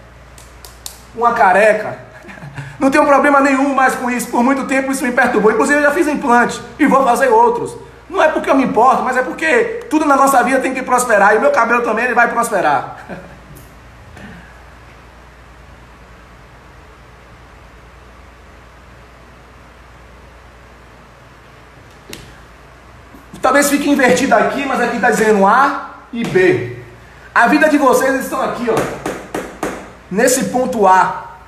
Uma 1.14 1.32
careca. 1.32 1.96
Não 2.78 2.90
tenho 2.90 3.06
problema 3.06 3.40
nenhum 3.40 3.74
mais 3.74 3.94
com 3.94 4.10
isso. 4.10 4.28
Por 4.28 4.42
muito 4.42 4.66
tempo 4.66 4.90
isso 4.90 5.04
me 5.04 5.12
perturbou. 5.12 5.52
Inclusive 5.52 5.78
eu 5.78 5.84
já 5.84 5.90
fiz 5.92 6.08
implante 6.08 6.60
e 6.78 6.86
vou 6.86 7.04
fazer 7.04 7.28
outros. 7.28 7.76
Não 8.10 8.22
é 8.22 8.28
porque 8.28 8.50
eu 8.50 8.54
me 8.54 8.64
importo, 8.64 9.02
mas 9.02 9.16
é 9.16 9.22
porque 9.22 9.84
tudo 9.88 10.04
na 10.04 10.16
nossa 10.16 10.42
vida 10.42 10.60
tem 10.60 10.74
que 10.74 10.82
prosperar. 10.82 11.34
E 11.34 11.38
o 11.38 11.40
meu 11.40 11.50
cabelo 11.50 11.82
também 11.82 12.04
ele 12.04 12.14
vai 12.14 12.28
prosperar. 12.28 13.06
Talvez 23.40 23.68
fique 23.68 23.90
invertido 23.90 24.34
aqui, 24.34 24.64
mas 24.64 24.80
aqui 24.80 24.96
está 24.96 25.10
dizendo 25.10 25.44
A 25.46 25.90
e 26.12 26.22
B. 26.22 26.78
A 27.34 27.48
vida 27.48 27.68
de 27.68 27.76
vocês 27.76 28.14
estão 28.20 28.40
aqui, 28.40 28.68
ó. 28.70 29.11
Nesse 30.12 30.44
ponto 30.44 30.86
A. 30.86 31.38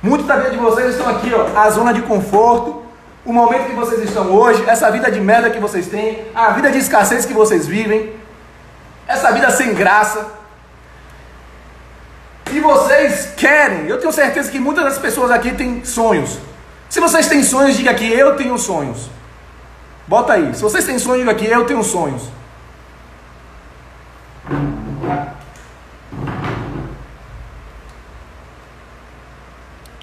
Muitos 0.00 0.28
da 0.28 0.36
vida 0.36 0.50
de 0.50 0.58
vocês 0.58 0.90
estão 0.90 1.08
aqui, 1.08 1.34
ó. 1.34 1.58
A 1.58 1.68
zona 1.70 1.92
de 1.92 2.02
conforto, 2.02 2.84
o 3.24 3.32
momento 3.32 3.66
que 3.66 3.74
vocês 3.74 4.00
estão 4.00 4.30
hoje, 4.30 4.62
essa 4.68 4.92
vida 4.92 5.10
de 5.10 5.20
merda 5.20 5.50
que 5.50 5.58
vocês 5.58 5.88
têm, 5.88 6.24
a 6.36 6.50
vida 6.50 6.70
de 6.70 6.78
escassez 6.78 7.26
que 7.26 7.32
vocês 7.32 7.66
vivem, 7.66 8.14
essa 9.08 9.32
vida 9.32 9.50
sem 9.50 9.74
graça. 9.74 10.24
E 12.52 12.60
vocês 12.60 13.30
querem, 13.36 13.88
eu 13.88 13.98
tenho 13.98 14.12
certeza 14.12 14.52
que 14.52 14.60
muitas 14.60 14.84
das 14.84 14.98
pessoas 14.98 15.32
aqui 15.32 15.52
têm 15.52 15.84
sonhos. 15.84 16.38
Se 16.88 17.00
vocês 17.00 17.26
têm 17.26 17.42
sonhos, 17.42 17.76
diga 17.76 17.90
aqui, 17.90 18.08
eu 18.08 18.36
tenho 18.36 18.56
sonhos. 18.56 19.10
Bota 20.06 20.34
aí, 20.34 20.54
se 20.54 20.62
vocês 20.62 20.84
têm 20.84 20.96
sonhos, 20.96 21.26
diga 21.26 21.32
aqui, 21.32 21.46
eu 21.46 21.64
tenho 21.64 21.82
sonhos. 21.82 22.22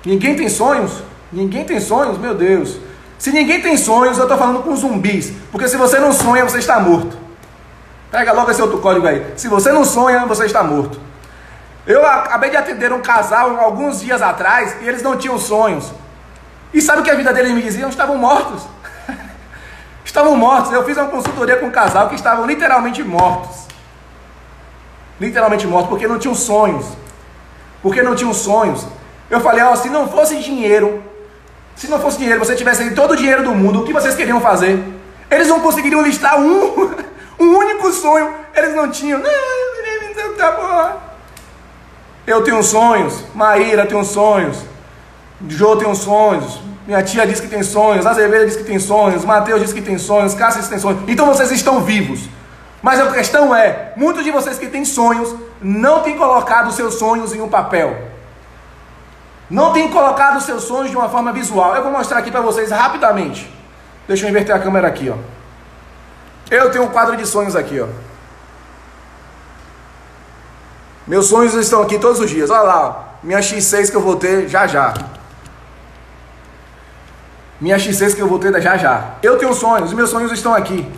Ninguém 0.06 0.36
tem 0.36 0.50
sonhos? 0.50 1.04
Ninguém 1.32 1.64
tem 1.64 1.80
sonhos? 1.80 2.18
Meu 2.18 2.34
Deus. 2.34 2.78
Se 3.18 3.32
ninguém 3.32 3.62
tem 3.62 3.78
sonhos, 3.78 4.18
eu 4.18 4.24
estou 4.24 4.38
falando 4.38 4.64
com 4.64 4.76
zumbis. 4.76 5.32
Porque 5.52 5.68
se 5.68 5.78
você 5.78 6.00
não 6.00 6.12
sonha, 6.12 6.44
você 6.44 6.58
está 6.58 6.80
morto. 6.80 7.16
Pega 8.10 8.34
logo 8.34 8.50
esse 8.52 8.62
outro 8.62 8.80
código 8.80 9.08
aí. 9.08 9.34
Se 9.38 9.48
você 9.48 9.72
não 9.72 9.86
sonha, 9.86 10.26
você 10.26 10.46
está 10.46 10.64
morto. 10.64 11.00
Eu 11.86 12.06
acabei 12.06 12.50
de 12.50 12.58
atender 12.58 12.92
um 12.92 13.02
casal 13.02 13.60
alguns 13.60 14.02
dias 14.02 14.22
atrás 14.22 14.76
e 14.82 14.88
eles 14.88 15.02
não 15.02 15.18
tinham 15.18 15.38
sonhos. 15.38 15.92
E 16.74 16.82
sabe 16.82 17.02
o 17.02 17.04
que 17.04 17.12
a 17.12 17.16
vida 17.16 17.34
deles 17.34 17.52
me 17.52 17.62
diziam? 17.62 17.90
Estavam 17.90 18.18
mortos. 18.18 18.64
estavam 20.04 20.36
mortos. 20.36 20.72
Eu 20.72 20.84
fiz 20.86 20.98
uma 20.98 21.08
consultoria 21.08 21.58
com 21.58 21.68
um 21.68 21.72
casal 21.72 22.10
que 22.10 22.16
estavam 22.16 22.46
literalmente 22.46 23.04
mortos. 23.04 23.68
Literalmente 25.20 25.68
mortos, 25.68 25.90
porque 25.90 26.08
não 26.08 26.18
tinham 26.18 26.36
sonhos. 26.36 26.86
Porque 27.82 28.02
não 28.02 28.16
tinham 28.16 28.34
sonhos. 28.34 28.86
Eu 29.32 29.40
falei, 29.40 29.64
ó, 29.64 29.76
se 29.76 29.90
não 29.90 30.10
fosse 30.10 30.36
dinheiro, 30.38 31.02
se 31.76 31.88
não 31.90 32.00
fosse 32.00 32.18
dinheiro, 32.18 32.38
você 32.38 32.54
tivesse 32.54 32.92
todo 32.92 33.12
o 33.12 33.16
dinheiro 33.16 33.44
do 33.44 33.56
mundo, 33.56 33.80
o 33.80 33.86
que 33.86 33.94
vocês 33.94 34.14
queriam 34.14 34.42
fazer? 34.42 34.84
Eles 35.32 35.48
não 35.48 35.62
conseguiriam 35.62 36.02
listar 36.02 36.38
um, 36.38 36.94
um 37.40 37.58
único 37.58 37.92
sonho. 37.94 38.34
Eles 38.54 38.76
não 38.76 38.92
tinham. 38.92 39.20
Não, 39.20 40.36
tá 40.38 40.52
bom. 40.52 41.02
Eu 42.28 42.44
tenho 42.44 42.62
sonhos, 42.62 43.24
Maíra 43.34 43.86
tem 43.86 44.04
sonhos, 44.04 44.58
Jô 45.48 45.76
tem 45.76 45.94
sonhos, 45.96 46.62
minha 46.86 47.02
tia 47.02 47.26
diz 47.26 47.40
que 47.40 47.48
tem 47.48 47.64
sonhos, 47.64 48.06
Azevedo 48.06 48.46
diz 48.46 48.56
que 48.58 48.64
tem 48.64 48.80
sonhos, 48.80 49.26
Mateus 49.26 49.62
diz 49.62 49.74
que 49.74 49.82
tem 49.82 49.98
sonhos, 49.98 50.34
Cássio 50.34 50.60
diz 50.60 50.68
que 50.68 50.76
tem 50.76 50.80
sonhos. 50.80 51.02
Então 51.08 51.26
vocês 51.26 51.52
estão 51.52 51.82
vivos. 51.82 52.30
Mas 52.82 53.00
a 53.00 53.12
questão 53.12 53.56
é, 53.56 53.94
muitos 53.96 54.24
de 54.24 54.32
vocês 54.32 54.58
que 54.60 54.68
têm 54.68 54.84
sonhos 54.84 55.34
não 55.62 56.02
têm 56.02 56.18
colocado 56.18 56.72
seus 56.72 56.96
sonhos 56.96 57.34
em 57.34 57.42
um 57.42 57.48
papel. 57.48 57.96
Não 59.52 59.74
têm 59.74 59.90
colocado 59.90 60.40
seus 60.40 60.64
sonhos 60.64 60.90
de 60.90 60.96
uma 60.96 61.10
forma 61.10 61.34
visual. 61.34 61.76
Eu 61.76 61.84
vou 61.84 61.92
mostrar 61.92 62.20
aqui 62.20 62.32
para 62.32 62.40
vocês 62.40 62.72
rapidamente. 62.72 63.52
Deixa 64.08 64.26
eu 64.26 64.30
inverter 64.30 64.56
a 64.56 64.60
câmera 64.60 64.88
aqui, 64.88 65.10
ó. 65.10 65.18
Eu 66.50 66.72
tenho 66.72 66.86
um 66.86 66.88
quadro 66.88 67.18
de 67.18 67.26
sonhos 67.28 67.54
aqui, 67.54 67.78
ó. 67.82 67.88
Meus 71.06 71.28
sonhos 71.28 71.54
estão 71.54 71.82
aqui 71.82 72.00
todos 72.00 72.22
os 72.22 72.30
dias. 72.30 72.50
Olha 72.50 72.62
lá, 72.62 72.88
ó. 72.88 72.96
minha 73.22 73.40
X6 73.40 73.92
que 73.92 73.98
eu 73.98 74.02
vou 74.02 74.16
ter 74.16 74.48
já 74.48 74.66
já. 74.68 74.94
Minha 77.60 77.76
X6 77.76 78.16
que 78.16 78.22
eu 78.22 78.30
vou 78.30 78.40
ter 78.40 78.60
já 78.62 78.78
já. 78.78 79.16
Eu 79.22 79.38
tenho 79.38 79.54
sonhos, 79.54 79.90
os 79.90 79.94
meus 79.94 80.10
sonhos 80.10 80.32
estão 80.32 80.56
aqui. 80.56 80.90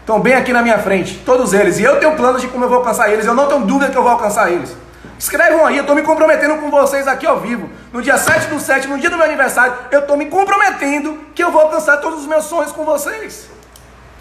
Estão 0.00 0.20
bem 0.20 0.34
aqui 0.34 0.52
na 0.52 0.62
minha 0.62 0.78
frente, 0.78 1.20
todos 1.26 1.52
eles. 1.52 1.80
E 1.80 1.82
eu 1.82 1.98
tenho 1.98 2.14
planos 2.14 2.40
de 2.40 2.46
como 2.46 2.64
eu 2.64 2.68
vou 2.68 2.78
alcançar 2.78 3.12
eles. 3.12 3.26
Eu 3.26 3.34
não 3.34 3.48
tenho 3.48 3.66
dúvida 3.66 3.90
que 3.90 3.98
eu 3.98 4.02
vou 4.04 4.12
alcançar 4.12 4.52
eles. 4.52 4.85
Escrevam 5.18 5.64
aí, 5.64 5.76
eu 5.76 5.80
estou 5.80 5.96
me 5.96 6.02
comprometendo 6.02 6.58
com 6.58 6.70
vocês 6.70 7.08
aqui 7.08 7.26
ao 7.26 7.40
vivo. 7.40 7.70
No 7.92 8.02
dia 8.02 8.18
7 8.18 8.48
do 8.48 8.60
7, 8.60 8.86
no 8.86 8.98
dia 8.98 9.08
do 9.08 9.16
meu 9.16 9.24
aniversário, 9.24 9.74
eu 9.90 10.00
estou 10.00 10.16
me 10.16 10.26
comprometendo 10.26 11.18
que 11.34 11.42
eu 11.42 11.50
vou 11.50 11.62
alcançar 11.62 11.98
todos 11.98 12.20
os 12.20 12.26
meus 12.26 12.44
sonhos 12.44 12.72
com 12.72 12.84
vocês. 12.84 13.48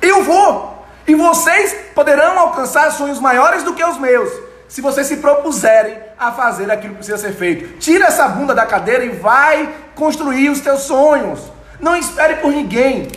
Eu 0.02 0.24
vou. 0.24 0.86
E 1.08 1.14
vocês 1.14 1.76
poderão 1.94 2.40
alcançar 2.40 2.92
sonhos 2.92 3.20
maiores 3.20 3.64
do 3.64 3.74
que 3.74 3.84
os 3.84 3.98
meus 3.98 4.32
se 4.68 4.82
vocês 4.82 5.06
se 5.06 5.18
propuserem 5.18 5.98
a 6.18 6.32
fazer 6.32 6.72
aquilo 6.72 6.94
que 6.94 6.98
precisa 6.98 7.18
ser 7.18 7.34
feito. 7.34 7.78
Tira 7.78 8.06
essa 8.08 8.28
bunda 8.28 8.56
da 8.56 8.66
cadeira 8.66 9.06
e 9.06 9.10
vai 9.10 9.74
construir 9.94 10.50
os 10.50 10.60
teus 10.62 10.82
sonhos. 10.82 11.40
Não 11.80 11.96
espere 11.96 12.36
por 12.36 12.52
ninguém. 12.52 13.08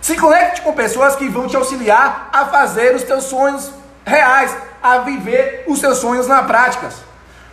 Se 0.00 0.16
conecte 0.16 0.62
com 0.62 0.72
pessoas 0.72 1.16
que 1.16 1.28
vão 1.28 1.46
te 1.46 1.56
auxiliar 1.56 2.30
a 2.32 2.46
fazer 2.46 2.94
os 2.94 3.02
teus 3.02 3.24
sonhos 3.24 3.70
reais, 4.04 4.56
a 4.82 4.98
viver 4.98 5.64
os 5.66 5.80
seus 5.80 5.98
sonhos 5.98 6.26
na 6.26 6.42
prática. 6.42 6.88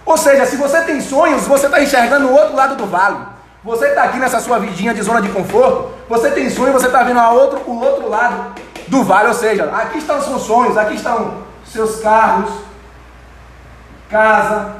Ou 0.05 0.17
seja, 0.17 0.45
se 0.45 0.55
você 0.55 0.81
tem 0.81 0.99
sonhos, 0.99 1.47
você 1.47 1.67
está 1.67 1.81
enxergando 1.81 2.27
o 2.27 2.33
outro 2.33 2.55
lado 2.55 2.75
do 2.75 2.85
vale. 2.85 3.17
Você 3.63 3.85
está 3.85 4.03
aqui 4.03 4.17
nessa 4.17 4.39
sua 4.39 4.57
vidinha 4.57 4.93
de 4.93 5.01
zona 5.01 5.21
de 5.21 5.29
conforto, 5.29 5.93
você 6.09 6.31
tem 6.31 6.49
sonho, 6.49 6.73
você 6.73 6.87
está 6.87 7.03
vendo 7.03 7.19
a 7.19 7.29
outro, 7.29 7.61
o 7.67 7.79
outro 7.79 8.09
lado 8.09 8.59
do 8.87 9.03
vale. 9.03 9.27
Ou 9.27 9.33
seja, 9.33 9.65
aqui 9.65 9.99
estão 9.99 10.17
os 10.17 10.25
seus 10.25 10.41
sonhos, 10.41 10.77
aqui 10.77 10.95
estão 10.95 11.43
seus 11.63 12.01
carros, 12.01 12.49
casa, 14.09 14.77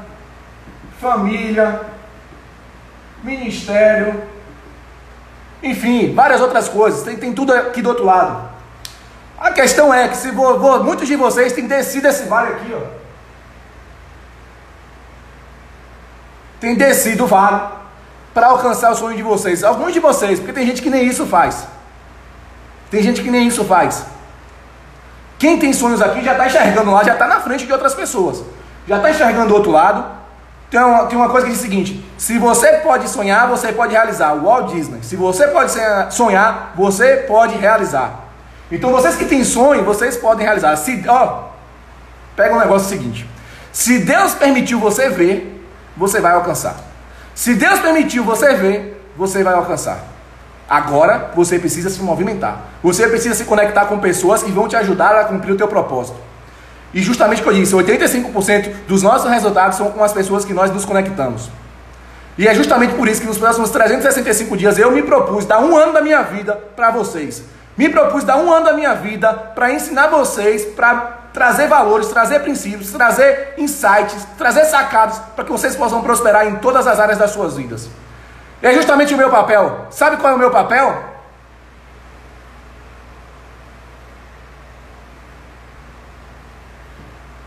família, 0.99 1.81
ministério, 3.23 4.23
enfim, 5.61 6.13
várias 6.15 6.41
outras 6.41 6.67
coisas. 6.67 7.03
Tem, 7.03 7.15
tem 7.17 7.33
tudo 7.33 7.53
aqui 7.53 7.81
do 7.81 7.89
outro 7.89 8.03
lado. 8.05 8.49
A 9.39 9.51
questão 9.51 9.93
é 9.93 10.07
que 10.07 10.17
se 10.17 10.31
vou, 10.31 10.59
vou, 10.59 10.83
muitos 10.83 11.07
de 11.07 11.15
vocês 11.15 11.53
têm 11.53 11.67
descido 11.67 12.07
esse 12.07 12.23
vale 12.23 12.53
aqui, 12.53 12.73
ó. 12.75 13.00
Tem 16.61 16.75
descido 16.75 17.23
o 17.23 17.27
vale 17.27 17.59
para 18.35 18.47
alcançar 18.47 18.91
o 18.91 18.95
sonho 18.95 19.17
de 19.17 19.23
vocês. 19.23 19.63
Alguns 19.63 19.93
de 19.93 19.99
vocês, 19.99 20.39
porque 20.39 20.53
tem 20.53 20.65
gente 20.65 20.81
que 20.81 20.91
nem 20.91 21.05
isso 21.05 21.25
faz. 21.25 21.65
Tem 22.91 23.01
gente 23.01 23.21
que 23.23 23.31
nem 23.31 23.47
isso 23.47 23.65
faz. 23.65 24.05
Quem 25.39 25.57
tem 25.57 25.73
sonhos 25.73 26.03
aqui 26.03 26.23
já 26.23 26.33
está 26.33 26.45
enxergando 26.45 26.91
lá, 26.91 27.03
já 27.03 27.13
está 27.13 27.27
na 27.27 27.39
frente 27.39 27.65
de 27.65 27.73
outras 27.73 27.95
pessoas. 27.95 28.43
Já 28.87 28.97
está 28.97 29.09
enxergando 29.09 29.51
o 29.51 29.57
outro 29.57 29.71
lado? 29.71 30.05
Tem 30.69 30.79
uma, 30.79 31.05
tem 31.07 31.17
uma 31.17 31.29
coisa 31.29 31.47
que 31.47 31.51
diz 31.51 31.59
o 31.59 31.63
seguinte: 31.63 32.05
se 32.15 32.37
você 32.37 32.73
pode 32.73 33.09
sonhar, 33.09 33.47
você 33.47 33.73
pode 33.73 33.93
realizar. 33.93 34.33
O 34.33 34.43
Walt 34.43 34.71
Disney. 34.71 34.99
Se 35.01 35.15
você 35.15 35.47
pode 35.47 35.71
sonhar, 36.11 36.73
você 36.75 37.25
pode 37.27 37.57
realizar. 37.57 38.19
Então 38.71 38.91
vocês 38.91 39.15
que 39.15 39.25
têm 39.25 39.43
sonho, 39.43 39.83
vocês 39.83 40.15
podem 40.15 40.45
realizar. 40.45 40.75
Se, 40.75 41.03
ó, 41.07 41.45
pega 42.35 42.53
um 42.53 42.59
negócio 42.59 42.87
seguinte: 42.87 43.27
se 43.71 43.97
Deus 43.97 44.35
permitiu 44.35 44.79
você 44.79 45.09
ver, 45.09 45.60
você 46.01 46.19
vai 46.19 46.31
alcançar. 46.31 46.77
Se 47.35 47.53
Deus 47.53 47.79
permitiu 47.79 48.23
você 48.23 48.55
ver, 48.55 48.99
você 49.15 49.43
vai 49.43 49.53
alcançar. 49.53 49.99
Agora 50.67 51.29
você 51.35 51.59
precisa 51.59 51.91
se 51.91 52.01
movimentar. 52.01 52.63
Você 52.81 53.07
precisa 53.07 53.35
se 53.35 53.45
conectar 53.45 53.85
com 53.85 53.99
pessoas 53.99 54.41
que 54.41 54.51
vão 54.51 54.67
te 54.67 54.75
ajudar 54.75 55.15
a 55.15 55.25
cumprir 55.25 55.51
o 55.51 55.57
teu 55.57 55.67
propósito. 55.67 56.17
E 56.91 57.03
justamente 57.03 57.41
o 57.41 57.43
que 57.43 57.49
eu 57.49 57.53
disse, 57.53 57.75
85% 57.75 58.73
dos 58.87 59.03
nossos 59.03 59.29
resultados 59.29 59.77
são 59.77 59.91
com 59.91 60.03
as 60.03 60.11
pessoas 60.11 60.43
que 60.43 60.55
nós 60.55 60.71
nos 60.71 60.85
conectamos. 60.85 61.51
E 62.35 62.47
é 62.47 62.55
justamente 62.55 62.95
por 62.95 63.07
isso 63.07 63.21
que 63.21 63.27
nos 63.27 63.37
próximos 63.37 63.69
365 63.69 64.57
dias 64.57 64.79
eu 64.79 64.91
me 64.91 65.03
propus 65.03 65.45
dar 65.45 65.59
um 65.59 65.77
ano 65.77 65.93
da 65.93 66.01
minha 66.01 66.23
vida 66.23 66.55
para 66.75 66.89
vocês. 66.89 67.43
Me 67.77 67.89
propus 67.89 68.23
dar 68.23 68.37
um 68.37 68.51
ano 68.51 68.65
da 68.65 68.73
minha 68.73 68.95
vida 68.95 69.31
para 69.31 69.71
ensinar 69.71 70.07
vocês, 70.07 70.65
para 70.65 71.20
trazer 71.33 71.67
valores, 71.67 72.07
trazer 72.07 72.39
princípios, 72.41 72.91
trazer 72.91 73.53
insights, 73.57 74.27
trazer 74.37 74.65
sacados 74.65 75.17
para 75.35 75.45
que 75.45 75.51
vocês 75.51 75.75
possam 75.75 76.01
prosperar 76.01 76.47
em 76.47 76.55
todas 76.55 76.87
as 76.87 76.99
áreas 76.99 77.17
das 77.17 77.31
suas 77.31 77.55
vidas. 77.55 77.89
E 78.61 78.67
é 78.67 78.73
justamente 78.73 79.13
o 79.13 79.17
meu 79.17 79.29
papel. 79.29 79.87
Sabe 79.89 80.17
qual 80.17 80.33
é 80.33 80.35
o 80.35 80.39
meu 80.39 80.51
papel? 80.51 81.11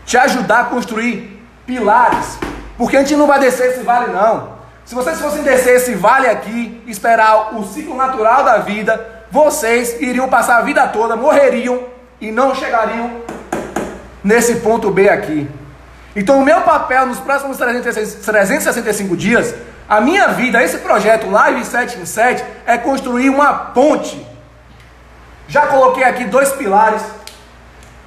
te 0.05 0.17
ajudar 0.17 0.59
a 0.59 0.63
construir 0.65 1.43
pilares. 1.65 2.37
Porque 2.77 2.95
a 2.95 2.99
gente 2.99 3.15
não 3.15 3.27
vai 3.27 3.39
descer 3.39 3.71
esse 3.71 3.83
vale, 3.83 4.11
não. 4.11 4.55
Se 4.85 4.93
vocês 4.93 5.19
fossem 5.19 5.43
descer 5.43 5.77
esse 5.77 5.95
vale 5.95 6.27
aqui, 6.27 6.81
esperar 6.85 7.55
o 7.55 7.65
ciclo 7.65 7.95
natural 7.95 8.43
da 8.43 8.59
vida, 8.59 9.25
vocês 9.31 9.99
iriam 10.01 10.29
passar 10.29 10.57
a 10.57 10.61
vida 10.61 10.87
toda, 10.87 11.15
morreriam 11.15 11.83
e 12.21 12.31
não 12.31 12.53
chegariam 12.53 13.09
nesse 14.25 14.55
ponto 14.55 14.89
B 14.89 15.07
aqui. 15.07 15.47
Então, 16.15 16.39
o 16.39 16.43
meu 16.43 16.61
papel 16.61 17.05
nos 17.05 17.19
próximos 17.19 17.57
365 17.57 19.15
dias, 19.15 19.53
a 19.87 20.01
minha 20.01 20.29
vida, 20.29 20.63
esse 20.63 20.79
projeto 20.79 21.29
Live 21.29 21.63
7 21.63 21.99
em 21.99 22.05
7, 22.07 22.43
é 22.65 22.75
construir 22.75 23.29
uma 23.29 23.53
ponte. 23.53 24.25
Já 25.47 25.67
coloquei 25.67 26.03
aqui 26.03 26.25
dois 26.25 26.51
pilares. 26.53 27.03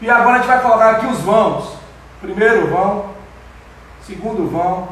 E 0.01 0.11
agora 0.11 0.37
a 0.37 0.39
gente 0.39 0.49
vai 0.49 0.61
colocar 0.61 0.91
aqui 0.91 1.07
os 1.07 1.21
vãos. 1.21 1.77
Primeiro 2.21 2.67
vão, 2.67 3.11
segundo 4.05 4.51
vão, 4.51 4.89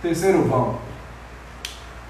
terceiro 0.00 0.44
vão. 0.44 0.78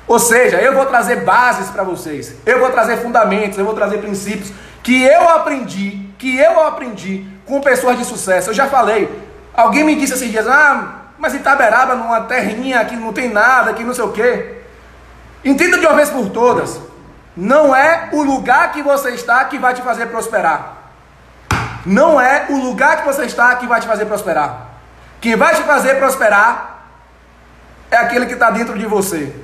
Ou 0.07 0.19
seja, 0.19 0.59
eu 0.59 0.75
vou 0.75 0.85
trazer 0.85 1.25
bases 1.25 1.71
para 1.71 1.85
vocês, 1.85 2.35
eu 2.45 2.59
vou 2.59 2.71
trazer 2.71 2.99
fundamentos, 2.99 3.57
eu 3.57 3.65
vou 3.65 3.75
trazer 3.75 3.99
princípios 3.99 4.53
que 4.83 5.03
eu 5.05 5.27
aprendi, 5.29 6.07
que 6.19 6.37
eu 6.37 6.67
aprendi 6.67 7.27
com 7.51 7.61
pessoas 7.61 7.99
de 7.99 8.05
sucesso. 8.05 8.51
Eu 8.51 8.55
já 8.55 8.69
falei, 8.69 9.11
alguém 9.53 9.83
me 9.83 9.97
disse 9.97 10.15
esses 10.15 10.31
dias, 10.31 10.47
ah, 10.47 11.01
mas 11.19 11.35
Itaberaba, 11.35 11.97
numa 11.97 12.23
terrinha 12.23 12.85
que 12.85 12.95
não 12.95 13.13
tem 13.13 13.29
nada, 13.29 13.75
que 13.75 13.83
não 13.83 13.93
sei 13.93 14.05
o 14.05 14.13
quê. 14.13 14.63
Entenda 15.45 15.77
de 15.77 15.85
uma 15.85 15.97
vez 15.97 16.09
por 16.09 16.31
todas, 16.31 16.81
não 17.37 17.75
é 17.75 18.09
o 18.13 18.23
lugar 18.23 18.71
que 18.73 18.83
você 18.83 19.11
está 19.11 19.45
que 19.45 19.59
vai 19.59 19.75
te 19.75 19.83
fazer 19.83 20.07
prosperar. 20.07 20.77
Não 21.85 22.21
é 22.21 22.47
o 22.51 22.57
lugar 22.57 22.99
que 22.99 23.07
você 23.07 23.25
está 23.25 23.55
que 23.57 23.67
vai 23.67 23.81
te 23.81 23.87
fazer 23.87 24.07
prosperar. 24.07 24.69
Quem 25.21 25.35
vai 25.35 25.55
te 25.55 25.63
fazer 25.63 25.97
prosperar 25.97 26.87
é 27.91 27.97
aquele 27.97 28.27
que 28.27 28.35
está 28.35 28.51
dentro 28.51 28.79
de 28.79 28.87
você. 28.87 29.35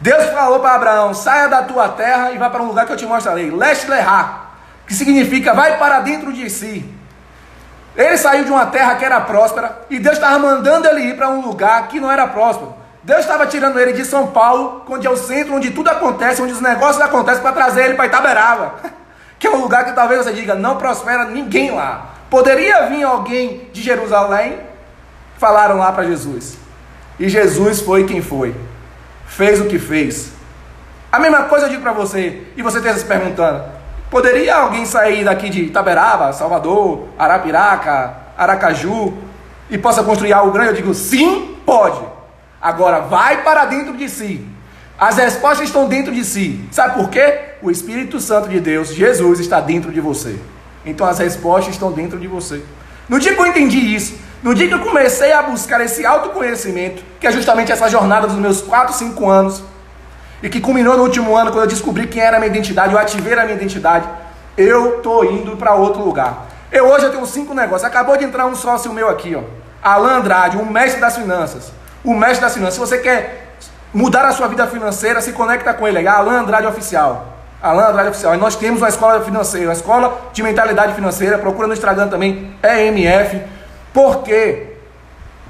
Deus 0.00 0.26
falou 0.30 0.60
para 0.60 0.74
Abraão: 0.74 1.14
saia 1.14 1.48
da 1.48 1.62
tua 1.62 1.88
terra 1.88 2.32
e 2.32 2.38
vá 2.38 2.50
para 2.50 2.62
um 2.62 2.66
lugar 2.66 2.86
que 2.86 2.92
eu 2.92 2.96
te 2.96 3.06
mostrarei. 3.06 3.50
Leste 3.50 3.88
lerá, 3.88 4.48
que 4.86 4.94
significa 4.94 5.54
vai 5.54 5.78
para 5.78 6.00
dentro 6.00 6.32
de 6.32 6.50
si. 6.50 6.97
Ele 7.98 8.16
saiu 8.16 8.44
de 8.44 8.50
uma 8.52 8.66
terra 8.66 8.94
que 8.94 9.04
era 9.04 9.20
próspera 9.20 9.76
e 9.90 9.98
Deus 9.98 10.14
estava 10.14 10.38
mandando 10.38 10.86
ele 10.86 11.00
ir 11.00 11.16
para 11.16 11.28
um 11.28 11.40
lugar 11.40 11.88
que 11.88 11.98
não 11.98 12.08
era 12.08 12.28
próspero. 12.28 12.72
Deus 13.02 13.20
estava 13.20 13.44
tirando 13.44 13.76
ele 13.80 13.92
de 13.92 14.04
São 14.04 14.28
Paulo, 14.28 14.84
onde 14.88 15.04
é 15.04 15.10
o 15.10 15.16
centro, 15.16 15.54
onde 15.54 15.72
tudo 15.72 15.90
acontece, 15.90 16.40
onde 16.40 16.52
os 16.52 16.60
negócios 16.60 17.02
acontecem, 17.02 17.42
para 17.42 17.50
trazer 17.50 17.86
ele 17.86 17.94
para 17.94 18.06
Itaberaba. 18.06 18.74
Que 19.40 19.46
é 19.46 19.50
um 19.50 19.60
lugar 19.60 19.84
que 19.84 19.92
talvez 19.92 20.24
você 20.24 20.32
diga, 20.32 20.56
não 20.56 20.78
prospera 20.78 21.24
ninguém 21.26 21.70
lá. 21.70 22.10
Poderia 22.28 22.86
vir 22.86 23.04
alguém 23.04 23.70
de 23.72 23.80
Jerusalém? 23.80 24.58
Falaram 25.38 25.78
lá 25.78 25.92
para 25.92 26.02
Jesus. 26.02 26.58
E 27.20 27.28
Jesus 27.28 27.80
foi 27.80 28.04
quem 28.04 28.20
foi. 28.20 28.52
Fez 29.28 29.60
o 29.60 29.66
que 29.66 29.78
fez. 29.78 30.32
A 31.12 31.20
mesma 31.20 31.44
coisa 31.44 31.66
eu 31.66 31.70
digo 31.70 31.82
para 31.82 31.92
você, 31.92 32.48
e 32.56 32.62
você 32.62 32.78
esteja 32.78 32.98
se 32.98 33.04
perguntando: 33.04 33.62
poderia 34.10 34.56
alguém 34.56 34.84
sair 34.84 35.24
daqui 35.24 35.48
de 35.48 35.62
Itaberaba, 35.62 36.32
Salvador, 36.32 37.08
Arapiraca, 37.18 38.14
Aracaju 38.36 39.14
e 39.70 39.76
possa 39.78 40.02
construir 40.02 40.32
algo 40.32 40.52
grande? 40.52 40.70
Eu 40.70 40.76
digo: 40.76 40.94
sim, 40.94 41.56
pode. 41.64 42.00
Agora, 42.60 43.00
vai 43.00 43.42
para 43.42 43.64
dentro 43.66 43.96
de 43.96 44.08
si. 44.08 44.44
As 44.98 45.16
respostas 45.16 45.68
estão 45.68 45.86
dentro 45.86 46.12
de 46.12 46.24
si. 46.24 46.68
Sabe 46.72 46.94
por 46.94 47.08
quê? 47.08 47.40
O 47.62 47.70
Espírito 47.70 48.18
Santo 48.18 48.48
de 48.48 48.58
Deus, 48.58 48.88
Jesus, 48.88 49.38
está 49.38 49.60
dentro 49.60 49.92
de 49.92 50.00
você. 50.00 50.36
Então 50.84 51.06
as 51.06 51.18
respostas 51.18 51.74
estão 51.74 51.92
dentro 51.92 52.18
de 52.18 52.26
você. 52.26 52.62
No 53.08 53.20
dia 53.20 53.34
que 53.34 53.40
eu 53.40 53.46
entendi 53.46 53.78
isso, 53.78 54.18
no 54.42 54.54
dia 54.54 54.66
que 54.66 54.74
eu 54.74 54.80
comecei 54.80 55.32
a 55.32 55.42
buscar 55.42 55.80
esse 55.80 56.04
autoconhecimento, 56.04 57.02
que 57.20 57.26
é 57.26 57.32
justamente 57.32 57.70
essa 57.70 57.88
jornada 57.88 58.26
dos 58.26 58.36
meus 58.36 58.60
4, 58.60 58.94
5 58.94 59.28
anos, 59.28 59.62
e 60.42 60.48
que 60.48 60.60
culminou 60.60 60.96
no 60.96 61.02
último 61.02 61.36
ano, 61.36 61.50
quando 61.50 61.64
eu 61.64 61.68
descobri 61.68 62.06
quem 62.06 62.22
era 62.22 62.36
a 62.36 62.40
minha 62.40 62.50
identidade, 62.50 62.92
eu 62.92 62.98
ativei 62.98 63.34
a 63.34 63.44
minha 63.44 63.56
identidade, 63.56 64.08
eu 64.56 65.00
tô 65.02 65.24
indo 65.24 65.56
para 65.56 65.74
outro 65.74 66.02
lugar. 66.02 66.46
Eu 66.70 66.86
hoje 66.86 67.06
eu 67.06 67.10
tenho 67.10 67.24
cinco 67.26 67.54
negócios. 67.54 67.84
Acabou 67.84 68.16
de 68.16 68.24
entrar 68.24 68.46
um 68.46 68.54
sócio 68.54 68.92
meu 68.92 69.08
aqui, 69.08 69.34
ó. 69.34 69.42
Alan 69.82 70.18
Andrade, 70.18 70.56
um 70.56 70.66
mestre 70.66 71.00
das 71.00 71.16
finanças. 71.16 71.72
O 72.04 72.14
mestre 72.14 72.40
das 72.40 72.54
finanças. 72.54 72.74
Se 72.74 72.80
você 72.80 72.98
quer 72.98 73.56
mudar 73.92 74.24
a 74.26 74.32
sua 74.32 74.48
vida 74.48 74.66
financeira, 74.66 75.20
se 75.20 75.32
conecta 75.32 75.72
com 75.72 75.88
ele. 75.88 75.98
É 75.98 76.06
Alan 76.06 76.40
Andrade 76.40 76.66
Oficial. 76.66 77.38
Alan 77.62 77.88
Andrade 77.88 78.10
Oficial. 78.10 78.34
E 78.34 78.38
nós 78.38 78.54
temos 78.54 78.82
uma 78.82 78.88
escola 78.88 79.20
financeira, 79.22 79.68
uma 79.68 79.72
escola 79.72 80.20
de 80.32 80.42
mentalidade 80.42 80.94
financeira. 80.94 81.38
Procura 81.38 81.66
no 81.66 81.72
Instagram 81.72 82.08
também, 82.08 82.54
EMF. 82.62 83.42
Por 83.92 84.22
quê? 84.22 84.74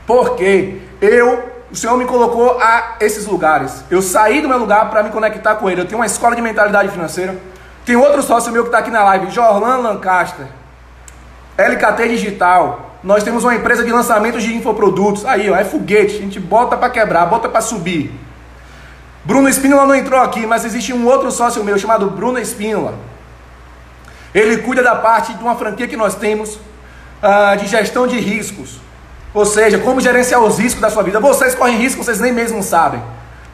Porque 0.07 0.81
eu 1.01 1.58
o 1.71 1.77
Senhor 1.77 1.97
me 1.99 2.07
colocou 2.07 2.59
a 2.61 2.97
esses 3.01 3.27
lugares. 3.27 3.85
Eu 3.91 4.01
saí 4.01 4.41
do 4.41 4.49
meu 4.49 4.59
lugar 4.59 4.89
para 4.91 5.03
me 5.03 5.11
conectar 5.11 5.57
com 5.57 5.69
Ele. 5.69 5.83
Eu 5.83 5.85
tenho 5.85 5.99
uma 5.99 6.07
escola 6.07 6.35
de 6.35 6.41
mentalidade 6.41 6.89
financeira. 6.89 7.37
Tem 7.85 7.95
outro 7.95 8.23
sócio 8.23 8.51
meu 8.51 8.63
que 8.63 8.69
está 8.69 8.79
aqui 8.79 8.91
na 8.91 9.05
live, 9.05 9.31
Jorlan 9.31 9.79
Lancaster. 9.79 10.47
LKT 11.57 12.09
Digital. 12.09 12.97
Nós 13.03 13.23
temos 13.23 13.45
uma 13.45 13.55
empresa 13.55 13.85
de 13.85 13.93
lançamentos 13.93 14.43
de 14.43 14.55
infoprodutos. 14.55 15.27
Aí, 15.27 15.51
ó, 15.51 15.57
é 15.57 15.65
foguete. 15.65 16.17
A 16.17 16.21
gente 16.21 16.41
bota 16.41 16.77
para 16.77 16.89
quebrar, 16.89 17.27
bota 17.27 17.49
para 17.49 17.61
subir. 17.61 18.13
Bruno 19.25 19.49
Espínola 19.49 19.87
não 19.87 19.95
entrou 19.95 20.21
aqui, 20.21 20.47
mas 20.47 20.65
existe 20.65 20.93
um 20.93 21.07
outro 21.07 21.31
sócio 21.31 21.63
meu 21.63 21.79
chamado 21.79 22.09
Bruno 22.11 22.39
Espínola. 22.39 22.95
Ele 24.35 24.59
cuida 24.59 24.83
da 24.83 24.95
parte 24.95 25.35
de 25.35 25.43
uma 25.43 25.55
franquia 25.55 25.87
que 25.87 25.97
nós 25.97 26.15
temos 26.15 26.55
uh, 26.55 27.57
de 27.59 27.67
gestão 27.67 28.07
de 28.07 28.19
riscos. 28.19 28.81
Ou 29.35 29.45
seja, 29.45 29.79
como 29.79 30.01
gerenciar 30.01 30.43
os 30.43 30.59
riscos 30.59 30.81
da 30.81 30.91
sua 30.91 31.03
vida. 31.03 31.21
Vocês 31.21 31.55
correm 31.55 31.77
risco, 31.77 32.03
vocês 32.03 32.21
nem 32.21 32.33
mesmo 32.33 32.63
sabem. 32.63 33.03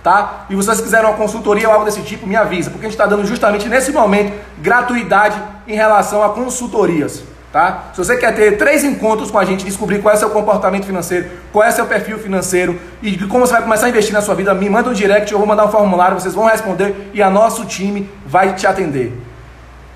Tá? 0.03 0.45
E 0.51 0.55
vocês 0.55 0.81
quiserem 0.81 1.09
uma 1.09 1.17
consultoria 1.17 1.67
ou 1.67 1.73
algo 1.73 1.87
desse 1.87 2.03
tipo, 2.03 2.27
me 2.27 2.37
avisa, 2.37 2.71
porque 2.71 2.85
a 2.87 2.89
gente 2.89 2.99
está 2.99 3.07
dando 3.07 3.27
justamente 3.27 3.69
nesse 3.69 3.91
momento 3.91 4.35
gratuidade 4.59 5.41
em 5.67 5.75
relação 5.75 6.23
a 6.23 6.29
consultorias. 6.31 7.23
Tá? 7.51 7.85
Se 7.93 7.99
você 7.99 8.17
quer 8.17 8.35
ter 8.35 8.59
três 8.59 8.83
encontros 8.83 9.31
com 9.31 9.39
a 9.39 9.45
gente, 9.45 9.65
descobrir 9.65 10.03
qual 10.03 10.13
é 10.13 10.17
seu 10.19 10.29
comportamento 10.29 10.85
financeiro, 10.85 11.31
qual 11.53 11.65
é 11.65 11.71
seu 11.71 11.87
perfil 11.87 12.19
financeiro 12.19 12.79
e 13.01 13.17
como 13.29 13.47
você 13.47 13.53
vai 13.53 13.63
começar 13.63 13.87
a 13.87 13.89
investir 13.89 14.13
na 14.13 14.21
sua 14.21 14.35
vida, 14.35 14.53
me 14.53 14.69
manda 14.69 14.91
um 14.91 14.93
direct, 14.93 15.33
eu 15.33 15.39
vou 15.39 15.47
mandar 15.47 15.65
um 15.65 15.71
formulário, 15.71 16.19
vocês 16.19 16.35
vão 16.35 16.47
responder 16.47 17.13
e 17.15 17.23
a 17.23 17.31
nosso 17.31 17.65
time 17.65 18.11
vai 18.27 18.55
te 18.55 18.67
atender. 18.67 19.17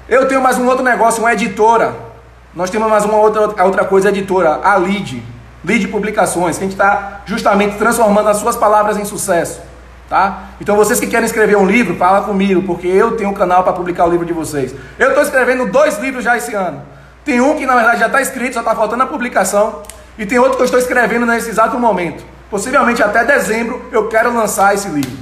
Eu 0.08 0.26
tenho 0.26 0.40
mais 0.40 0.56
um 0.56 0.66
outro 0.66 0.84
negócio, 0.84 1.20
uma 1.22 1.32
editora. 1.32 1.94
Nós 2.54 2.70
temos 2.70 2.88
mais 2.88 3.04
uma 3.04 3.16
outra, 3.18 3.64
outra 3.64 3.84
coisa, 3.84 4.08
editora, 4.08 4.60
a 4.62 4.76
Lead. 4.76 5.20
Lead 5.68 5.86
Publicações, 5.88 6.56
que 6.56 6.64
a 6.64 6.66
gente 6.66 6.72
está 6.72 7.20
justamente 7.26 7.76
transformando 7.76 8.30
as 8.30 8.38
suas 8.38 8.56
palavras 8.56 8.96
em 8.96 9.04
sucesso. 9.04 9.60
Tá? 10.08 10.44
Então 10.58 10.74
vocês 10.74 10.98
que 10.98 11.06
querem 11.06 11.26
escrever 11.26 11.58
um 11.58 11.66
livro, 11.66 11.94
fala 11.96 12.22
comigo, 12.22 12.62
porque 12.62 12.88
eu 12.88 13.14
tenho 13.18 13.28
um 13.28 13.34
canal 13.34 13.62
para 13.62 13.74
publicar 13.74 14.06
o 14.06 14.10
livro 14.10 14.24
de 14.24 14.32
vocês. 14.32 14.74
Eu 14.98 15.08
estou 15.08 15.22
escrevendo 15.22 15.70
dois 15.70 15.98
livros 15.98 16.24
já 16.24 16.34
esse 16.38 16.54
ano. 16.54 16.80
Tem 17.22 17.42
um 17.42 17.54
que 17.54 17.66
na 17.66 17.74
verdade 17.74 18.00
já 18.00 18.06
está 18.06 18.22
escrito, 18.22 18.54
só 18.54 18.60
está 18.60 18.74
faltando 18.74 19.02
a 19.02 19.06
publicação. 19.06 19.82
E 20.16 20.24
tem 20.24 20.38
outro 20.38 20.56
que 20.56 20.62
eu 20.62 20.64
estou 20.64 20.80
escrevendo 20.80 21.26
nesse 21.26 21.50
exato 21.50 21.78
momento. 21.78 22.24
Possivelmente 22.50 23.02
até 23.02 23.22
dezembro 23.22 23.84
eu 23.92 24.08
quero 24.08 24.32
lançar 24.32 24.74
esse 24.74 24.88
livro. 24.88 25.18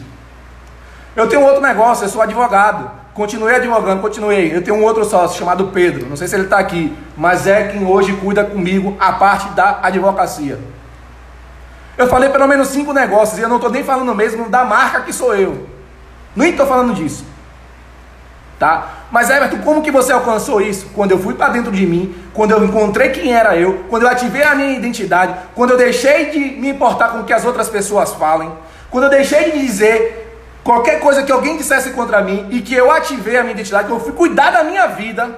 Eu 1.16 1.28
tenho 1.28 1.42
outro 1.42 1.60
negócio, 1.60 2.04
eu 2.04 2.08
sou 2.08 2.22
advogado. 2.22 2.88
Continuei 3.16 3.54
advogando, 3.54 4.02
continuei. 4.02 4.54
Eu 4.54 4.62
tenho 4.62 4.76
um 4.76 4.84
outro 4.84 5.02
sócio 5.02 5.38
chamado 5.38 5.68
Pedro, 5.68 6.06
não 6.06 6.16
sei 6.16 6.28
se 6.28 6.36
ele 6.36 6.44
está 6.44 6.58
aqui, 6.58 6.94
mas 7.16 7.46
é 7.46 7.68
quem 7.68 7.86
hoje 7.86 8.12
cuida 8.12 8.44
comigo 8.44 8.94
a 9.00 9.12
parte 9.12 9.48
da 9.54 9.80
advocacia. 9.82 10.60
Eu 11.96 12.06
falei 12.08 12.28
pelo 12.28 12.46
menos 12.46 12.68
cinco 12.68 12.92
negócios 12.92 13.38
e 13.38 13.42
eu 13.42 13.48
não 13.48 13.56
estou 13.56 13.70
nem 13.70 13.82
falando 13.82 14.14
mesmo 14.14 14.50
da 14.50 14.66
marca 14.66 15.00
que 15.00 15.14
sou 15.14 15.34
eu. 15.34 15.66
Nem 16.36 16.50
estou 16.50 16.66
falando 16.66 16.92
disso. 16.92 17.24
Tá? 18.58 19.06
Mas 19.10 19.30
Everton, 19.30 19.62
como 19.64 19.80
que 19.80 19.90
você 19.90 20.12
alcançou 20.12 20.60
isso? 20.60 20.90
Quando 20.94 21.12
eu 21.12 21.18
fui 21.18 21.32
para 21.32 21.48
dentro 21.48 21.72
de 21.72 21.86
mim, 21.86 22.14
quando 22.34 22.50
eu 22.50 22.62
encontrei 22.62 23.08
quem 23.08 23.32
era 23.32 23.56
eu, 23.56 23.86
quando 23.88 24.02
eu 24.02 24.10
ativei 24.10 24.42
a 24.42 24.54
minha 24.54 24.76
identidade, 24.76 25.34
quando 25.54 25.70
eu 25.70 25.78
deixei 25.78 26.28
de 26.28 26.38
me 26.60 26.68
importar 26.68 27.08
com 27.08 27.20
o 27.20 27.24
que 27.24 27.32
as 27.32 27.46
outras 27.46 27.70
pessoas 27.70 28.12
falem, 28.12 28.52
quando 28.90 29.04
eu 29.04 29.10
deixei 29.10 29.52
de 29.52 29.66
dizer 29.66 30.25
qualquer 30.66 30.98
coisa 30.98 31.22
que 31.22 31.30
alguém 31.30 31.56
dissesse 31.56 31.90
contra 31.90 32.20
mim 32.20 32.48
e 32.50 32.60
que 32.60 32.74
eu 32.74 32.90
ativei 32.90 33.36
a 33.36 33.42
minha 33.42 33.54
identidade, 33.54 33.86
que 33.86 33.92
eu 33.92 34.00
fui 34.00 34.12
cuidar 34.12 34.50
da 34.50 34.64
minha 34.64 34.88
vida, 34.88 35.30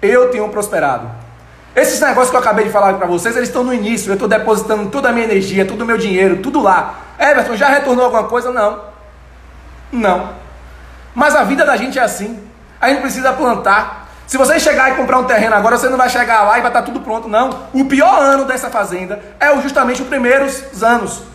eu 0.00 0.30
tenho 0.30 0.48
prosperado. 0.50 1.10
Esses 1.74 2.00
negócios 2.00 2.30
que 2.30 2.36
eu 2.36 2.40
acabei 2.40 2.66
de 2.66 2.70
falar 2.70 2.94
para 2.94 3.06
vocês, 3.08 3.36
eles 3.36 3.48
estão 3.48 3.64
no 3.64 3.74
início. 3.74 4.10
Eu 4.10 4.14
estou 4.14 4.28
depositando 4.28 4.88
toda 4.88 5.08
a 5.08 5.12
minha 5.12 5.24
energia, 5.24 5.64
todo 5.64 5.82
o 5.82 5.84
meu 5.84 5.98
dinheiro, 5.98 6.36
tudo 6.36 6.60
lá. 6.60 6.94
Everton, 7.18 7.56
já 7.56 7.68
retornou 7.68 8.04
alguma 8.04 8.24
coisa? 8.24 8.52
Não. 8.52 8.84
Não. 9.90 10.30
Mas 11.12 11.34
a 11.34 11.42
vida 11.42 11.64
da 11.64 11.76
gente 11.76 11.98
é 11.98 12.02
assim. 12.02 12.38
A 12.80 12.88
gente 12.88 13.00
precisa 13.00 13.32
plantar. 13.32 14.08
Se 14.28 14.38
você 14.38 14.60
chegar 14.60 14.92
e 14.92 14.94
comprar 14.94 15.18
um 15.18 15.24
terreno 15.24 15.56
agora, 15.56 15.76
você 15.76 15.88
não 15.88 15.98
vai 15.98 16.08
chegar 16.08 16.42
lá 16.42 16.58
e 16.58 16.60
vai 16.60 16.70
estar 16.70 16.82
tudo 16.82 17.00
pronto, 17.00 17.28
não. 17.28 17.68
O 17.72 17.84
pior 17.86 18.20
ano 18.20 18.44
dessa 18.44 18.70
fazenda 18.70 19.20
é 19.40 19.60
justamente 19.60 20.02
os 20.02 20.08
primeiros 20.08 20.82
anos. 20.82 21.31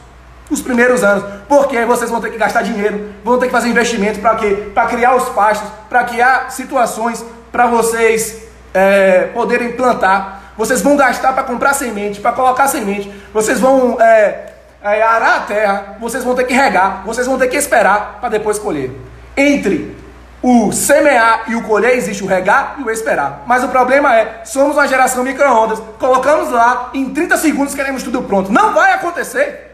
Os 0.49 0.61
primeiros 0.61 1.03
anos. 1.03 1.23
Porque 1.47 1.83
vocês 1.85 2.09
vão 2.09 2.21
ter 2.21 2.29
que 2.29 2.37
gastar 2.37 2.61
dinheiro, 2.61 3.13
vão 3.23 3.37
ter 3.37 3.47
que 3.47 3.51
fazer 3.51 3.69
investimento 3.69 4.19
para 4.19 4.35
quê? 4.35 4.69
Para 4.73 4.87
criar 4.87 5.15
os 5.15 5.29
pastos, 5.29 5.69
para 5.89 6.03
criar 6.03 6.51
situações 6.51 7.23
para 7.51 7.67
vocês 7.67 8.43
é, 8.73 9.29
poderem 9.33 9.73
plantar. 9.73 10.53
Vocês 10.57 10.81
vão 10.81 10.95
gastar 10.95 11.33
para 11.33 11.43
comprar 11.43 11.73
semente, 11.73 12.19
para 12.19 12.31
colocar 12.31 12.67
semente. 12.67 13.11
Vocês 13.33 13.59
vão 13.59 14.01
é, 14.01 14.53
é, 14.81 15.01
arar 15.01 15.37
a 15.37 15.39
terra. 15.41 15.97
Vocês 15.99 16.23
vão 16.23 16.35
ter 16.35 16.45
que 16.45 16.53
regar. 16.53 17.03
Vocês 17.05 17.27
vão 17.27 17.37
ter 17.37 17.47
que 17.47 17.57
esperar 17.57 18.17
para 18.19 18.29
depois 18.29 18.57
colher. 18.57 18.91
Entre 19.35 19.95
o 20.41 20.71
semear 20.71 21.43
e 21.47 21.55
o 21.55 21.63
colher 21.63 21.95
existe 21.95 22.23
o 22.23 22.27
regar 22.27 22.75
e 22.79 22.83
o 22.83 22.89
esperar. 22.89 23.43
Mas 23.45 23.63
o 23.63 23.67
problema 23.69 24.15
é, 24.15 24.41
somos 24.45 24.75
uma 24.75 24.87
geração 24.87 25.23
micro-ondas, 25.23 25.81
colocamos 25.99 26.51
lá, 26.51 26.91
em 26.93 27.09
30 27.09 27.37
segundos 27.37 27.73
queremos 27.73 28.03
tudo 28.03 28.21
pronto. 28.23 28.51
Não 28.51 28.73
vai 28.73 28.93
acontecer. 28.93 29.66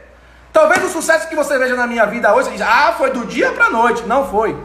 Talvez 0.54 0.84
o 0.86 0.90
sucesso 0.90 1.28
que 1.28 1.36
você 1.36 1.58
veja 1.58 1.76
na 1.76 1.88
minha 1.88 2.06
vida 2.06 2.34
hoje, 2.34 2.50
você 2.50 2.52
diz, 2.52 2.62
ah, 2.62 2.94
foi 2.96 3.10
do 3.10 3.26
dia 3.26 3.52
para 3.52 3.66
a 3.66 3.70
noite. 3.72 4.04
Não 4.06 4.30
foi. 4.30 4.56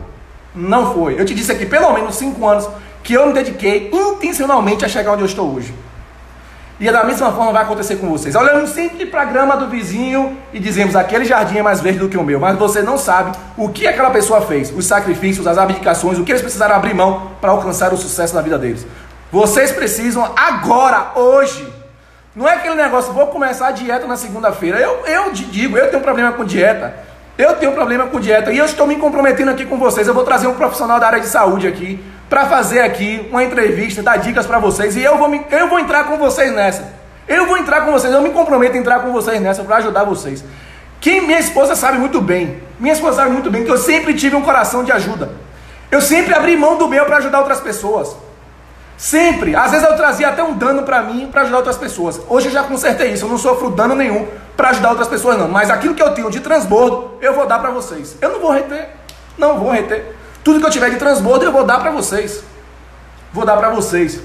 Não 0.55 0.93
foi. 0.93 1.19
Eu 1.19 1.25
te 1.25 1.35
disse 1.35 1.51
aqui, 1.51 1.65
pelo 1.65 1.93
menos 1.95 2.15
5 2.17 2.47
anos, 2.47 2.69
que 3.03 3.15
eu 3.15 3.27
me 3.27 3.33
dediquei 3.33 3.91
intencionalmente 3.91 4.85
a 4.85 4.89
chegar 4.89 5.13
onde 5.13 5.23
eu 5.23 5.27
estou 5.27 5.55
hoje. 5.55 5.75
E 6.81 6.93
da 6.93 7.03
mesma 7.03 7.33
forma 7.33 7.53
vai 7.53 7.63
acontecer 7.63 7.97
com 7.97 8.09
vocês. 8.09 8.37
Olhamos 8.37 8.71
sempre 8.71 9.07
para 9.07 9.23
a 9.23 9.25
grama 9.25 9.57
do 9.57 9.67
vizinho 9.67 10.37
e 10.53 10.61
dizemos: 10.61 10.95
aquele 10.95 11.25
jardim 11.25 11.59
é 11.59 11.63
mais 11.63 11.81
verde 11.81 11.99
do 11.99 12.09
que 12.09 12.17
o 12.17 12.23
meu. 12.23 12.39
Mas 12.39 12.57
você 12.57 12.83
não 12.83 12.97
sabe 12.97 13.37
o 13.57 13.69
que 13.69 13.87
aquela 13.87 14.11
pessoa 14.11 14.43
fez, 14.43 14.71
os 14.71 14.87
sacrifícios, 14.87 15.47
as 15.47 15.59
abdicações, 15.59 16.19
o 16.19 16.25
que 16.25 16.31
eles 16.31 16.43
precisaram 16.43 16.77
abrir 16.77 16.95
mão 16.95 17.33
para 17.41 17.51
alcançar 17.51 17.93
o 17.93 17.97
sucesso 17.97 18.35
na 18.35 18.43
vida 18.43 18.57
deles. 18.57 18.87
Vocês 19.33 19.73
precisam 19.73 20.33
agora, 20.37 21.13
hoje. 21.17 21.78
Não 22.39 22.49
é 22.49 22.55
aquele 22.55 22.77
negócio, 22.77 23.13
vou 23.13 23.27
começar 23.27 23.67
a 23.67 23.73
dieta 23.73 24.07
na 24.07 24.17
segunda-feira. 24.17 24.79
Eu, 24.79 25.05
eu 25.07 25.33
digo, 25.33 25.77
eu 25.77 25.91
tenho 25.91 26.01
problema 26.01 26.31
com 26.31 26.45
dieta. 26.45 26.95
Eu 27.37 27.57
tenho 27.57 27.73
problema 27.73 28.07
com 28.07 28.21
dieta 28.21 28.53
e 28.53 28.59
eu 28.59 28.65
estou 28.65 28.87
me 28.87 28.95
comprometendo 28.95 29.51
aqui 29.51 29.67
com 29.67 29.77
vocês. 29.77 30.07
Eu 30.07 30.15
vou 30.15 30.23
trazer 30.23 30.47
um 30.47 30.55
profissional 30.55 31.01
da 31.01 31.09
área 31.09 31.19
de 31.19 31.27
saúde 31.27 31.67
aqui 31.67 32.01
para 32.31 32.47
fazer 32.47 32.79
aqui 32.83 33.27
uma 33.33 33.43
entrevista, 33.43 34.05
dar 34.05 34.19
dicas 34.19 34.47
para 34.47 34.61
vocês 34.61 34.95
e 34.95 35.03
eu 35.03 35.19
vou, 35.19 35.29
me, 35.29 35.45
eu 35.51 35.69
vou 35.69 35.81
entrar 35.81 36.05
com 36.05 36.17
vocês 36.17 36.53
nessa. 36.55 36.93
Eu 37.27 37.45
vou 37.45 37.57
entrar 37.57 37.81
com 37.81 37.91
vocês, 37.91 38.15
eu 38.15 38.23
me 38.23 38.31
comprometo 38.31 38.77
a 38.77 38.79
entrar 38.79 39.01
com 39.01 39.11
vocês 39.11 39.41
nessa 39.41 39.65
para 39.65 39.79
ajudar 39.79 40.05
vocês. 40.05 40.45
Quem 41.01 41.21
minha 41.21 41.41
esposa 41.41 41.75
sabe 41.75 41.99
muito 41.99 42.21
bem, 42.21 42.63
minha 42.79 42.95
esposa 42.95 43.17
sabe 43.17 43.33
muito 43.33 43.51
bem 43.51 43.65
que 43.65 43.71
eu 43.71 43.79
sempre 43.79 44.15
tive 44.15 44.37
um 44.37 44.43
coração 44.43 44.85
de 44.85 44.93
ajuda. 44.93 45.29
Eu 45.91 46.01
sempre 46.01 46.33
abri 46.35 46.57
mão 46.57 46.79
do 46.79 46.87
meu 46.87 47.05
para 47.05 47.17
ajudar 47.17 47.41
outras 47.41 47.59
pessoas. 47.59 48.15
Sempre. 48.99 49.55
Às 49.55 49.71
vezes 49.71 49.89
eu 49.89 49.97
trazia 49.97 50.29
até 50.29 50.43
um 50.43 50.55
dano 50.55 50.83
para 50.83 51.01
mim 51.03 51.29
para 51.31 51.43
ajudar 51.43 51.59
outras 51.59 51.77
pessoas. 51.77 52.21
Hoje 52.29 52.49
eu 52.49 52.53
já 52.53 52.65
consertei 52.65 53.13
isso. 53.13 53.25
Eu 53.25 53.29
não 53.29 53.39
sofro 53.39 53.71
dano 53.71 53.95
nenhum 53.95 54.27
para 54.57 54.71
ajudar 54.71 54.91
outras 54.91 55.07
pessoas, 55.07 55.39
não. 55.39 55.47
Mas 55.47 55.71
aquilo 55.71 55.95
que 55.95 56.03
eu 56.03 56.11
tenho 56.11 56.29
de 56.29 56.41
transbordo, 56.41 57.13
eu 57.21 57.33
vou 57.33 57.47
dar 57.47 57.61
para 57.61 57.71
vocês. 57.71 58.17
Eu 58.21 58.31
não 58.31 58.41
vou 58.41 58.51
reter. 58.51 58.89
Não 59.39 59.57
vou 59.57 59.71
reter. 59.71 60.17
Tudo 60.43 60.59
que 60.59 60.67
eu 60.67 60.71
tiver 60.71 60.91
de 60.91 60.97
transbordo, 60.97 61.45
eu 61.45 61.53
vou 61.53 61.65
dar 61.65 61.79
para 61.79 61.93
vocês. 61.93 62.43
Vou 63.33 63.45
dar 63.45 63.57
para 63.57 63.71
vocês. 63.71 64.21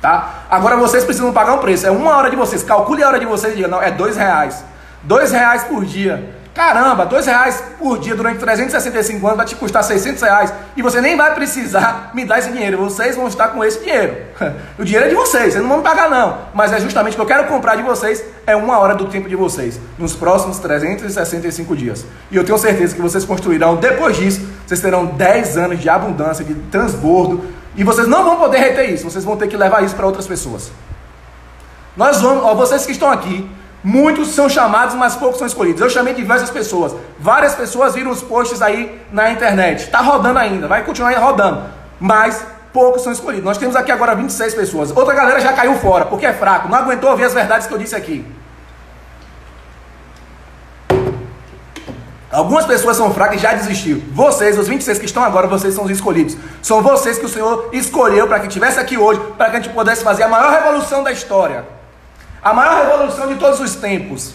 Tá? 0.00 0.44
Agora 0.50 0.76
vocês 0.76 1.04
precisam 1.04 1.30
pagar 1.30 1.52
um 1.52 1.58
preço. 1.58 1.86
É 1.86 1.90
uma 1.90 2.16
hora 2.16 2.30
de 2.30 2.36
vocês. 2.36 2.62
Calcule 2.62 3.02
a 3.02 3.08
hora 3.08 3.20
de 3.20 3.26
vocês 3.26 3.52
e 3.52 3.56
diga, 3.56 3.68
não, 3.68 3.82
é 3.82 3.90
dois 3.90 4.16
reais. 4.16 4.64
Dois 5.02 5.30
reais 5.30 5.64
por 5.64 5.84
dia. 5.84 6.34
Caramba, 6.54 7.04
dois 7.04 7.26
reais 7.26 7.60
por 7.76 7.98
dia 7.98 8.14
durante 8.14 8.38
365 8.38 9.26
anos 9.26 9.36
vai 9.36 9.44
te 9.44 9.56
custar 9.56 9.82
600 9.82 10.22
reais 10.22 10.54
e 10.76 10.82
você 10.82 11.00
nem 11.00 11.16
vai 11.16 11.34
precisar 11.34 12.12
me 12.14 12.24
dar 12.24 12.38
esse 12.38 12.52
dinheiro. 12.52 12.78
Vocês 12.78 13.16
vão 13.16 13.26
estar 13.26 13.48
com 13.48 13.64
esse 13.64 13.80
dinheiro. 13.80 14.16
O 14.78 14.84
dinheiro 14.84 15.06
é 15.06 15.08
de 15.08 15.14
vocês, 15.16 15.52
vocês 15.52 15.62
não 15.62 15.68
vão 15.68 15.78
me 15.78 15.84
pagar 15.84 16.08
não. 16.08 16.38
Mas 16.54 16.72
é 16.72 16.80
justamente 16.80 17.14
o 17.14 17.16
que 17.16 17.22
eu 17.22 17.26
quero 17.26 17.48
comprar 17.48 17.74
de 17.74 17.82
vocês 17.82 18.24
é 18.46 18.54
uma 18.54 18.78
hora 18.78 18.94
do 18.94 19.06
tempo 19.06 19.28
de 19.28 19.34
vocês 19.34 19.80
nos 19.98 20.14
próximos 20.14 20.58
365 20.58 21.76
dias. 21.76 22.04
E 22.30 22.36
eu 22.36 22.44
tenho 22.44 22.58
certeza 22.58 22.94
que 22.94 23.02
vocês 23.02 23.24
construirão 23.24 23.76
depois 23.76 24.16
disso, 24.16 24.46
vocês 24.64 24.80
terão 24.80 25.06
10 25.06 25.58
anos 25.58 25.80
de 25.80 25.88
abundância, 25.88 26.44
de 26.44 26.54
transbordo 26.54 27.44
e 27.76 27.82
vocês 27.82 28.06
não 28.06 28.24
vão 28.24 28.36
poder 28.36 28.58
reter 28.58 28.90
isso. 28.90 29.10
Vocês 29.10 29.24
vão 29.24 29.36
ter 29.36 29.48
que 29.48 29.56
levar 29.56 29.82
isso 29.82 29.96
para 29.96 30.06
outras 30.06 30.26
pessoas. 30.26 30.70
Nós 31.96 32.20
vamos, 32.20 32.44
ó, 32.44 32.54
vocês 32.54 32.86
que 32.86 32.92
estão 32.92 33.10
aqui, 33.10 33.48
Muitos 33.84 34.28
são 34.28 34.48
chamados, 34.48 34.94
mas 34.94 35.14
poucos 35.14 35.36
são 35.36 35.46
escolhidos. 35.46 35.82
Eu 35.82 35.90
chamei 35.90 36.14
diversas 36.14 36.48
pessoas. 36.48 36.94
Várias 37.20 37.54
pessoas 37.54 37.94
viram 37.94 38.10
os 38.10 38.22
posts 38.22 38.62
aí 38.62 38.98
na 39.12 39.30
internet. 39.30 39.84
Está 39.84 40.00
rodando 40.00 40.38
ainda, 40.38 40.66
vai 40.66 40.82
continuar 40.82 41.12
rodando. 41.18 41.64
Mas 42.00 42.42
poucos 42.72 43.02
são 43.02 43.12
escolhidos. 43.12 43.44
Nós 43.44 43.58
temos 43.58 43.76
aqui 43.76 43.92
agora 43.92 44.14
26 44.14 44.54
pessoas. 44.54 44.90
Outra 44.96 45.12
galera 45.12 45.38
já 45.38 45.52
caiu 45.52 45.74
fora, 45.74 46.06
porque 46.06 46.24
é 46.24 46.32
fraco. 46.32 46.66
Não 46.66 46.78
aguentou 46.78 47.10
ouvir 47.10 47.24
as 47.24 47.34
verdades 47.34 47.66
que 47.66 47.74
eu 47.74 47.78
disse 47.78 47.94
aqui. 47.94 48.24
Algumas 52.32 52.64
pessoas 52.64 52.96
são 52.96 53.12
fracas 53.12 53.36
e 53.36 53.42
já 53.42 53.52
desistiram. 53.52 54.00
Vocês, 54.12 54.58
os 54.58 54.66
26 54.66 54.98
que 54.98 55.04
estão 55.04 55.22
agora, 55.22 55.46
vocês 55.46 55.74
são 55.74 55.84
os 55.84 55.90
escolhidos. 55.90 56.38
São 56.62 56.80
vocês 56.80 57.18
que 57.18 57.26
o 57.26 57.28
Senhor 57.28 57.68
escolheu 57.70 58.26
para 58.26 58.40
que 58.40 58.46
estivesse 58.46 58.80
aqui 58.80 58.96
hoje, 58.96 59.20
para 59.36 59.50
que 59.50 59.56
a 59.56 59.60
gente 59.60 59.74
pudesse 59.74 60.02
fazer 60.02 60.22
a 60.22 60.28
maior 60.28 60.50
revolução 60.50 61.04
da 61.04 61.12
história. 61.12 61.83
A 62.44 62.52
maior 62.52 62.84
revolução 62.84 63.26
de 63.26 63.36
todos 63.36 63.58
os 63.58 63.74
tempos. 63.74 64.34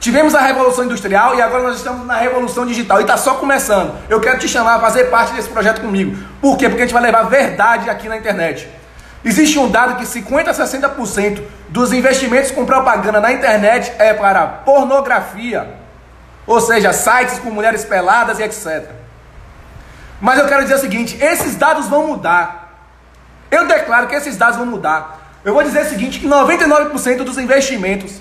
Tivemos 0.00 0.34
a 0.34 0.40
revolução 0.40 0.84
industrial 0.84 1.34
e 1.34 1.42
agora 1.42 1.64
nós 1.64 1.76
estamos 1.76 2.06
na 2.06 2.16
revolução 2.16 2.64
digital 2.64 3.00
e 3.00 3.02
está 3.02 3.18
só 3.18 3.34
começando. 3.34 3.94
Eu 4.08 4.18
quero 4.18 4.38
te 4.38 4.48
chamar 4.48 4.76
a 4.76 4.80
fazer 4.80 5.04
parte 5.04 5.34
desse 5.34 5.50
projeto 5.50 5.82
comigo. 5.82 6.16
Por 6.40 6.56
quê? 6.56 6.70
Porque 6.70 6.82
a 6.82 6.86
gente 6.86 6.94
vai 6.94 7.02
levar 7.02 7.24
verdade 7.24 7.90
aqui 7.90 8.08
na 8.08 8.16
internet. 8.16 8.66
Existe 9.22 9.58
um 9.58 9.70
dado 9.70 9.96
que 9.96 10.06
50 10.06 10.50
a 10.50 10.54
60% 10.54 11.42
dos 11.68 11.92
investimentos 11.92 12.50
com 12.50 12.64
propaganda 12.64 13.20
na 13.20 13.32
internet 13.32 13.92
é 13.98 14.14
para 14.14 14.46
pornografia, 14.46 15.74
ou 16.46 16.60
seja, 16.60 16.92
sites 16.92 17.38
com 17.38 17.50
mulheres 17.50 17.84
peladas 17.84 18.38
e 18.38 18.42
etc. 18.42 18.88
Mas 20.18 20.38
eu 20.38 20.46
quero 20.46 20.62
dizer 20.62 20.76
o 20.76 20.78
seguinte: 20.78 21.22
esses 21.22 21.56
dados 21.56 21.88
vão 21.88 22.06
mudar. 22.06 22.78
Eu 23.50 23.66
declaro 23.66 24.06
que 24.06 24.14
esses 24.14 24.36
dados 24.36 24.56
vão 24.56 24.66
mudar. 24.66 25.23
Eu 25.44 25.52
vou 25.52 25.62
dizer 25.62 25.82
o 25.82 25.88
seguinte, 25.88 26.20
que 26.20 26.26
99% 26.26 27.18
dos 27.18 27.36
investimentos 27.36 28.14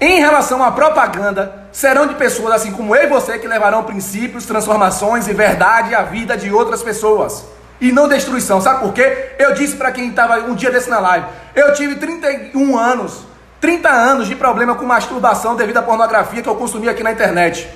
em 0.00 0.18
relação 0.18 0.62
à 0.62 0.72
propaganda 0.72 1.68
serão 1.70 2.06
de 2.06 2.14
pessoas 2.14 2.54
assim 2.54 2.72
como 2.72 2.96
eu 2.96 3.04
e 3.04 3.06
você 3.06 3.38
que 3.38 3.46
levarão 3.46 3.84
princípios, 3.84 4.46
transformações 4.46 5.28
e 5.28 5.34
verdade 5.34 5.94
à 5.94 6.02
vida 6.02 6.36
de 6.36 6.50
outras 6.50 6.82
pessoas. 6.82 7.44
E 7.80 7.92
não 7.92 8.08
destruição. 8.08 8.60
Sabe 8.62 8.80
por 8.80 8.94
quê? 8.94 9.32
Eu 9.38 9.52
disse 9.52 9.76
para 9.76 9.92
quem 9.92 10.08
estava 10.08 10.38
um 10.38 10.54
dia 10.54 10.70
desse 10.70 10.88
na 10.88 11.00
live, 11.00 11.26
eu 11.54 11.74
tive 11.74 11.96
31 11.96 12.78
anos, 12.78 13.26
30 13.60 13.90
anos 13.90 14.26
de 14.26 14.34
problema 14.34 14.74
com 14.74 14.86
masturbação 14.86 15.56
devido 15.56 15.76
à 15.76 15.82
pornografia 15.82 16.42
que 16.42 16.48
eu 16.48 16.54
consumi 16.54 16.88
aqui 16.88 17.02
na 17.02 17.12
internet. 17.12 17.68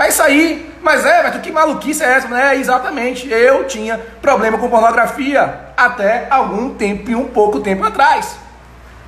É 0.00 0.08
isso 0.08 0.22
aí. 0.22 0.66
Mas 0.82 1.04
é, 1.04 1.22
velho, 1.22 1.40
que 1.40 1.52
maluquice 1.52 2.02
é 2.02 2.14
essa? 2.14 2.34
É, 2.34 2.56
exatamente. 2.56 3.30
Eu 3.30 3.66
tinha 3.66 3.98
problema 4.22 4.56
com 4.56 4.70
pornografia 4.70 5.60
até 5.76 6.26
algum 6.30 6.74
tempo 6.74 7.10
e 7.10 7.14
um 7.14 7.28
pouco 7.28 7.60
tempo 7.60 7.84
atrás. 7.84 8.36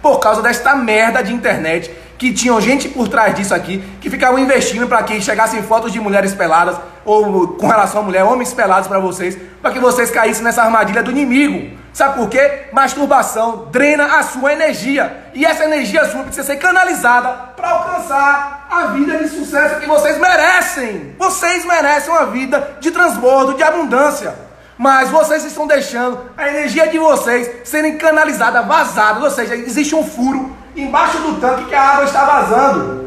Por 0.03 0.19
causa 0.19 0.43
desta 0.43 0.77
merda 0.77 1.23
de 1.23 1.33
internet 1.33 1.91
que 2.19 2.31
tinham 2.33 2.61
gente 2.61 2.89
por 2.91 3.09
trás 3.09 3.35
disso 3.35 3.55
aqui 3.55 3.83
que 4.01 4.11
ficavam 4.11 4.39
investindo 4.39 4.87
para 4.87 5.03
que 5.03 5.21
chegassem 5.21 5.63
fotos 5.63 5.91
de 5.91 5.99
mulheres 5.99 6.35
peladas 6.35 6.77
ou 7.05 7.49
com 7.49 7.67
relação 7.67 8.03
a 8.03 8.05
mulher, 8.05 8.23
homens 8.23 8.53
pelados 8.53 8.87
para 8.87 9.01
vocês, 9.01 9.37
para 9.61 9.73
que 9.73 9.81
vocês 9.81 10.11
caíssem 10.11 10.45
nessa 10.45 10.63
armadilha 10.63 11.03
do 11.03 11.11
inimigo. 11.11 11.82
Sabe 11.93 12.17
por 12.17 12.29
quê? 12.31 12.69
Masturbação 12.73 13.69
drena 13.71 14.19
a 14.19 14.23
sua 14.23 14.53
energia. 14.53 15.29
E 15.35 15.45
essa 15.45 15.65
energia 15.65 16.07
sua 16.07 16.23
precisa 16.23 16.47
ser 16.47 16.57
canalizada 16.57 17.29
para 17.55 17.69
alcançar 17.69 18.67
a 18.71 18.87
vida 18.87 19.19
de 19.19 19.29
sucesso 19.29 19.79
que 19.79 19.87
vocês 19.87 20.19
merecem. 20.19 21.15
Vocês 21.19 21.65
merecem 21.67 22.11
uma 22.11 22.27
vida 22.27 22.77
de 22.81 22.91
transbordo, 22.91 23.55
de 23.55 23.63
abundância. 23.63 24.35
Mas 24.79 25.11
vocês 25.11 25.45
estão 25.45 25.67
deixando 25.67 26.19
a 26.37 26.49
energia 26.49 26.89
de 26.89 26.99
vocês 26.99 27.69
serem 27.69 27.99
canalizada, 27.99 28.63
vazada. 28.63 29.21
Ou 29.21 29.31
seja, 29.31 29.55
existe 29.55 29.95
um 29.95 30.05
furo 30.05 30.57
embaixo 30.75 31.19
do 31.19 31.39
tanque 31.41 31.67
que 31.67 31.75
a 31.75 31.83
água 31.83 32.05
está 32.05 32.25
vazando. 32.25 33.03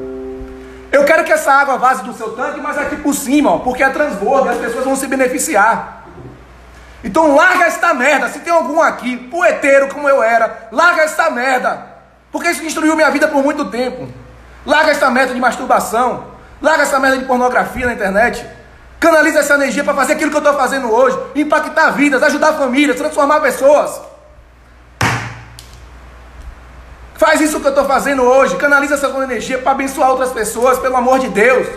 Eu 0.91 1.03
quero 1.03 1.23
que 1.23 1.33
essa 1.33 1.51
água 1.51 1.77
vaze 1.77 2.03
do 2.03 2.13
seu 2.13 2.33
tanque, 2.33 2.61
mas 2.61 2.77
aqui 2.77 2.95
por 2.97 3.13
cima, 3.13 3.51
ó, 3.51 3.57
porque 3.57 3.83
é 3.83 3.89
transbordo 3.89 4.47
e 4.47 4.51
as 4.51 4.57
pessoas 4.59 4.85
vão 4.85 4.95
se 4.95 5.07
beneficiar. 5.07 5.94
Então 7.05 7.35
larga 7.35 7.65
esta 7.65 7.93
merda. 7.93 8.27
Se 8.29 8.39
tem 8.39 8.51
algum 8.51 8.81
aqui, 8.81 9.15
poeteiro 9.15 9.87
como 9.89 10.09
eu 10.09 10.23
era, 10.23 10.67
larga 10.71 11.03
esta 11.03 11.29
merda. 11.29 11.85
Porque 12.31 12.49
isso 12.49 12.63
destruiu 12.63 12.95
minha 12.95 13.11
vida 13.11 13.27
por 13.27 13.43
muito 13.43 13.65
tempo. 13.65 14.09
Larga 14.65 14.89
esta 14.89 15.11
merda 15.11 15.33
de 15.33 15.39
masturbação. 15.39 16.25
Larga 16.59 16.81
essa 16.81 16.99
merda 16.99 17.19
de 17.19 17.25
pornografia 17.25 17.85
na 17.85 17.93
internet. 17.93 18.43
Canaliza 18.99 19.39
essa 19.39 19.53
energia 19.53 19.83
para 19.83 19.93
fazer 19.93 20.13
aquilo 20.13 20.31
que 20.31 20.37
eu 20.37 20.41
estou 20.41 20.55
fazendo 20.55 20.91
hoje. 20.91 21.15
Impactar 21.35 21.91
vidas, 21.91 22.23
ajudar 22.23 22.53
famílias, 22.53 22.97
transformar 22.97 23.39
pessoas. 23.39 24.01
Faz 27.13 27.39
isso 27.39 27.59
que 27.59 27.67
eu 27.67 27.69
estou 27.69 27.85
fazendo 27.85 28.23
hoje. 28.23 28.55
Canaliza 28.55 28.95
essa 28.95 29.07
energia 29.07 29.59
para 29.59 29.73
abençoar 29.73 30.09
outras 30.09 30.31
pessoas, 30.31 30.79
pelo 30.79 30.97
amor 30.97 31.19
de 31.19 31.29
Deus. 31.29 31.67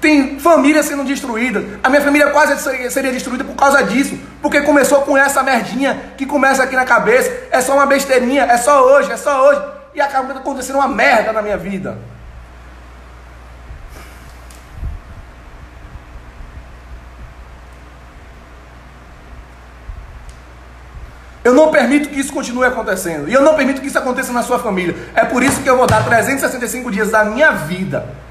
Tem 0.00 0.38
família 0.38 0.82
sendo 0.82 1.02
destruída. 1.02 1.64
A 1.82 1.88
minha 1.88 2.00
família 2.00 2.30
quase 2.30 2.56
seria 2.90 3.12
destruída 3.12 3.42
por 3.42 3.56
causa 3.56 3.82
disso. 3.82 4.16
Porque 4.40 4.60
começou 4.60 5.02
com 5.02 5.16
essa 5.16 5.42
merdinha 5.42 6.12
que 6.16 6.24
começa 6.24 6.62
aqui 6.62 6.76
na 6.76 6.84
cabeça. 6.84 7.30
É 7.50 7.60
só 7.60 7.74
uma 7.74 7.86
besteirinha, 7.86 8.44
é 8.44 8.56
só 8.56 8.84
hoje, 8.84 9.10
é 9.10 9.16
só 9.16 9.48
hoje. 9.48 9.60
E 9.94 10.00
acaba 10.00 10.32
acontecendo 10.34 10.76
uma 10.76 10.86
merda 10.86 11.32
na 11.32 11.42
minha 11.42 11.56
vida. 11.56 11.98
Eu 21.42 21.54
não 21.54 21.72
permito 21.72 22.10
que 22.10 22.20
isso 22.20 22.32
continue 22.32 22.66
acontecendo. 22.66 23.28
E 23.28 23.32
eu 23.32 23.40
não 23.40 23.54
permito 23.54 23.80
que 23.80 23.88
isso 23.88 23.98
aconteça 23.98 24.32
na 24.32 24.42
sua 24.42 24.60
família. 24.60 24.94
É 25.14 25.24
por 25.24 25.42
isso 25.42 25.60
que 25.62 25.68
eu 25.68 25.76
vou 25.76 25.86
dar 25.86 26.04
365 26.04 26.88
dias 26.90 27.10
da 27.10 27.24
minha 27.24 27.50
vida 27.52 28.27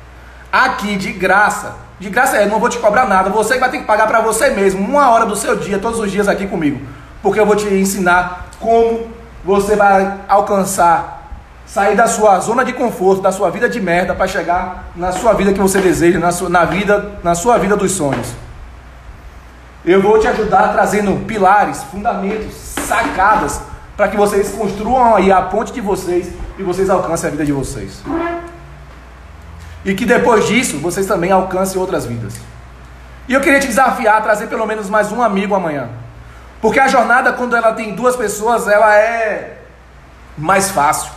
aqui 0.65 0.95
de 0.95 1.11
graça. 1.11 1.75
De 1.99 2.09
graça 2.09 2.37
é, 2.37 2.45
não 2.45 2.59
vou 2.59 2.69
te 2.69 2.77
cobrar 2.77 3.05
nada. 3.05 3.29
Você 3.29 3.57
vai 3.57 3.69
ter 3.69 3.79
que 3.79 3.85
pagar 3.85 4.07
para 4.07 4.21
você 4.21 4.49
mesmo 4.49 4.85
uma 4.85 5.09
hora 5.09 5.25
do 5.25 5.35
seu 5.35 5.55
dia, 5.55 5.79
todos 5.79 5.99
os 5.99 6.11
dias 6.11 6.27
aqui 6.27 6.47
comigo. 6.47 6.79
Porque 7.21 7.39
eu 7.39 7.45
vou 7.45 7.55
te 7.55 7.67
ensinar 7.73 8.47
como 8.59 9.07
você 9.43 9.75
vai 9.75 10.19
alcançar, 10.27 11.29
sair 11.65 11.95
da 11.95 12.07
sua 12.07 12.39
zona 12.39 12.63
de 12.63 12.73
conforto, 12.73 13.21
da 13.21 13.31
sua 13.31 13.49
vida 13.49 13.67
de 13.67 13.79
merda, 13.79 14.13
para 14.13 14.27
chegar 14.27 14.85
na 14.95 15.11
sua 15.11 15.33
vida 15.33 15.53
que 15.53 15.59
você 15.59 15.79
deseja, 15.79 16.19
na 16.19 16.31
sua, 16.31 16.49
na, 16.49 16.65
vida, 16.65 17.13
na 17.23 17.33
sua 17.33 17.57
vida 17.57 17.75
dos 17.75 17.91
sonhos. 17.91 18.27
Eu 19.85 20.01
vou 20.01 20.19
te 20.19 20.27
ajudar 20.27 20.73
trazendo 20.73 21.25
pilares, 21.25 21.81
fundamentos, 21.83 22.53
sacadas, 22.87 23.61
para 23.95 24.09
que 24.09 24.17
vocês 24.17 24.51
construam 24.51 25.15
aí 25.15 25.31
a 25.31 25.41
ponte 25.41 25.71
de 25.71 25.81
vocês 25.81 26.29
e 26.59 26.63
vocês 26.63 26.89
alcancem 26.89 27.29
a 27.29 27.31
vida 27.31 27.45
de 27.45 27.53
vocês. 27.53 28.03
E 29.87 29.95
que 29.95 30.05
depois 30.05 30.45
disso 30.45 30.79
vocês 30.79 31.07
também 31.07 31.31
alcancem 31.31 31.79
outras 31.79 32.05
vidas. 32.05 32.33
E 33.25 33.33
eu 33.33 33.39
queria 33.39 33.57
te 33.57 33.67
desafiar 33.67 34.17
a 34.17 34.21
trazer 34.21 34.47
pelo 34.47 34.65
menos 34.65 34.89
mais 34.89 35.13
um 35.13 35.21
amigo 35.21 35.55
amanhã. 35.55 35.87
Porque 36.61 36.77
a 36.77 36.89
jornada, 36.89 37.31
quando 37.31 37.55
ela 37.55 37.71
tem 37.71 37.95
duas 37.95 38.13
pessoas, 38.13 38.67
ela 38.67 38.93
é 38.93 39.59
mais 40.37 40.69
fácil. 40.69 41.09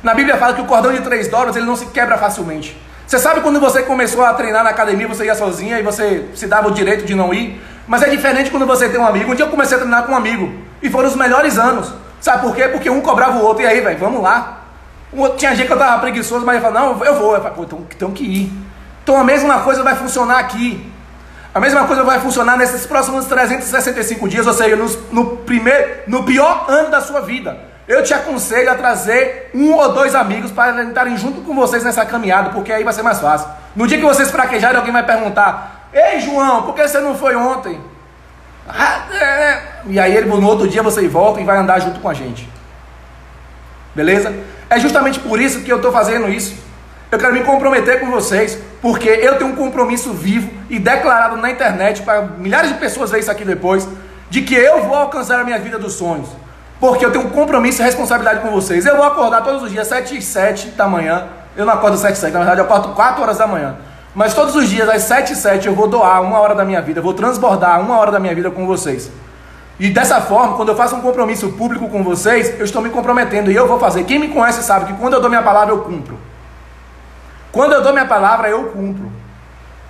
Na 0.00 0.14
Bíblia 0.14 0.36
fala 0.36 0.54
que 0.54 0.60
o 0.60 0.64
cordão 0.64 0.92
de 0.92 1.00
três 1.00 1.26
dólares 1.26 1.56
ele 1.56 1.66
não 1.66 1.74
se 1.74 1.86
quebra 1.86 2.16
facilmente. 2.16 2.80
Você 3.04 3.18
sabe 3.18 3.40
quando 3.40 3.58
você 3.58 3.82
começou 3.82 4.24
a 4.24 4.32
treinar 4.32 4.62
na 4.62 4.70
academia, 4.70 5.08
você 5.08 5.24
ia 5.24 5.34
sozinha 5.34 5.80
e 5.80 5.82
você 5.82 6.28
se 6.36 6.46
dava 6.46 6.68
o 6.68 6.70
direito 6.70 7.04
de 7.04 7.16
não 7.16 7.34
ir? 7.34 7.60
Mas 7.88 8.02
é 8.02 8.08
diferente 8.08 8.48
quando 8.48 8.64
você 8.64 8.88
tem 8.88 9.00
um 9.00 9.06
amigo. 9.06 9.32
Um 9.32 9.34
dia 9.34 9.44
eu 9.44 9.50
comecei 9.50 9.76
a 9.76 9.80
treinar 9.80 10.04
com 10.04 10.12
um 10.12 10.16
amigo. 10.16 10.54
E 10.80 10.88
foram 10.88 11.08
os 11.08 11.16
melhores 11.16 11.58
anos. 11.58 11.92
Sabe 12.20 12.42
por 12.42 12.54
quê? 12.54 12.68
Porque 12.68 12.88
um 12.88 13.00
cobrava 13.00 13.38
o 13.38 13.42
outro. 13.42 13.64
E 13.64 13.66
aí, 13.66 13.80
velho, 13.80 13.98
vamos 13.98 14.22
lá. 14.22 14.57
Tinha 15.36 15.54
gente 15.54 15.66
que 15.66 15.72
eu 15.72 15.78
tava 15.78 16.00
preguiçoso, 16.00 16.44
mas 16.44 16.56
ele 16.56 16.64
falou, 16.64 16.94
não, 16.94 17.04
eu 17.04 17.14
vou. 17.14 17.34
Eu 17.34 17.40
falei, 17.40 17.56
pô, 17.56 17.62
então, 17.64 17.86
então 17.94 18.10
que 18.12 18.24
ir. 18.24 18.52
Então 19.02 19.18
a 19.18 19.24
mesma 19.24 19.60
coisa 19.60 19.82
vai 19.82 19.96
funcionar 19.96 20.38
aqui. 20.38 20.92
A 21.54 21.60
mesma 21.60 21.86
coisa 21.86 22.04
vai 22.04 22.20
funcionar 22.20 22.56
nesses 22.56 22.86
próximos 22.86 23.24
365 23.24 24.28
dias, 24.28 24.46
ou 24.46 24.52
seja, 24.52 24.76
no, 24.76 24.86
no, 25.10 25.36
primeiro, 25.38 26.02
no 26.06 26.22
pior 26.24 26.66
ano 26.68 26.90
da 26.90 27.00
sua 27.00 27.22
vida. 27.22 27.58
Eu 27.88 28.02
te 28.04 28.12
aconselho 28.12 28.70
a 28.70 28.74
trazer 28.74 29.50
um 29.54 29.72
ou 29.72 29.92
dois 29.94 30.14
amigos 30.14 30.50
para 30.50 30.82
estarem 30.82 31.16
junto 31.16 31.40
com 31.40 31.54
vocês 31.54 31.82
nessa 31.82 32.04
caminhada, 32.04 32.50
porque 32.50 32.70
aí 32.70 32.84
vai 32.84 32.92
ser 32.92 33.02
mais 33.02 33.18
fácil. 33.18 33.48
No 33.74 33.86
dia 33.86 33.96
que 33.96 34.04
vocês 34.04 34.30
fraquejarem, 34.30 34.76
alguém 34.76 34.92
vai 34.92 35.02
perguntar: 35.02 35.88
Ei, 35.90 36.20
João, 36.20 36.64
por 36.64 36.74
que 36.74 36.86
você 36.86 37.00
não 37.00 37.16
foi 37.16 37.34
ontem? 37.34 37.80
Ah, 38.68 39.06
é, 39.10 39.24
é. 39.24 39.62
E 39.86 39.98
aí, 39.98 40.22
no 40.22 40.46
outro 40.46 40.68
dia, 40.68 40.82
você 40.82 41.08
volta 41.08 41.40
e 41.40 41.44
vai 41.44 41.56
andar 41.56 41.80
junto 41.80 41.98
com 41.98 42.10
a 42.10 42.14
gente. 42.14 42.46
Beleza? 43.94 44.34
É 44.70 44.78
justamente 44.78 45.18
por 45.20 45.40
isso 45.40 45.60
que 45.60 45.72
eu 45.72 45.76
estou 45.76 45.90
fazendo 45.90 46.28
isso. 46.28 46.54
Eu 47.10 47.18
quero 47.18 47.32
me 47.32 47.42
comprometer 47.42 48.00
com 48.00 48.10
vocês, 48.10 48.58
porque 48.82 49.08
eu 49.08 49.36
tenho 49.36 49.50
um 49.50 49.56
compromisso 49.56 50.12
vivo 50.12 50.50
e 50.68 50.78
declarado 50.78 51.36
na 51.38 51.50
internet 51.50 52.02
para 52.02 52.22
milhares 52.22 52.70
de 52.70 52.78
pessoas 52.78 53.10
ver 53.10 53.20
isso 53.20 53.30
aqui 53.30 53.44
depois, 53.44 53.88
de 54.28 54.42
que 54.42 54.54
eu 54.54 54.82
vou 54.82 54.94
alcançar 54.94 55.40
a 55.40 55.44
minha 55.44 55.58
vida 55.58 55.78
dos 55.78 55.94
sonhos. 55.94 56.28
Porque 56.78 57.04
eu 57.04 57.10
tenho 57.10 57.26
um 57.26 57.30
compromisso 57.30 57.80
e 57.80 57.84
responsabilidade 57.84 58.40
com 58.40 58.50
vocês. 58.50 58.84
Eu 58.84 58.96
vou 58.96 59.06
acordar 59.06 59.42
todos 59.42 59.62
os 59.62 59.70
dias, 59.70 59.86
7 59.88 60.18
e 60.18 60.22
7 60.22 60.68
da 60.68 60.86
manhã. 60.86 61.26
Eu 61.56 61.64
não 61.64 61.72
acordo 61.72 61.96
7 61.96 62.14
e 62.14 62.18
7, 62.18 62.32
na 62.32 62.38
verdade 62.40 62.60
eu 62.60 62.64
acordo 62.66 62.94
4 62.94 63.22
horas 63.22 63.38
da 63.38 63.46
manhã. 63.46 63.76
Mas 64.14 64.34
todos 64.34 64.54
os 64.54 64.68
dias, 64.68 64.88
às 64.88 65.02
7 65.02 65.32
e 65.32 65.36
7, 65.36 65.66
eu 65.66 65.74
vou 65.74 65.88
doar 65.88 66.22
uma 66.22 66.38
hora 66.38 66.54
da 66.54 66.64
minha 66.64 66.80
vida, 66.80 67.00
eu 67.00 67.02
vou 67.02 67.14
transbordar 67.14 67.80
uma 67.80 67.98
hora 67.98 68.10
da 68.10 68.20
minha 68.20 68.34
vida 68.34 68.50
com 68.50 68.66
vocês. 68.66 69.10
E 69.78 69.90
dessa 69.90 70.20
forma, 70.20 70.56
quando 70.56 70.70
eu 70.70 70.76
faço 70.76 70.96
um 70.96 71.00
compromisso 71.00 71.50
público 71.50 71.88
com 71.88 72.02
vocês, 72.02 72.58
eu 72.58 72.64
estou 72.64 72.82
me 72.82 72.90
comprometendo 72.90 73.50
e 73.50 73.54
eu 73.54 73.68
vou 73.68 73.78
fazer. 73.78 74.04
Quem 74.04 74.18
me 74.18 74.28
conhece 74.28 74.62
sabe 74.62 74.86
que 74.86 74.98
quando 74.98 75.14
eu 75.14 75.20
dou 75.20 75.30
minha 75.30 75.42
palavra, 75.42 75.72
eu 75.72 75.82
cumpro. 75.82 76.18
Quando 77.52 77.72
eu 77.72 77.82
dou 77.82 77.92
minha 77.92 78.06
palavra, 78.06 78.48
eu 78.48 78.64
cumpro. 78.64 79.10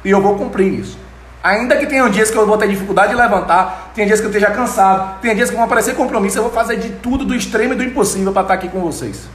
E 0.05 0.11
eu 0.11 0.21
vou 0.21 0.37
cumprir 0.37 0.81
isso. 0.81 0.99
Ainda 1.43 1.77
que 1.77 1.87
tenham 1.87 2.11
dias 2.11 2.31
que 2.31 2.37
eu 2.37 2.47
vou 2.47 2.59
ter 2.59 2.69
dificuldade 2.69 3.11
de 3.11 3.17
levantar, 3.17 3.93
tem 3.95 4.07
dias 4.07 4.21
que 4.21 4.27
eu 4.27 4.31
esteja 4.31 4.51
cansado, 4.51 5.21
tem 5.21 5.35
dias 5.35 5.49
que 5.49 5.57
vão 5.57 5.65
aparecer 5.65 5.95
compromissos, 5.95 6.37
eu 6.37 6.43
vou 6.43 6.53
fazer 6.53 6.77
de 6.77 6.91
tudo, 6.91 7.25
do 7.25 7.35
extremo 7.35 7.73
e 7.73 7.77
do 7.77 7.85
impossível 7.85 8.33
para 8.33 8.43
estar 8.43 8.55
aqui 8.55 8.69
com 8.69 8.81
vocês. 8.81 9.29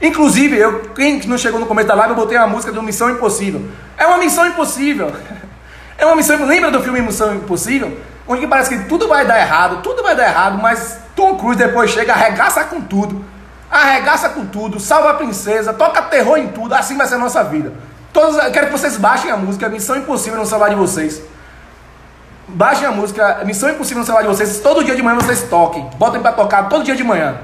Inclusive, 0.00 0.56
eu, 0.58 0.80
quem 0.96 1.20
não 1.26 1.38
chegou 1.38 1.60
no 1.60 1.66
começo 1.66 1.86
da 1.86 1.94
live, 1.94 2.10
eu 2.14 2.16
botei 2.16 2.36
a 2.36 2.46
música 2.46 2.72
do 2.72 2.82
Missão 2.82 3.08
Impossível. 3.10 3.62
É 3.96 4.04
uma 4.06 4.18
missão 4.18 4.46
impossível. 4.46 5.12
É 5.98 6.06
uma 6.06 6.16
missão. 6.16 6.44
Lembra 6.44 6.68
do 6.68 6.82
filme 6.82 7.00
Missão 7.00 7.32
Impossível? 7.32 7.96
Onde 8.26 8.46
parece 8.46 8.76
que 8.76 8.84
tudo 8.84 9.08
vai 9.08 9.26
dar 9.26 9.38
errado, 9.38 9.82
tudo 9.82 10.02
vai 10.02 10.14
dar 10.14 10.24
errado, 10.24 10.58
mas 10.62 10.98
Tom 11.16 11.36
Cruise 11.36 11.58
depois 11.58 11.90
chega, 11.90 12.12
arregaça 12.12 12.64
com 12.64 12.80
tudo. 12.80 13.24
Arregaça 13.70 14.28
com 14.28 14.44
tudo, 14.44 14.78
salva 14.78 15.10
a 15.10 15.14
princesa, 15.14 15.72
toca 15.72 16.02
terror 16.02 16.36
em 16.36 16.48
tudo, 16.48 16.74
assim 16.74 16.96
vai 16.96 17.06
ser 17.06 17.14
a 17.14 17.18
nossa 17.18 17.42
vida. 17.42 17.72
Todos, 18.12 18.36
quero 18.52 18.66
que 18.66 18.72
vocês 18.72 18.98
baixem 18.98 19.30
a 19.30 19.36
música 19.36 19.68
Missão 19.68 19.96
Impossível 19.96 20.38
no 20.38 20.44
celular 20.44 20.68
de 20.68 20.74
vocês. 20.74 21.22
Baixem 22.46 22.86
a 22.86 22.92
música 22.92 23.40
Missão 23.46 23.70
Impossível 23.70 24.00
no 24.00 24.04
celular 24.04 24.22
de 24.22 24.28
vocês. 24.28 24.60
Todo 24.60 24.84
dia 24.84 24.94
de 24.94 25.02
manhã 25.02 25.16
vocês 25.16 25.42
toquem. 25.44 25.88
Botem 25.96 26.20
para 26.20 26.32
tocar 26.32 26.68
todo 26.68 26.84
dia 26.84 26.94
de 26.94 27.02
manhã. 27.02 27.36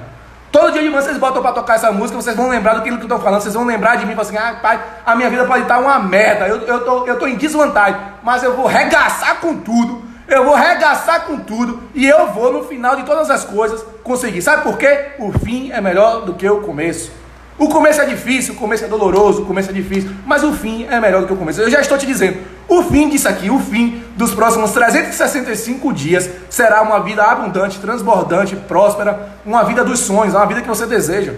Todo 0.53 0.71
dia 0.73 0.83
de 0.83 0.91
manhã 0.91 1.01
vocês 1.01 1.17
botam 1.17 1.41
para 1.41 1.53
tocar 1.53 1.77
essa 1.77 1.91
música. 1.91 2.21
Vocês 2.21 2.37
vão 2.37 2.51
lembrar 2.51 2.75
do 2.75 2.83
que 2.83 2.91
eu 2.91 2.97
estou 2.97 3.19
falando. 3.19 3.41
Vocês 3.41 3.55
vão 3.55 3.65
lembrar 3.65 3.97
de 3.97 4.05
mim. 4.05 4.15
Assim, 4.19 4.37
ah, 4.37 4.59
pai, 4.61 4.79
a 5.07 5.17
minha 5.17 5.31
vida 5.31 5.47
pode 5.47 5.63
estar 5.63 5.79
uma 5.79 5.99
merda. 5.99 6.47
Eu, 6.47 6.59
eu, 6.63 6.85
tô, 6.85 7.07
eu 7.07 7.19
tô 7.19 7.27
em 7.27 7.37
desvantagem. 7.37 7.99
Mas 8.23 8.43
eu 8.43 8.55
vou 8.55 8.67
regaçar 8.67 9.37
com 9.37 9.57
tudo. 9.57 10.03
Eu 10.29 10.45
vou 10.45 10.55
regaçar 10.55 11.25
com 11.25 11.39
tudo. 11.39 11.83
E 11.95 12.07
eu 12.07 12.29
vou, 12.29 12.53
no 12.53 12.65
final 12.65 12.95
de 12.95 13.05
todas 13.05 13.31
as 13.31 13.45
coisas, 13.45 13.83
conseguir. 14.05 14.43
Sabe 14.43 14.63
por 14.63 14.77
quê? 14.77 15.13
O 15.19 15.33
fim 15.33 15.73
é 15.73 15.81
melhor 15.81 16.27
do 16.27 16.35
que 16.35 16.49
o 16.49 16.61
começo. 16.61 17.11
O 17.59 17.69
começo 17.69 18.01
é 18.01 18.05
difícil, 18.05 18.55
o 18.55 18.57
começo 18.57 18.85
é 18.85 18.87
doloroso, 18.89 19.43
o 19.43 19.47
começo 19.47 19.71
é 19.71 19.73
difícil, 19.73 20.13
mas 20.25 20.45
o 20.45 20.53
fim 20.53 20.87
é 20.89 21.01
melhor 21.01 21.23
do 21.23 21.27
que 21.27 21.33
o 21.33 21.37
começo. 21.37 21.61
Eu 21.61 21.69
já 21.69 21.81
estou 21.81 21.99
te 21.99 22.07
dizendo, 22.07 22.39
o 22.69 22.85
fim 22.85 23.09
disso 23.09 23.29
aqui, 23.29 23.51
o 23.51 23.59
fim 23.59 24.01
dos 24.15 24.33
próximos 24.33 24.71
365 24.71 25.93
dias 25.93 26.31
será 26.49 26.83
uma 26.83 27.01
vida 27.01 27.25
abundante, 27.25 27.81
transbordante, 27.81 28.55
próspera, 28.55 29.31
uma 29.45 29.65
vida 29.65 29.83
dos 29.83 29.99
sonhos, 29.99 30.35
uma 30.35 30.47
vida 30.47 30.63
que 30.63 30.69
você 30.69 30.87
deseja. 30.87 31.35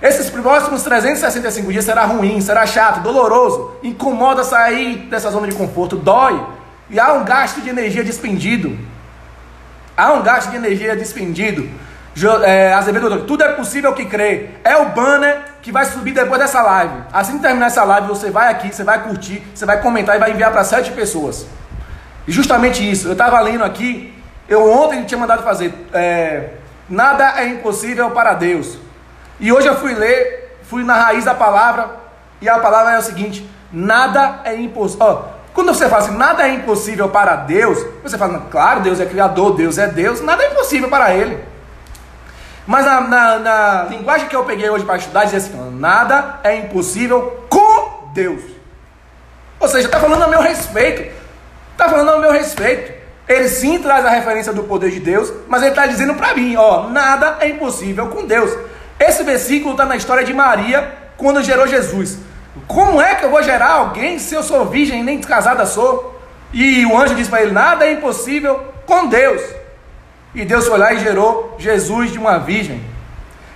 Esses 0.00 0.30
próximos 0.30 0.84
365 0.84 1.72
dias 1.72 1.84
será 1.84 2.04
ruim, 2.04 2.40
será 2.40 2.64
chato, 2.64 3.02
doloroso, 3.02 3.72
incomoda 3.82 4.44
sair 4.44 5.08
dessa 5.10 5.28
zona 5.28 5.48
de 5.48 5.56
conforto, 5.56 5.96
dói, 5.96 6.40
e 6.90 6.98
há 6.98 7.12
um 7.12 7.24
gasto 7.24 7.60
de 7.60 7.68
energia 7.68 8.04
despendido. 8.04 8.78
Há 9.96 10.12
um 10.12 10.22
gasto 10.22 10.50
de 10.50 10.56
energia 10.56 10.94
despendido 10.96 11.68
é, 12.44 12.72
Azevedo, 12.72 13.24
tudo 13.24 13.44
é 13.44 13.52
possível 13.52 13.92
que 13.92 14.04
crê. 14.04 14.50
É 14.64 14.76
o 14.76 14.86
banner 14.86 15.40
que 15.62 15.70
vai 15.70 15.84
subir 15.84 16.12
depois 16.12 16.40
dessa 16.40 16.62
live. 16.62 16.94
Assim 17.12 17.36
que 17.36 17.42
terminar 17.42 17.66
essa 17.66 17.84
live, 17.84 18.08
você 18.08 18.30
vai 18.30 18.50
aqui, 18.50 18.72
você 18.74 18.82
vai 18.82 19.02
curtir, 19.02 19.42
você 19.54 19.64
vai 19.64 19.80
comentar 19.80 20.16
e 20.16 20.18
vai 20.18 20.32
enviar 20.32 20.50
para 20.50 20.64
sete 20.64 20.90
pessoas. 20.92 21.46
E 22.26 22.32
justamente 22.32 22.88
isso, 22.88 23.08
eu 23.08 23.12
estava 23.12 23.40
lendo 23.40 23.64
aqui, 23.64 24.14
eu 24.48 24.70
ontem 24.70 25.04
tinha 25.04 25.18
mandado 25.18 25.42
fazer. 25.42 25.72
É, 25.92 26.50
nada 26.88 27.40
é 27.40 27.46
impossível 27.46 28.10
para 28.10 28.34
Deus. 28.34 28.78
E 29.38 29.52
hoje 29.52 29.68
eu 29.68 29.76
fui 29.76 29.94
ler, 29.94 30.58
fui 30.64 30.82
na 30.82 30.94
raiz 30.94 31.24
da 31.24 31.34
palavra, 31.34 31.90
e 32.40 32.48
a 32.48 32.58
palavra 32.58 32.92
é 32.94 32.98
o 32.98 33.02
seguinte: 33.02 33.48
nada 33.72 34.40
é 34.44 34.56
impossível. 34.56 35.37
Quando 35.58 35.74
você 35.74 35.88
fala 35.88 36.04
assim, 36.04 36.16
nada 36.16 36.46
é 36.46 36.54
impossível 36.54 37.08
para 37.08 37.34
Deus, 37.34 37.84
você 38.00 38.16
fala, 38.16 38.46
claro, 38.48 38.80
Deus 38.80 39.00
é 39.00 39.06
criador, 39.06 39.56
Deus 39.56 39.76
é 39.76 39.88
Deus, 39.88 40.20
nada 40.20 40.44
é 40.44 40.52
impossível 40.52 40.88
para 40.88 41.12
Ele. 41.12 41.36
Mas 42.64 42.86
na, 42.86 43.00
na, 43.00 43.38
na 43.40 43.86
linguagem 43.90 44.28
que 44.28 44.36
eu 44.36 44.44
peguei 44.44 44.70
hoje 44.70 44.84
para 44.84 44.98
estudar, 44.98 45.24
diz 45.24 45.34
assim: 45.34 45.58
nada 45.72 46.38
é 46.44 46.54
impossível 46.58 47.44
com 47.48 48.08
Deus. 48.14 48.40
Ou 49.58 49.66
seja, 49.66 49.86
está 49.86 49.98
falando 49.98 50.22
a 50.22 50.28
meu 50.28 50.40
respeito. 50.40 51.12
Está 51.72 51.88
falando 51.88 52.10
a 52.10 52.18
meu 52.18 52.30
respeito. 52.30 52.92
Ele 53.26 53.48
sim 53.48 53.80
traz 53.80 54.06
a 54.06 54.10
referência 54.10 54.52
do 54.52 54.62
poder 54.62 54.92
de 54.92 55.00
Deus, 55.00 55.32
mas 55.48 55.62
ele 55.62 55.70
está 55.70 55.88
dizendo 55.88 56.14
para 56.14 56.36
mim: 56.36 56.54
ó, 56.54 56.88
nada 56.88 57.38
é 57.40 57.48
impossível 57.48 58.06
com 58.06 58.24
Deus. 58.24 58.56
Esse 59.00 59.24
versículo 59.24 59.72
está 59.72 59.84
na 59.84 59.96
história 59.96 60.24
de 60.24 60.32
Maria 60.32 60.88
quando 61.16 61.42
gerou 61.42 61.66
Jesus. 61.66 62.27
Como 62.66 63.00
é 63.00 63.14
que 63.14 63.24
eu 63.24 63.30
vou 63.30 63.42
gerar 63.42 63.72
alguém 63.72 64.18
se 64.18 64.34
eu 64.34 64.42
sou 64.42 64.66
virgem 64.66 65.00
e 65.00 65.02
nem 65.02 65.20
casada 65.20 65.64
sou? 65.66 66.20
E 66.52 66.84
o 66.86 66.96
anjo 66.96 67.14
disse 67.14 67.30
para 67.30 67.42
ele: 67.42 67.52
nada 67.52 67.86
é 67.86 67.92
impossível 67.92 68.72
com 68.86 69.06
Deus. 69.06 69.42
E 70.34 70.44
Deus 70.44 70.66
foi 70.66 70.78
lá 70.78 70.92
e 70.92 71.00
gerou 71.00 71.56
Jesus 71.58 72.12
de 72.12 72.18
uma 72.18 72.38
virgem. 72.38 72.82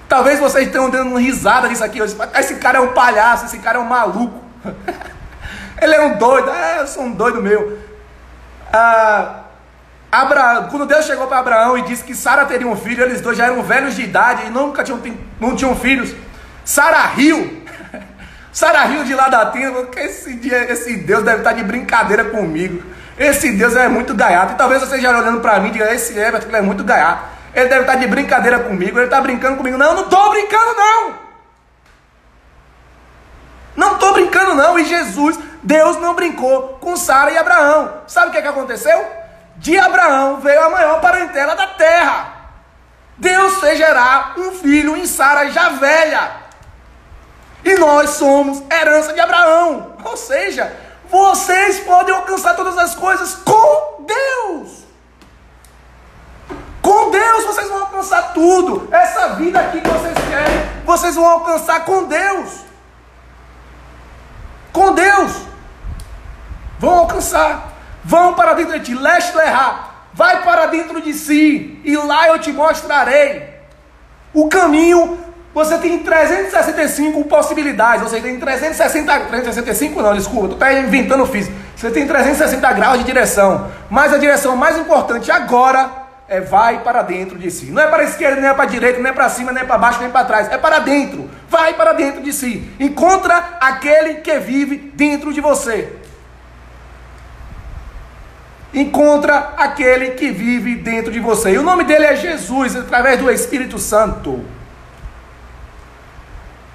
Talvez 0.09 0.39
vocês 0.39 0.71
tenham 0.71 0.91
dando 0.91 1.09
uma 1.09 1.21
risada 1.21 1.69
nisso 1.69 1.85
aqui. 1.85 1.99
Esse 2.39 2.57
cara 2.57 2.79
é 2.79 2.81
um 2.81 2.93
palhaço, 2.93 3.47
esse 3.47 3.59
cara 3.59 3.79
é 3.79 3.81
um 3.81 3.87
maluco. 3.87 4.41
Ele 5.81 5.95
é 5.95 6.03
um 6.03 6.17
doido. 6.17 6.51
É, 6.51 6.81
eu 6.81 6.87
sou 6.87 7.05
um 7.05 7.13
doido 7.13 7.43
meu. 7.43 7.79
Ah, 8.73 9.45
quando 10.71 10.87
Deus 10.87 11.07
chegou 11.07 11.27
para 11.27 11.39
Abraão 11.39 11.79
e 11.79 11.83
disse 11.83 12.05
que 12.05 12.15
Sara 12.15 12.45
teria 12.45 12.67
um 12.67 12.77
filho, 12.77 13.03
eles 13.03 13.21
dois 13.21 13.39
já 13.39 13.47
eram 13.47 13.63
velhos 13.63 13.95
de 13.95 14.03
idade 14.03 14.47
e 14.47 14.51
nunca 14.51 14.85
tinham, 14.85 15.01
não 15.41 15.57
tinham 15.57 15.75
filhos. 15.75 16.15
Sara 16.65 17.07
riu. 17.07 17.62
Sara 18.53 18.85
riu 18.85 19.03
de 19.05 19.15
lá 19.15 19.29
da 19.29 19.47
tenda, 19.47 19.89
esse, 19.97 20.35
dia, 20.35 20.71
esse 20.71 20.95
Deus 20.99 21.25
deve 21.25 21.39
estar 21.39 21.55
de 21.55 21.65
brincadeira 21.65 22.25
comigo. 22.27 22.83
Esse 23.19 23.51
Deus 23.53 23.75
é 23.75 23.89
muito 23.89 24.15
gaiato. 24.15 24.53
E 24.53 24.57
talvez 24.57 24.81
você 24.81 24.97
esteja 24.97 25.17
olhando 25.17 25.41
para 25.41 25.59
mim 25.61 25.69
e 25.69 25.73
diga: 25.73 25.93
Esse 25.93 26.19
Everton 26.19 26.55
é 26.55 26.61
muito 26.61 26.85
gaiato. 26.85 27.25
Ele 27.55 27.69
deve 27.69 27.81
estar 27.83 27.95
de 27.97 28.07
brincadeira 28.07 28.59
comigo. 28.59 28.99
Ele 28.99 29.07
está 29.07 29.21
brincando 29.21 29.57
comigo. 29.57 29.79
Não, 29.79 29.95
não 29.95 30.05
estou 30.05 30.31
brincando, 30.31 30.75
não. 30.75 31.15
Não 33.75 33.95
estou 33.95 34.13
brincando, 34.13 34.55
não. 34.55 34.79
E 34.79 34.85
Jesus, 34.85 35.39
Deus 35.63 35.99
não 35.99 36.15
brincou 36.15 36.79
com 36.81 36.95
Sara 36.95 37.31
e 37.31 37.39
Abraão. 37.39 38.03
Sabe 38.07 38.29
o 38.29 38.31
que, 38.33 38.39
é 38.39 38.43
que 38.43 38.49
aconteceu? 38.49 39.07
De 39.57 39.79
Abraão 39.79 40.41
veio 40.41 40.63
a 40.63 40.71
maior 40.71 41.01
parentela 41.01 41.55
da 41.55 41.69
terra. 41.69 42.33
Deus 43.17 43.61
fez 43.61 43.79
gerar 43.79 44.35
um 44.37 44.53
filho 44.53 44.97
em 44.97 45.07
Sara 45.07 45.51
já 45.51 45.71
velha. 45.71 46.42
E 47.65 47.75
nós 47.75 48.11
somos 48.11 48.63
herança 48.71 49.13
de 49.13 49.21
Abraão. 49.21 49.97
Ou 50.05 50.17
seja, 50.17 50.75
vocês 51.09 51.81
podem 51.81 52.15
alcançar 52.15 52.57
todas 52.57 52.77
as 52.79 52.95
coisas 52.95 53.35
com 53.35 54.05
Deus. 54.07 54.83
Com 56.81 57.11
Deus 57.11 57.45
vocês 57.45 57.69
vão 57.69 57.81
alcançar 57.81 58.33
tudo. 58.33 58.89
Essa 58.91 59.29
vida 59.35 59.61
aqui 59.61 59.81
que 59.81 59.89
vocês 59.89 60.15
querem, 60.29 60.85
vocês 60.85 61.15
vão 61.15 61.27
alcançar 61.27 61.85
com 61.85 62.05
Deus. 62.05 62.51
Com 64.73 64.93
Deus. 64.93 65.33
Vão 66.79 66.99
alcançar. 67.01 67.73
Vão 68.03 68.35
para 68.35 68.55
dentro 68.55 68.79
de 68.79 68.87
ti. 68.87 68.95
Leste 68.95 69.37
lerrar. 69.37 70.07
Vai 70.13 70.43
para 70.43 70.67
dentro 70.67 71.01
de 71.01 71.15
si. 71.15 71.81
E 71.85 71.97
lá 71.97 72.29
eu 72.29 72.39
te 72.39 72.53
mostrarei 72.53 73.49
o 74.35 74.49
caminho 74.49 75.32
você 75.55 75.77
tem 75.79 75.99
365 75.99 77.25
possibilidades, 77.25 78.09
seja, 78.09 78.23
tem 78.23 78.39
360, 78.39 79.21
365 79.27 80.01
não, 80.01 80.15
desculpa, 80.15 80.49
tu 80.49 80.55
está 80.55 80.73
inventando 80.73 81.27
físico. 81.27 81.55
Você 81.77 81.91
tem 81.91 82.07
360 82.07 82.73
graus 82.73 82.99
de 82.99 83.05
direção, 83.05 83.71
mas 83.91 84.13
a 84.13 84.19
direção 84.19 84.57
mais 84.57 84.79
importante 84.79 85.31
agora 85.31 86.03
é 86.29 86.41
vai 86.41 86.83
para 86.83 87.03
dentro 87.03 87.39
de 87.39 87.51
si. 87.51 87.67
Não 87.67 87.83
é 87.83 87.87
para 87.87 88.03
a 88.03 88.05
esquerda, 88.05 88.41
nem 88.41 88.49
é 88.49 88.55
para 88.55 88.63
a 88.63 88.67
direita, 88.67 88.99
nem 88.99 89.11
é 89.11 89.15
para 89.15 89.29
cima, 89.29 89.53
nem 89.53 89.63
é 89.63 89.67
para 89.67 89.77
baixo, 89.77 90.01
nem 90.01 90.11
para 90.11 90.25
trás. 90.25 90.51
É 90.51 90.57
para 90.57 90.79
dentro. 90.79 91.29
Vai 91.51 91.75
para 91.75 91.93
dentro 91.93 92.23
de 92.23 92.33
si. 92.33 92.71
Encontra 92.81 93.59
aquele 93.61 94.15
que 94.15 94.39
vive 94.39 94.77
dentro 94.95 95.33
de 95.33 95.41
você. 95.43 95.93
encontra 98.73 99.53
aquele 99.59 100.13
que 100.13 100.31
vive 100.31 100.77
dentro 100.77 101.13
de 101.13 101.21
você. 101.21 101.51
E 101.51 101.59
o 101.59 101.63
nome 101.63 101.85
dele 101.85 102.07
é 102.07 102.17
Jesus, 102.17 102.75
através 102.75 103.19
do 103.19 103.31
Espírito 103.31 103.79
Santo. 103.79 104.43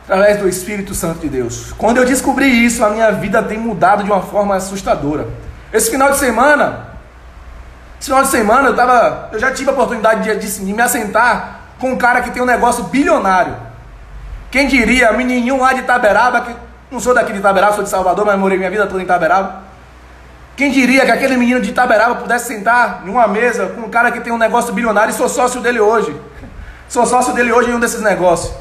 Através 0.08 0.38
do 0.38 0.48
Espírito 0.48 0.96
Santo 0.96 1.20
de 1.20 1.28
Deus. 1.28 1.74
Quando 1.78 1.98
eu 1.98 2.06
descobri 2.06 2.48
isso, 2.48 2.84
a 2.86 2.90
minha 2.90 3.12
vida 3.12 3.44
tem 3.44 3.58
mudado 3.58 4.06
de 4.06 4.10
uma 4.10 4.22
forma 4.22 4.56
assustadora. 4.56 5.28
Esse 5.74 5.92
final 5.92 6.12
de 6.12 6.18
semana, 6.18 6.88
esse 8.00 8.06
final 8.06 8.24
de 8.24 8.30
semana 8.30 8.70
eu 8.70 8.76
tava, 8.76 9.30
eu 9.34 9.40
já 9.40 9.52
tive 9.52 9.70
a 9.70 9.74
oportunidade 9.74 10.24
de, 10.24 10.34
de, 10.40 10.66
de 10.66 10.74
me 10.74 10.82
assentar 10.82 11.60
com 11.78 11.92
um 11.92 11.98
cara 11.98 12.22
que 12.22 12.32
tem 12.32 12.42
um 12.42 12.46
negócio 12.46 12.86
bilionário. 12.86 13.54
Quem 14.50 14.66
diria, 14.66 15.12
menininho 15.12 15.60
lá 15.60 15.74
de 15.74 15.82
Itaberaba, 15.82 16.40
que 16.40 16.56
não 16.90 17.02
sou 17.02 17.14
daqui 17.14 17.34
de 17.34 17.40
Itaberaba, 17.40 17.74
sou 17.74 17.84
de 17.84 17.90
Salvador, 17.90 18.26
mas 18.26 18.40
morei 18.40 18.58
minha 18.58 18.72
vida 18.72 18.88
toda 18.88 19.02
em 19.02 19.04
Itaberaba. 19.04 19.64
Quem 20.56 20.72
diria 20.72 21.06
que 21.06 21.12
aquele 21.12 21.36
menino 21.36 21.60
de 21.60 21.72
Itaberaba 21.72 22.16
pudesse 22.16 22.48
sentar 22.48 23.04
em 23.06 23.10
uma 23.10 23.28
mesa 23.28 23.68
com 23.68 23.82
um 23.82 23.90
cara 23.90 24.10
que 24.10 24.22
tem 24.22 24.32
um 24.32 24.38
negócio 24.38 24.74
bilionário 24.74 25.12
e 25.12 25.14
sou 25.14 25.28
sócio 25.28 25.60
dele 25.60 25.82
hoje. 25.82 26.16
Sou 26.88 27.06
sócio 27.06 27.34
dele 27.34 27.52
hoje 27.52 27.70
em 27.70 27.74
um 27.74 27.80
desses 27.80 28.02
negócios. 28.02 28.54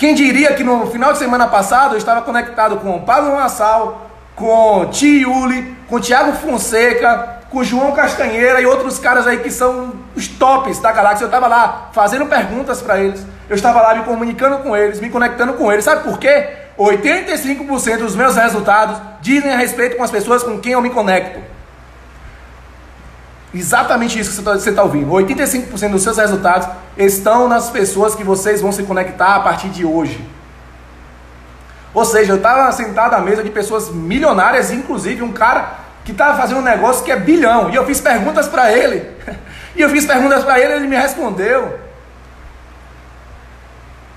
Quem 0.00 0.14
diria 0.14 0.54
que 0.54 0.64
no 0.64 0.86
final 0.86 1.12
de 1.12 1.18
semana 1.18 1.46
passado 1.46 1.92
eu 1.92 1.98
estava 1.98 2.22
conectado 2.22 2.78
com 2.78 3.02
Pablo 3.02 3.36
Massal, 3.36 4.10
com 4.34 4.86
Tiuli, 4.86 5.76
com 5.90 6.00
Tiago 6.00 6.32
Fonseca, 6.32 7.42
com 7.50 7.62
João 7.62 7.92
Castanheira 7.92 8.62
e 8.62 8.64
outros 8.64 8.98
caras 8.98 9.26
aí 9.26 9.40
que 9.40 9.50
são 9.50 9.92
os 10.16 10.26
tops 10.26 10.78
da 10.78 10.90
galáxia. 10.90 11.24
Eu 11.24 11.28
estava 11.28 11.46
lá 11.46 11.90
fazendo 11.92 12.24
perguntas 12.24 12.80
para 12.80 12.98
eles, 12.98 13.26
eu 13.46 13.54
estava 13.54 13.82
lá 13.82 13.94
me 13.94 14.04
comunicando 14.04 14.56
com 14.60 14.74
eles, 14.74 15.00
me 15.00 15.10
conectando 15.10 15.52
com 15.52 15.70
eles. 15.70 15.84
Sabe 15.84 16.02
por 16.02 16.18
quê? 16.18 16.48
85% 16.78 17.98
dos 17.98 18.16
meus 18.16 18.36
resultados 18.36 18.96
dizem 19.20 19.52
a 19.52 19.56
respeito 19.58 19.98
com 19.98 20.02
as 20.02 20.10
pessoas 20.10 20.42
com 20.42 20.58
quem 20.58 20.72
eu 20.72 20.80
me 20.80 20.88
conecto. 20.88 21.49
Exatamente 23.52 24.18
isso 24.18 24.30
que 24.30 24.36
você 24.36 24.70
está 24.70 24.82
tá 24.82 24.82
ouvindo. 24.82 25.10
85% 25.10 25.90
dos 25.90 26.02
seus 26.02 26.16
resultados 26.16 26.68
estão 26.96 27.48
nas 27.48 27.68
pessoas 27.70 28.14
que 28.14 28.22
vocês 28.22 28.60
vão 28.60 28.70
se 28.70 28.82
conectar 28.84 29.36
a 29.36 29.40
partir 29.40 29.68
de 29.68 29.84
hoje. 29.84 30.24
Ou 31.92 32.04
seja, 32.04 32.32
eu 32.32 32.36
estava 32.36 32.70
sentado 32.70 33.14
à 33.14 33.20
mesa 33.20 33.42
de 33.42 33.50
pessoas 33.50 33.90
milionárias, 33.90 34.70
inclusive 34.70 35.22
um 35.22 35.32
cara 35.32 35.80
que 36.04 36.12
estava 36.12 36.36
fazendo 36.36 36.58
um 36.58 36.64
negócio 36.64 37.04
que 37.04 37.10
é 37.10 37.16
bilhão. 37.16 37.70
E 37.70 37.74
eu 37.74 37.84
fiz 37.84 38.00
perguntas 38.00 38.48
para 38.48 38.72
ele. 38.72 39.08
E 39.76 39.82
eu 39.82 39.88
fiz 39.88 40.04
perguntas 40.04 40.42
para 40.42 40.58
ele 40.58 40.72
e 40.72 40.76
ele 40.78 40.88
me 40.88 40.96
respondeu. 40.96 41.78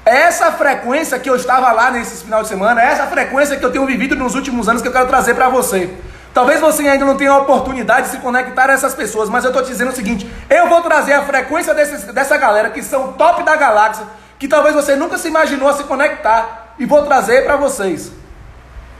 Essa 0.03 0.51
frequência 0.51 1.19
que 1.19 1.29
eu 1.29 1.36
estava 1.36 1.71
lá 1.71 1.91
nesse 1.91 2.23
final 2.23 2.41
de 2.41 2.49
semana, 2.49 2.81
essa 2.81 3.05
frequência 3.05 3.55
que 3.55 3.63
eu 3.63 3.71
tenho 3.71 3.86
vivido 3.86 4.15
nos 4.15 4.34
últimos 4.34 4.67
anos 4.67 4.81
que 4.81 4.88
eu 4.88 4.91
quero 4.91 5.07
trazer 5.07 5.36
para 5.36 5.49
você. 5.49 5.95
Talvez 6.34 6.59
você 6.59 6.88
ainda 6.88 7.05
não 7.05 7.15
tenha 7.15 7.31
a 7.31 7.38
oportunidade 7.38 8.07
de 8.07 8.13
se 8.13 8.17
conectar 8.17 8.69
a 8.69 8.73
essas 8.73 8.95
pessoas, 8.95 9.29
mas 9.29 9.43
eu 9.43 9.51
estou 9.51 9.63
te 9.63 9.69
dizendo 9.69 9.91
o 9.91 9.95
seguinte: 9.95 10.29
eu 10.49 10.67
vou 10.67 10.81
trazer 10.81 11.13
a 11.13 11.23
frequência 11.23 11.73
desses, 11.73 12.05
dessa 12.05 12.38
galera 12.38 12.71
que 12.71 12.81
são 12.81 13.13
top 13.13 13.43
da 13.43 13.55
galáxia, 13.55 14.05
que 14.39 14.47
talvez 14.47 14.73
você 14.73 14.95
nunca 14.95 15.17
se 15.17 15.27
imaginou 15.27 15.69
a 15.69 15.73
se 15.73 15.84
conectar, 15.84 16.73
e 16.79 16.86
vou 16.86 17.03
trazer 17.03 17.45
para 17.45 17.55
vocês. 17.55 18.11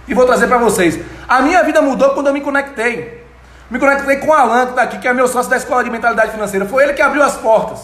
E 0.07 0.13
vou 0.13 0.25
trazer 0.25 0.47
para 0.47 0.57
vocês. 0.57 0.99
A 1.27 1.41
minha 1.41 1.63
vida 1.63 1.81
mudou 1.81 2.11
quando 2.11 2.27
eu 2.27 2.34
me 2.34 2.41
conectei. 2.41 3.23
Me 3.69 3.79
conectei 3.79 4.17
com 4.17 4.27
o 4.27 4.34
Alan, 4.34 4.65
que 4.65 4.71
está 4.71 4.84
aqui, 4.84 4.99
que 4.99 5.07
é 5.07 5.13
meu 5.13 5.27
sócio 5.27 5.49
da 5.49 5.57
Escola 5.57 5.84
de 5.84 5.89
Mentalidade 5.89 6.31
Financeira. 6.31 6.65
Foi 6.65 6.84
ele 6.84 6.93
que 6.93 7.01
abriu 7.01 7.23
as 7.23 7.36
portas. 7.38 7.79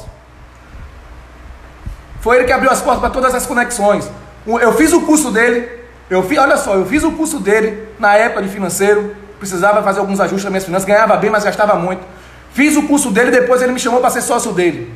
Foi 2.22 2.36
ele 2.36 2.46
que 2.46 2.52
abriu 2.52 2.70
as 2.70 2.82
portas 2.82 3.00
para 3.00 3.10
todas 3.10 3.34
as 3.34 3.46
conexões. 3.46 4.08
Eu 4.46 4.74
fiz 4.74 4.94
o 4.94 5.02
curso 5.02 5.32
dele. 5.32 5.80
Eu 6.10 6.22
fiz, 6.24 6.38
olha 6.38 6.58
só, 6.58 6.76
eu 6.76 6.86
fiz 6.86 7.04
o 7.04 7.14
curso 7.14 7.40
dele 7.40 7.88
na 7.98 8.16
época 8.16 8.44
de 8.44 8.50
financeiro. 8.50 9.16
Precisava 9.40 9.82
fazer 9.82 10.00
alguns 10.00 10.20
ajustes 10.20 10.44
nas 10.44 10.52
minhas 10.52 10.66
finanças. 10.66 10.88
Ganhava 10.88 11.18
bem, 11.18 11.30
mas 11.30 11.44
gastava 11.44 11.76
muito. 11.76 12.04
Fiz 12.52 12.76
o 12.76 12.84
curso 12.84 13.10
dele, 13.10 13.32
depois 13.32 13.62
ele 13.62 13.72
me 13.72 13.80
chamou 13.80 14.02
para 14.02 14.10
ser 14.10 14.22
sócio 14.22 14.52
dele. 14.52 14.94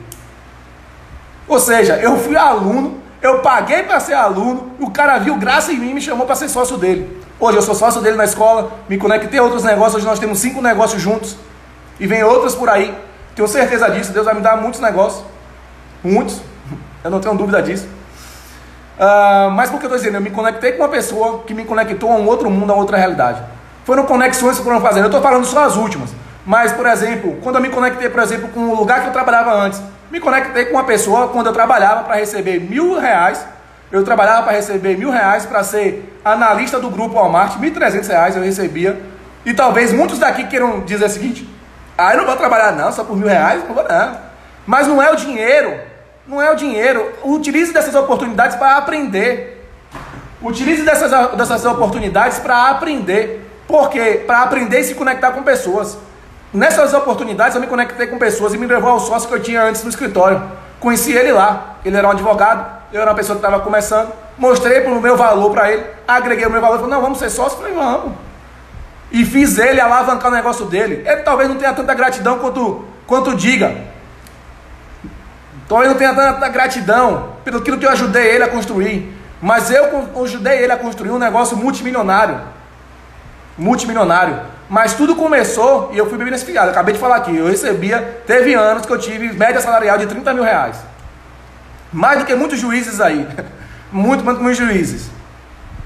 Ou 1.47 1.59
seja, 1.59 1.97
eu 1.97 2.17
fui 2.17 2.35
aluno, 2.35 2.99
eu 3.21 3.39
paguei 3.39 3.83
para 3.83 3.99
ser 3.99 4.13
aluno, 4.13 4.71
o 4.79 4.89
cara 4.89 5.17
viu 5.17 5.35
graça 5.35 5.71
em 5.71 5.77
mim 5.77 5.91
e 5.91 5.93
me 5.93 6.01
chamou 6.01 6.25
para 6.25 6.35
ser 6.35 6.49
sócio 6.49 6.77
dele. 6.77 7.21
Hoje 7.39 7.57
eu 7.57 7.61
sou 7.61 7.75
sócio 7.75 8.01
dele 8.01 8.17
na 8.17 8.25
escola, 8.25 8.71
me 8.87 8.97
conectei 8.97 9.39
a 9.39 9.43
outros 9.43 9.63
negócios, 9.63 9.95
hoje 9.95 10.05
nós 10.05 10.19
temos 10.19 10.39
cinco 10.39 10.61
negócios 10.61 11.01
juntos. 11.01 11.35
E 11.99 12.07
vem 12.07 12.23
outros 12.23 12.55
por 12.55 12.69
aí. 12.69 12.95
Tenho 13.35 13.47
certeza 13.47 13.89
disso, 13.89 14.11
Deus 14.11 14.25
vai 14.25 14.33
me 14.33 14.41
dar 14.41 14.57
muitos 14.57 14.79
negócios. 14.79 15.23
Muitos. 16.03 16.41
Eu 17.03 17.11
não 17.11 17.19
tenho 17.19 17.35
dúvida 17.35 17.61
disso. 17.61 17.87
Uh, 18.97 19.49
mas 19.51 19.69
por 19.69 19.79
que 19.79 19.85
eu 19.85 19.89
estou 19.89 19.97
dizendo? 19.97 20.17
Eu 20.17 20.21
me 20.21 20.29
conectei 20.29 20.73
com 20.73 20.83
uma 20.83 20.89
pessoa 20.89 21.43
que 21.45 21.53
me 21.53 21.65
conectou 21.65 22.11
a 22.11 22.15
um 22.15 22.27
outro 22.27 22.49
mundo, 22.49 22.71
a 22.71 22.75
outra 22.75 22.95
realidade. 22.95 23.41
Foram 23.85 24.05
conexões 24.05 24.57
que 24.57 24.63
foram 24.63 24.81
fazendo. 24.81 25.03
Eu 25.03 25.07
estou 25.07 25.21
falando 25.21 25.45
só 25.45 25.65
as 25.65 25.75
últimas. 25.75 26.11
Mas, 26.45 26.71
por 26.71 26.85
exemplo, 26.85 27.37
quando 27.41 27.55
eu 27.55 27.61
me 27.61 27.69
conectei, 27.69 28.09
por 28.09 28.21
exemplo, 28.21 28.49
com 28.49 28.69
o 28.69 28.75
lugar 28.75 29.01
que 29.01 29.07
eu 29.07 29.13
trabalhava 29.13 29.53
antes, 29.53 29.81
me 30.11 30.19
conectei 30.19 30.65
com 30.65 30.73
uma 30.73 30.83
pessoa 30.83 31.29
quando 31.29 31.47
eu 31.47 31.53
trabalhava 31.53 32.03
para 32.03 32.15
receber 32.15 32.59
mil 32.59 32.99
reais 32.99 33.45
eu 33.93 34.03
trabalhava 34.03 34.41
para 34.41 34.53
receber 34.53 34.97
mil 34.97 35.11
reais 35.11 35.45
para 35.45 35.63
ser 35.63 36.19
analista 36.25 36.79
do 36.79 36.89
grupo 36.89 37.13
Walmart, 37.13 37.59
mil 37.59 37.71
trezentos 37.71 38.09
reais 38.09 38.35
eu 38.35 38.41
recebia. 38.41 38.99
E 39.45 39.53
talvez 39.53 39.93
muitos 39.93 40.17
daqui 40.17 40.47
queiram 40.47 40.79
dizer 40.79 41.05
o 41.05 41.09
seguinte: 41.09 41.47
ah, 41.95 42.11
eu 42.13 42.17
não 42.17 42.25
vou 42.25 42.35
trabalhar 42.35 42.71
não, 42.71 42.91
só 42.91 43.03
por 43.03 43.15
mil 43.15 43.27
reais, 43.27 43.63
não 43.67 43.75
vou 43.75 43.87
não. 43.87 44.17
Mas 44.65 44.87
não 44.87 44.99
é 44.99 45.11
o 45.11 45.15
dinheiro, 45.15 45.79
não 46.27 46.41
é 46.41 46.51
o 46.51 46.55
dinheiro. 46.55 47.13
Utilize 47.23 47.71
dessas 47.71 47.93
oportunidades 47.93 48.57
para 48.57 48.77
aprender. 48.77 49.63
Utilize 50.41 50.81
dessas, 50.81 51.11
dessas 51.37 51.63
oportunidades 51.63 52.39
para 52.39 52.71
aprender. 52.71 53.42
Por 53.67 53.89
quê? 53.89 54.23
Para 54.25 54.43
aprender 54.43 54.79
e 54.79 54.83
se 54.83 54.95
conectar 54.95 55.31
com 55.31 55.43
pessoas. 55.43 55.97
Nessas 56.53 56.93
oportunidades 56.93 57.55
eu 57.55 57.61
me 57.61 57.67
conectei 57.67 58.07
com 58.07 58.17
pessoas 58.17 58.53
e 58.53 58.57
me 58.57 58.67
levou 58.67 58.91
ao 58.91 58.99
sócio 58.99 59.27
que 59.27 59.35
eu 59.35 59.41
tinha 59.41 59.63
antes 59.63 59.83
no 59.83 59.89
escritório. 59.89 60.41
Conheci 60.79 61.13
ele 61.13 61.31
lá. 61.31 61.77
Ele 61.83 61.97
era 61.97 62.07
um 62.07 62.11
advogado 62.11 62.83
eu 62.93 63.01
era 63.01 63.09
uma 63.09 63.17
pessoa 63.17 63.35
que 63.35 63.43
estava 63.43 63.61
começando, 63.63 64.13
mostrei 64.37 64.85
o 64.85 65.01
meu 65.01 65.17
valor 65.17 65.49
para 65.51 65.71
ele, 65.71 65.83
agreguei 66.07 66.45
o 66.45 66.51
meu 66.51 66.61
valor, 66.61 66.75
falei, 66.75 66.93
não, 66.93 67.01
vamos 67.01 67.17
ser 67.17 67.31
sócios, 67.31 67.59
falei, 67.59 67.73
vamos. 67.73 68.13
E 69.11 69.25
fiz 69.25 69.57
ele 69.57 69.81
alavancar 69.81 70.31
o 70.31 70.35
negócio 70.35 70.67
dele. 70.67 71.03
Ele 71.05 71.21
talvez 71.23 71.49
não 71.49 71.57
tenha 71.57 71.73
tanta 71.73 71.93
gratidão 71.95 72.37
quanto, 72.37 72.85
quanto 73.07 73.35
diga. 73.35 73.75
Talvez 75.67 75.89
não 75.89 75.97
tenha 75.97 76.13
tanta 76.13 76.47
gratidão 76.49 77.33
pelo 77.43 77.61
que 77.61 77.71
eu 77.71 77.89
ajudei 77.89 78.27
ele 78.27 78.43
a 78.43 78.47
construir. 78.47 79.11
Mas 79.41 79.71
eu 79.71 80.09
ajudei 80.23 80.59
ele 80.59 80.71
a 80.71 80.77
construir 80.77 81.11
um 81.11 81.19
negócio 81.19 81.57
multimilionário. 81.57 82.41
Multimilionário. 83.57 84.39
Mas 84.69 84.93
tudo 84.93 85.15
começou 85.15 85.91
e 85.93 85.97
eu 85.97 86.09
fui 86.09 86.17
beneficiado. 86.17 86.69
Acabei 86.69 86.93
de 86.93 86.99
falar 86.99 87.17
aqui. 87.17 87.35
Eu 87.35 87.47
recebia, 87.47 88.21
teve 88.25 88.53
anos 88.53 88.85
que 88.85 88.91
eu 88.91 88.97
tive 88.97 89.33
média 89.33 89.61
salarial 89.61 89.97
de 89.97 90.07
30 90.07 90.33
mil 90.33 90.43
reais. 90.43 90.77
Mais 91.91 92.19
do 92.19 92.25
que 92.25 92.33
muitos 92.33 92.59
juízes 92.59 92.99
aí. 92.99 93.27
Muito, 93.91 94.25
muito, 94.25 94.41
muitos 94.41 94.57
juízes. 94.57 95.11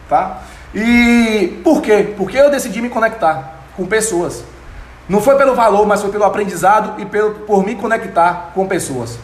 Tá? 0.07 0.37
E 0.73 1.59
por 1.61 1.81
quê? 1.81 2.13
Porque 2.15 2.37
eu 2.37 2.49
decidi 2.49 2.81
me 2.81 2.87
conectar 2.87 3.65
com 3.75 3.85
pessoas. 3.85 4.45
Não 5.09 5.19
foi 5.21 5.35
pelo 5.35 5.53
valor, 5.53 5.85
mas 5.85 6.01
foi 6.01 6.09
pelo 6.09 6.23
aprendizado 6.23 7.01
e 7.01 7.05
pelo, 7.05 7.31
por 7.41 7.65
me 7.65 7.75
conectar 7.75 8.51
com 8.53 8.65
pessoas. 8.65 9.19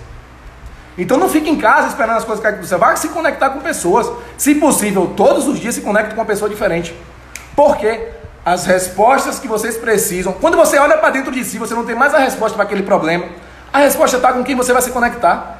Então 0.97 1.17
não 1.17 1.29
fique 1.29 1.49
em 1.49 1.57
casa 1.57 1.87
esperando 1.87 2.17
as 2.17 2.25
coisas 2.25 2.59
do 2.59 2.65
céu. 2.65 2.77
Vai 2.77 2.97
se 2.97 3.07
conectar 3.07 3.51
com 3.51 3.61
pessoas. 3.61 4.11
Se 4.37 4.55
possível, 4.55 5.13
todos 5.15 5.47
os 5.47 5.57
dias 5.59 5.75
se 5.75 5.81
conecte 5.81 6.13
com 6.13 6.19
uma 6.19 6.27
pessoa 6.27 6.49
diferente. 6.49 6.93
Porque 7.55 8.09
as 8.45 8.65
respostas 8.65 9.39
que 9.39 9.47
vocês 9.47 9.77
precisam, 9.77 10.33
quando 10.33 10.57
você 10.57 10.77
olha 10.77 10.97
para 10.97 11.11
dentro 11.11 11.31
de 11.31 11.43
si, 11.45 11.57
você 11.57 11.73
não 11.73 11.85
tem 11.85 11.95
mais 11.95 12.13
a 12.13 12.19
resposta 12.19 12.55
para 12.55 12.65
aquele 12.65 12.83
problema. 12.83 13.25
A 13.71 13.79
resposta 13.79 14.17
está 14.17 14.33
com 14.33 14.43
quem 14.43 14.55
você 14.55 14.73
vai 14.73 14.81
se 14.81 14.91
conectar. 14.91 15.59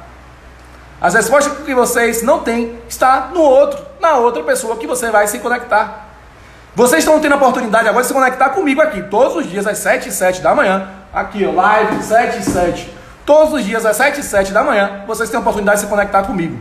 As 1.00 1.14
respostas 1.14 1.64
que 1.64 1.74
vocês 1.74 2.22
não 2.22 2.40
têm 2.40 2.78
está 2.88 3.30
no 3.32 3.40
outro, 3.40 3.84
na 4.00 4.16
outra 4.18 4.42
pessoa 4.42 4.76
que 4.76 4.86
você 4.86 5.10
vai 5.10 5.26
se 5.26 5.38
conectar. 5.38 6.08
Vocês 6.74 7.04
estão 7.04 7.20
tendo 7.20 7.32
a 7.32 7.36
oportunidade 7.36 7.88
agora 7.88 8.02
de 8.02 8.08
se 8.08 8.14
conectar 8.14 8.50
comigo 8.50 8.80
aqui, 8.80 9.02
todos 9.04 9.36
os 9.36 9.46
dias 9.48 9.66
às 9.66 9.78
7 9.78 10.08
e 10.08 10.12
7 10.12 10.42
da 10.42 10.54
manhã. 10.54 10.88
Aqui, 11.12 11.46
ó, 11.46 11.52
live 11.52 12.02
7 12.02 12.38
e 12.38 12.42
7. 12.42 12.94
Todos 13.24 13.54
os 13.54 13.64
dias 13.64 13.86
às 13.86 13.96
7 13.96 14.20
e 14.20 14.22
7 14.22 14.52
da 14.52 14.62
manhã, 14.62 15.04
vocês 15.06 15.30
têm 15.30 15.38
a 15.38 15.40
oportunidade 15.40 15.78
de 15.78 15.84
se 15.84 15.90
conectar 15.90 16.22
comigo. 16.24 16.58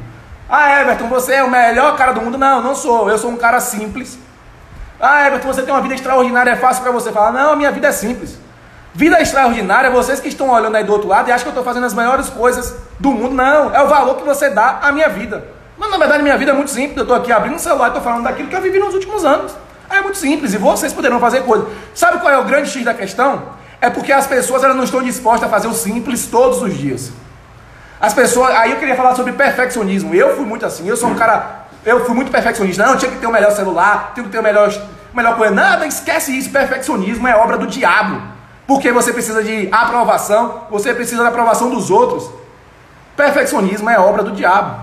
Ah, 0.50 0.82
Everton, 0.82 1.08
você 1.08 1.34
é 1.34 1.44
o 1.44 1.50
melhor 1.50 1.98
cara 1.98 2.14
do 2.14 2.22
mundo. 2.22 2.38
Não, 2.38 2.62
não 2.62 2.76
sou. 2.76 3.10
Eu 3.10 3.18
sou 3.18 3.32
um 3.32 3.38
cara 3.38 3.60
simples. 3.60 4.20
Ah, 5.06 5.28
Everton, 5.28 5.48
você 5.50 5.62
tem 5.64 5.74
uma 5.74 5.82
vida 5.82 5.96
extraordinária. 5.96 6.52
É 6.52 6.56
fácil 6.56 6.82
para 6.82 6.94
você 6.94 7.12
falar. 7.12 7.34
Não, 7.34 7.52
a 7.52 7.56
minha 7.58 7.70
vida 7.72 7.90
é 7.90 7.92
simples. 7.92 8.38
Vida 8.94 9.22
extraordinária, 9.22 9.90
vocês 9.90 10.22
que 10.22 10.30
estão 10.30 10.50
olhando 10.50 10.78
aí 10.78 10.84
do 10.84 10.94
outro 10.94 11.10
lado 11.10 11.28
e 11.28 11.32
acham 11.32 11.44
que 11.44 11.50
eu 11.50 11.52
estou 11.52 11.64
fazendo 11.64 11.86
as 11.86 11.94
melhores 11.94 12.30
coisas 12.30 12.76
do 13.00 13.12
mundo. 13.12 13.36
Não, 13.36 13.76
é 13.76 13.82
o 13.82 13.88
valor 13.88 14.16
que 14.16 14.24
você 14.24 14.50
dá 14.50 14.80
à 14.82 14.94
minha 14.94 15.10
vida. 15.10 15.46
Mas 15.78 15.90
na 15.92 15.98
verdade 15.98 16.24
minha 16.24 16.38
vida 16.38 16.52
é 16.52 16.54
muito 16.54 16.72
simples. 16.72 16.96
Eu 16.96 17.04
estou 17.04 17.18
aqui 17.18 17.32
abrindo 17.34 17.56
o 17.56 17.60
celular 17.60 17.86
e 17.86 17.88
estou 17.90 18.02
falando 18.02 18.24
daquilo 18.24 18.48
que 18.48 18.56
eu 18.56 18.62
vivi 18.62 18.80
nos 18.80 18.94
últimos 18.94 19.26
anos. 19.26 19.54
É 19.90 20.00
muito 20.00 20.18
simples 20.18 20.54
e 20.54 20.58
vocês 20.58 20.94
poderão 20.94 21.20
fazer 21.20 21.42
coisas. 21.42 21.68
Sabe 21.94 22.20
qual 22.20 22.32
é 22.32 22.38
o 22.38 22.46
grande 22.46 22.70
X 22.70 22.86
da 22.86 22.94
questão? 22.94 23.44
É 23.82 23.90
porque 23.90 24.14
as 24.14 24.26
pessoas 24.26 24.64
elas 24.64 24.76
não 24.78 24.86
estão 24.86 25.02
dispostas 25.02 25.50
a 25.50 25.52
fazer 25.52 25.68
o 25.68 25.74
simples 25.74 26.28
todos 26.28 26.62
os 26.62 26.78
dias. 26.78 27.12
As 28.00 28.14
pessoas. 28.14 28.54
Aí 28.56 28.72
eu 28.72 28.78
queria 28.78 28.96
falar 28.96 29.16
sobre 29.16 29.34
perfeccionismo. 29.34 30.14
Eu 30.14 30.36
fui 30.36 30.46
muito 30.46 30.66
assim. 30.66 30.88
Eu 30.88 30.96
sou 30.96 31.10
um 31.10 31.16
cara. 31.16 31.63
Eu 31.86 32.06
fui 32.06 32.16
muito 32.16 32.32
perfeccionista. 32.32 32.86
Não, 32.86 32.98
tinha 32.98 33.12
que 33.12 33.18
ter 33.18 33.28
o 33.28 33.32
melhor 33.32 33.52
celular, 33.52 34.12
tinha 34.14 34.24
que 34.24 34.32
ter 34.32 34.40
o 34.40 34.44
melhor 34.44 34.72
melhor 35.14 35.38
coisa. 35.38 35.54
Nada, 35.54 35.86
esquece 35.86 36.38
isso. 36.38 36.50
Perfeccionismo 36.50 37.28
é 37.28 37.36
obra 37.36 37.58
do 37.58 37.68
diabo. 37.68 38.22
Porque 38.66 38.92
você 38.92 39.12
precisa 39.14 39.44
de 39.44 39.70
aprovação, 39.72 40.68
você 40.70 40.94
precisa 40.94 41.24
da 41.24 41.30
aprovação 41.30 41.70
dos 41.70 41.92
outros. 41.92 42.30
Perfeccionismo 43.16 43.90
é 43.90 44.00
obra 44.00 44.24
do 44.24 44.32
diabo. 44.32 44.82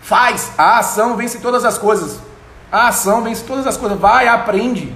Faz, 0.00 0.52
a 0.56 0.78
ação 0.78 1.16
vence 1.16 1.38
todas 1.38 1.64
as 1.64 1.78
coisas. 1.78 2.20
A 2.70 2.88
ação 2.88 3.22
vence 3.22 3.44
todas 3.44 3.66
as 3.66 3.76
coisas. 3.76 3.98
Vai, 3.98 4.28
aprende. 4.28 4.94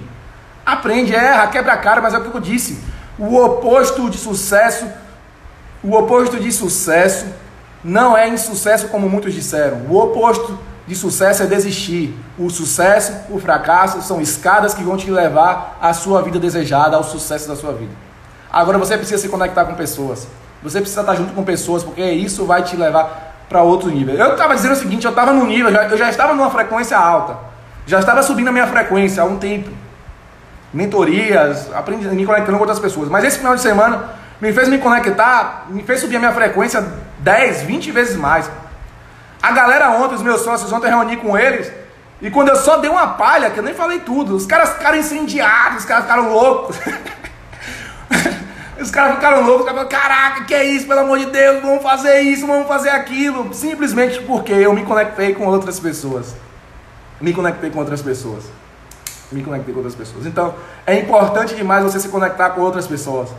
Aprende, 0.65 1.13
erra, 1.13 1.47
quebra 1.47 1.73
a 1.73 1.77
cara, 1.77 2.01
mas 2.01 2.13
é 2.13 2.17
o 2.17 2.23
que 2.23 2.35
eu 2.35 2.41
disse. 2.41 2.81
O 3.17 3.37
oposto 3.37 4.09
de 4.09 4.17
sucesso, 4.17 4.87
o 5.83 5.95
oposto 5.95 6.39
de 6.39 6.51
sucesso 6.51 7.25
não 7.85 8.17
é 8.17 8.27
insucesso 8.27 8.87
como 8.87 9.07
muitos 9.07 9.31
disseram. 9.31 9.81
O 9.87 9.95
oposto 9.95 10.57
de 10.87 10.95
sucesso 10.95 11.43
é 11.43 11.45
desistir. 11.45 12.17
O 12.35 12.49
sucesso, 12.49 13.13
o 13.29 13.39
fracasso 13.39 14.01
são 14.01 14.19
escadas 14.19 14.73
que 14.73 14.83
vão 14.83 14.97
te 14.97 15.11
levar 15.11 15.77
à 15.79 15.93
sua 15.93 16.23
vida 16.23 16.39
desejada, 16.39 16.97
ao 16.97 17.03
sucesso 17.03 17.47
da 17.47 17.55
sua 17.55 17.73
vida. 17.73 17.91
Agora 18.51 18.79
você 18.79 18.97
precisa 18.97 19.21
se 19.21 19.29
conectar 19.29 19.65
com 19.65 19.75
pessoas. 19.75 20.27
Você 20.63 20.79
precisa 20.79 21.01
estar 21.01 21.13
junto 21.13 21.33
com 21.33 21.43
pessoas, 21.43 21.83
porque 21.83 22.03
isso 22.03 22.43
vai 22.45 22.63
te 22.63 22.75
levar 22.75 23.45
para 23.47 23.61
outro 23.61 23.91
nível. 23.91 24.15
Eu 24.15 24.31
estava 24.31 24.55
dizendo 24.55 24.71
o 24.71 24.75
seguinte, 24.75 25.05
eu 25.05 25.11
estava 25.11 25.31
no 25.31 25.45
nível, 25.45 25.69
eu 25.69 25.95
já 25.95 26.09
estava 26.09 26.33
numa 26.33 26.49
frequência 26.49 26.97
alta. 26.97 27.37
Já 27.85 27.99
estava 27.99 28.23
subindo 28.23 28.47
a 28.47 28.51
minha 28.51 28.65
frequência 28.65 29.21
há 29.21 29.27
um 29.27 29.37
tempo. 29.37 29.69
Mentorias, 30.73 31.71
aprendi, 31.71 32.07
me 32.07 32.25
conectando 32.25 32.57
com 32.57 32.63
outras 32.63 32.79
pessoas. 32.79 33.09
Mas 33.09 33.23
esse 33.23 33.37
final 33.37 33.53
de 33.53 33.61
semana 33.61 34.09
me 34.41 34.51
fez 34.51 34.67
me 34.67 34.79
conectar, 34.79 35.67
me 35.69 35.83
fez 35.83 35.99
subir 35.99 36.15
a 36.15 36.19
minha 36.19 36.33
frequência 36.33 36.83
10, 37.25 37.63
20 37.63 37.91
vezes 37.91 38.15
mais. 38.15 38.49
A 39.41 39.51
galera 39.51 39.89
ontem, 39.89 40.13
os 40.13 40.21
meus 40.21 40.41
sócios, 40.41 40.71
ontem 40.71 40.91
eu 40.91 40.99
reuni 40.99 41.17
com 41.17 41.35
eles. 41.35 41.71
E 42.21 42.29
quando 42.29 42.49
eu 42.49 42.55
só 42.55 42.77
dei 42.77 42.89
uma 42.89 43.07
palha, 43.07 43.49
que 43.49 43.59
eu 43.59 43.63
nem 43.63 43.73
falei 43.73 43.99
tudo, 43.99 44.35
os 44.35 44.45
caras 44.45 44.73
ficaram 44.73 44.97
incendiados, 44.97 45.79
os 45.79 45.85
caras 45.85 46.03
ficaram 46.03 46.31
loucos. 46.31 46.77
os 48.79 48.91
caras 48.91 49.15
ficaram 49.15 49.41
loucos, 49.41 49.65
os 49.65 49.71
caras 49.71 49.89
falaram, 49.89 49.89
caraca, 49.89 50.43
que 50.45 50.53
é 50.53 50.65
isso, 50.65 50.87
pelo 50.87 50.99
amor 50.99 51.17
de 51.17 51.25
Deus, 51.25 51.63
vamos 51.63 51.81
fazer 51.81 52.21
isso, 52.21 52.45
vamos 52.45 52.67
fazer 52.67 52.89
aquilo. 52.89 53.51
Simplesmente 53.55 54.21
porque 54.21 54.53
eu 54.53 54.71
me 54.71 54.83
conectei 54.83 55.33
com 55.33 55.47
outras 55.47 55.79
pessoas. 55.79 56.35
Me 57.19 57.33
conectei 57.33 57.71
com 57.71 57.79
outras 57.79 58.03
pessoas. 58.03 58.43
Me 59.31 59.43
conectei 59.43 59.73
com 59.73 59.79
outras 59.79 59.95
pessoas. 59.95 60.27
Então, 60.27 60.53
é 60.85 60.99
importante 60.99 61.55
demais 61.55 61.83
você 61.83 61.99
se 61.99 62.09
conectar 62.09 62.51
com 62.51 62.61
outras 62.61 62.85
pessoas. 62.85 63.29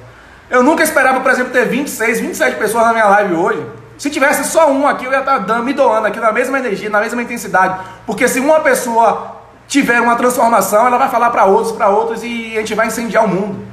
Eu 0.49 0.63
nunca 0.63 0.83
esperava, 0.83 1.21
por 1.21 1.31
exemplo, 1.31 1.53
ter 1.53 1.67
26, 1.67 2.21
27 2.21 2.57
pessoas 2.57 2.85
na 2.85 2.93
minha 2.93 3.07
live 3.07 3.35
hoje. 3.35 3.67
Se 3.99 4.11
tivesse 4.11 4.45
só 4.45 4.71
um 4.71 4.87
aqui, 4.87 5.05
eu 5.05 5.13
ia 5.13 5.21
estar 5.21 5.39
dando, 5.39 5.65
me 5.65 5.73
doando 5.73 6.07
aqui 6.07 6.21
na 6.21 6.31
mesma 6.31 6.59
energia, 6.59 6.91
na 6.91 7.01
mesma 7.01 7.23
intensidade. 7.23 7.81
Porque 8.07 8.29
se 8.29 8.39
uma 8.39 8.61
pessoa 8.61 9.37
tiver 9.67 10.01
uma 10.01 10.15
transformação, 10.17 10.87
ela 10.87 10.99
vai 10.99 11.09
falar 11.09 11.31
para 11.31 11.45
outros, 11.45 11.75
para 11.75 11.89
outros 11.89 12.23
e 12.23 12.53
a 12.55 12.61
gente 12.61 12.75
vai 12.75 12.87
incendiar 12.87 13.25
o 13.25 13.29
mundo. 13.29 13.67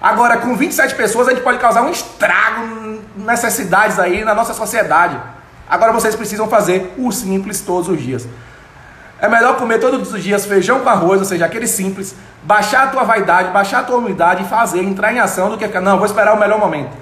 Agora, 0.00 0.38
com 0.38 0.56
27 0.56 0.94
pessoas, 0.94 1.28
a 1.28 1.32
gente 1.32 1.42
pode 1.42 1.58
causar 1.58 1.82
um 1.82 1.90
estrago, 1.90 3.00
necessidades 3.16 3.98
aí 3.98 4.24
na 4.24 4.34
nossa 4.34 4.54
sociedade. 4.54 5.20
Agora 5.68 5.92
vocês 5.92 6.16
precisam 6.16 6.48
fazer 6.48 6.94
o 6.98 7.12
simples 7.12 7.60
todos 7.60 7.88
os 7.88 8.00
dias. 8.00 8.26
É 9.20 9.28
melhor 9.28 9.56
comer 9.56 9.78
todos 9.78 10.12
os 10.12 10.22
dias 10.22 10.46
feijão 10.46 10.80
com 10.80 10.88
arroz, 10.88 11.20
ou 11.20 11.26
seja, 11.26 11.44
aquele 11.44 11.66
simples, 11.66 12.14
baixar 12.42 12.84
a 12.84 12.86
tua 12.86 13.04
vaidade, 13.04 13.50
baixar 13.50 13.80
a 13.80 13.82
tua 13.82 13.98
humildade 13.98 14.44
e 14.44 14.46
fazer, 14.46 14.82
entrar 14.82 15.12
em 15.12 15.18
ação 15.18 15.50
do 15.50 15.58
que 15.58 15.66
ficar, 15.66 15.80
não, 15.80 15.98
vou 15.98 16.06
esperar 16.06 16.34
o 16.34 16.40
melhor 16.40 16.58
momento. 16.58 16.96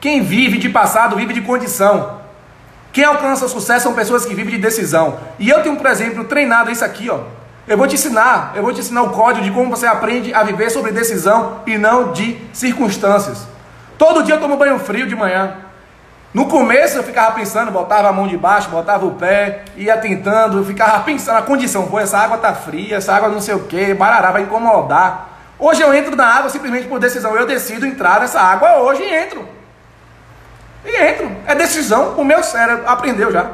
Quem 0.00 0.20
vive 0.20 0.58
de 0.58 0.68
passado 0.68 1.14
vive 1.14 1.32
de 1.32 1.40
condição. 1.42 2.20
Quem 2.92 3.04
alcança 3.04 3.46
sucesso 3.46 3.84
são 3.84 3.94
pessoas 3.94 4.26
que 4.26 4.34
vivem 4.34 4.56
de 4.56 4.60
decisão. 4.60 5.18
E 5.38 5.48
eu 5.48 5.62
tenho, 5.62 5.76
por 5.76 5.86
exemplo, 5.86 6.24
treinado 6.24 6.70
isso 6.70 6.84
aqui, 6.84 7.08
ó. 7.08 7.20
Eu 7.66 7.78
vou 7.78 7.86
te 7.86 7.94
ensinar, 7.94 8.52
eu 8.56 8.62
vou 8.62 8.72
te 8.72 8.80
ensinar 8.80 9.02
o 9.02 9.10
código 9.10 9.44
de 9.44 9.52
como 9.52 9.70
você 9.70 9.86
aprende 9.86 10.34
a 10.34 10.42
viver 10.42 10.68
sobre 10.68 10.90
decisão 10.90 11.60
e 11.64 11.78
não 11.78 12.12
de 12.12 12.36
circunstâncias. 12.52 13.46
Todo 13.96 14.24
dia 14.24 14.34
eu 14.34 14.40
tomo 14.40 14.56
banho 14.56 14.80
frio 14.80 15.06
de 15.06 15.14
manhã. 15.14 15.54
No 16.32 16.46
começo 16.46 16.96
eu 16.96 17.02
ficava 17.02 17.32
pensando, 17.32 17.70
botava 17.70 18.08
a 18.08 18.12
mão 18.12 18.26
de 18.26 18.38
baixo, 18.38 18.70
botava 18.70 19.04
o 19.04 19.12
pé, 19.12 19.64
ia 19.76 19.98
tentando, 19.98 20.64
ficava 20.64 21.00
pensando 21.00 21.36
a 21.36 21.42
condição, 21.42 21.86
pô, 21.88 22.00
essa 22.00 22.16
água 22.18 22.38
tá 22.38 22.54
fria, 22.54 22.96
essa 22.96 23.14
água 23.14 23.28
não 23.28 23.40
sei 23.40 23.54
o 23.54 23.64
que, 23.64 23.92
barará, 23.92 24.30
vai 24.30 24.42
incomodar. 24.42 25.28
Hoje 25.58 25.82
eu 25.82 25.92
entro 25.92 26.16
na 26.16 26.26
água 26.26 26.48
simplesmente 26.48 26.88
por 26.88 26.98
decisão, 26.98 27.36
eu 27.36 27.46
decido 27.46 27.84
entrar 27.84 28.20
nessa 28.20 28.40
água 28.40 28.78
hoje 28.78 29.02
e 29.02 29.14
entro. 29.14 29.46
E 30.86 30.96
entro, 30.96 31.30
é 31.46 31.54
decisão, 31.54 32.14
o 32.16 32.24
meu 32.24 32.42
cérebro 32.42 32.88
aprendeu 32.88 33.30
já. 33.30 33.50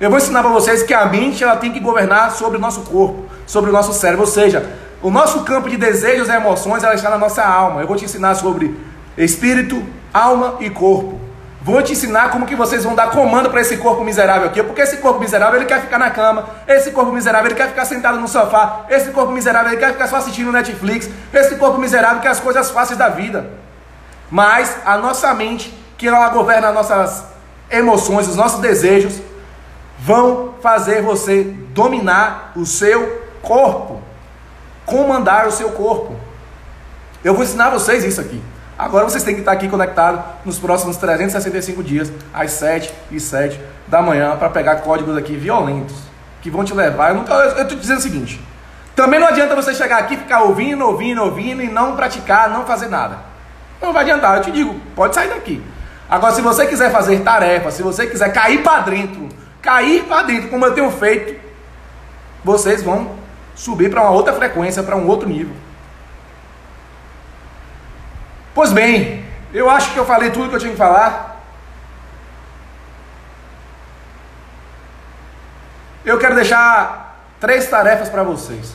Eu 0.00 0.10
vou 0.10 0.18
ensinar 0.18 0.42
para 0.42 0.50
vocês 0.50 0.82
que 0.82 0.92
a 0.92 1.06
mente 1.06 1.44
ela 1.44 1.56
tem 1.56 1.72
que 1.72 1.78
governar 1.78 2.32
sobre 2.32 2.58
o 2.58 2.60
nosso 2.60 2.80
corpo, 2.82 3.24
sobre 3.46 3.70
o 3.70 3.72
nosso 3.72 3.92
cérebro, 3.92 4.22
ou 4.22 4.30
seja, 4.30 4.68
o 5.00 5.10
nosso 5.10 5.44
campo 5.44 5.70
de 5.70 5.76
desejos 5.76 6.28
e 6.28 6.32
emoções 6.32 6.82
ela 6.82 6.94
está 6.94 7.08
na 7.08 7.18
nossa 7.18 7.44
alma. 7.44 7.82
Eu 7.82 7.86
vou 7.86 7.96
te 7.96 8.04
ensinar 8.04 8.34
sobre 8.34 8.76
espírito, 9.16 9.80
alma 10.12 10.56
e 10.58 10.68
corpo. 10.68 11.23
Vou 11.64 11.82
te 11.82 11.92
ensinar 11.92 12.30
como 12.30 12.44
que 12.44 12.54
vocês 12.54 12.84
vão 12.84 12.94
dar 12.94 13.10
comando 13.10 13.48
para 13.48 13.62
esse 13.62 13.78
corpo 13.78 14.04
miserável 14.04 14.48
aqui, 14.48 14.62
porque 14.62 14.82
esse 14.82 14.98
corpo 14.98 15.18
miserável 15.18 15.56
ele 15.56 15.64
quer 15.64 15.80
ficar 15.80 15.98
na 15.98 16.10
cama, 16.10 16.46
esse 16.68 16.90
corpo 16.90 17.10
miserável 17.10 17.48
ele 17.48 17.54
quer 17.54 17.68
ficar 17.68 17.86
sentado 17.86 18.20
no 18.20 18.28
sofá, 18.28 18.84
esse 18.90 19.12
corpo 19.12 19.32
miserável 19.32 19.72
ele 19.72 19.80
quer 19.80 19.92
ficar 19.92 20.06
só 20.06 20.16
assistindo 20.16 20.52
Netflix, 20.52 21.08
esse 21.32 21.56
corpo 21.56 21.78
miserável 21.78 22.20
quer 22.20 22.28
as 22.28 22.38
coisas 22.38 22.70
fáceis 22.70 22.98
da 22.98 23.08
vida. 23.08 23.48
Mas 24.30 24.76
a 24.84 24.98
nossa 24.98 25.32
mente, 25.32 25.72
que 25.96 26.06
ela 26.06 26.28
governa 26.28 26.68
as 26.68 26.74
nossas 26.74 27.24
emoções, 27.70 28.28
os 28.28 28.36
nossos 28.36 28.60
desejos, 28.60 29.22
vão 29.98 30.56
fazer 30.60 31.00
você 31.00 31.44
dominar 31.72 32.52
o 32.56 32.66
seu 32.66 33.22
corpo, 33.40 34.02
comandar 34.84 35.46
o 35.46 35.50
seu 35.50 35.70
corpo. 35.70 36.14
Eu 37.24 37.32
vou 37.32 37.42
ensinar 37.42 37.70
vocês 37.70 38.04
isso 38.04 38.20
aqui. 38.20 38.42
Agora 38.84 39.08
vocês 39.08 39.22
têm 39.22 39.32
que 39.32 39.40
estar 39.40 39.52
aqui 39.52 39.66
conectados 39.66 40.20
nos 40.44 40.58
próximos 40.58 40.98
365 40.98 41.82
dias, 41.82 42.12
às 42.34 42.50
7 42.50 42.92
e 43.10 43.18
7 43.18 43.58
da 43.88 44.02
manhã, 44.02 44.36
para 44.36 44.50
pegar 44.50 44.76
códigos 44.82 45.16
aqui 45.16 45.34
violentos, 45.36 45.96
que 46.42 46.50
vão 46.50 46.62
te 46.62 46.74
levar. 46.74 47.14
Eu 47.14 47.22
estou 47.62 47.78
dizendo 47.78 47.96
o 47.96 48.02
seguinte: 48.02 48.38
também 48.94 49.18
não 49.18 49.26
adianta 49.26 49.56
você 49.56 49.72
chegar 49.74 50.00
aqui, 50.00 50.18
ficar 50.18 50.42
ouvindo, 50.42 50.84
ouvindo, 50.84 51.22
ouvindo 51.22 51.62
e 51.62 51.66
não 51.66 51.96
praticar, 51.96 52.50
não 52.50 52.66
fazer 52.66 52.88
nada. 52.88 53.20
Não 53.80 53.90
vai 53.90 54.02
adiantar, 54.02 54.36
eu 54.36 54.42
te 54.42 54.50
digo, 54.50 54.78
pode 54.94 55.14
sair 55.14 55.30
daqui. 55.30 55.64
Agora, 56.06 56.34
se 56.34 56.42
você 56.42 56.66
quiser 56.66 56.92
fazer 56.92 57.20
tarefa, 57.20 57.70
se 57.70 57.82
você 57.82 58.06
quiser 58.06 58.34
cair 58.34 58.62
para 58.62 58.80
dentro, 58.80 59.30
cair 59.62 60.04
para 60.04 60.24
dentro, 60.24 60.50
como 60.50 60.62
eu 60.62 60.74
tenho 60.74 60.90
feito, 60.90 61.40
vocês 62.44 62.82
vão 62.82 63.12
subir 63.54 63.90
para 63.90 64.02
uma 64.02 64.10
outra 64.10 64.34
frequência, 64.34 64.82
para 64.82 64.94
um 64.94 65.06
outro 65.06 65.26
nível. 65.26 65.54
Pois 68.54 68.72
bem, 68.72 69.24
eu 69.52 69.68
acho 69.68 69.92
que 69.92 69.98
eu 69.98 70.06
falei 70.06 70.30
tudo 70.30 70.48
que 70.48 70.54
eu 70.54 70.60
tinha 70.60 70.72
que 70.72 70.78
falar. 70.78 71.42
Eu 76.04 76.18
quero 76.18 76.34
deixar 76.34 77.18
três 77.40 77.68
tarefas 77.68 78.08
para 78.08 78.22
vocês. 78.22 78.74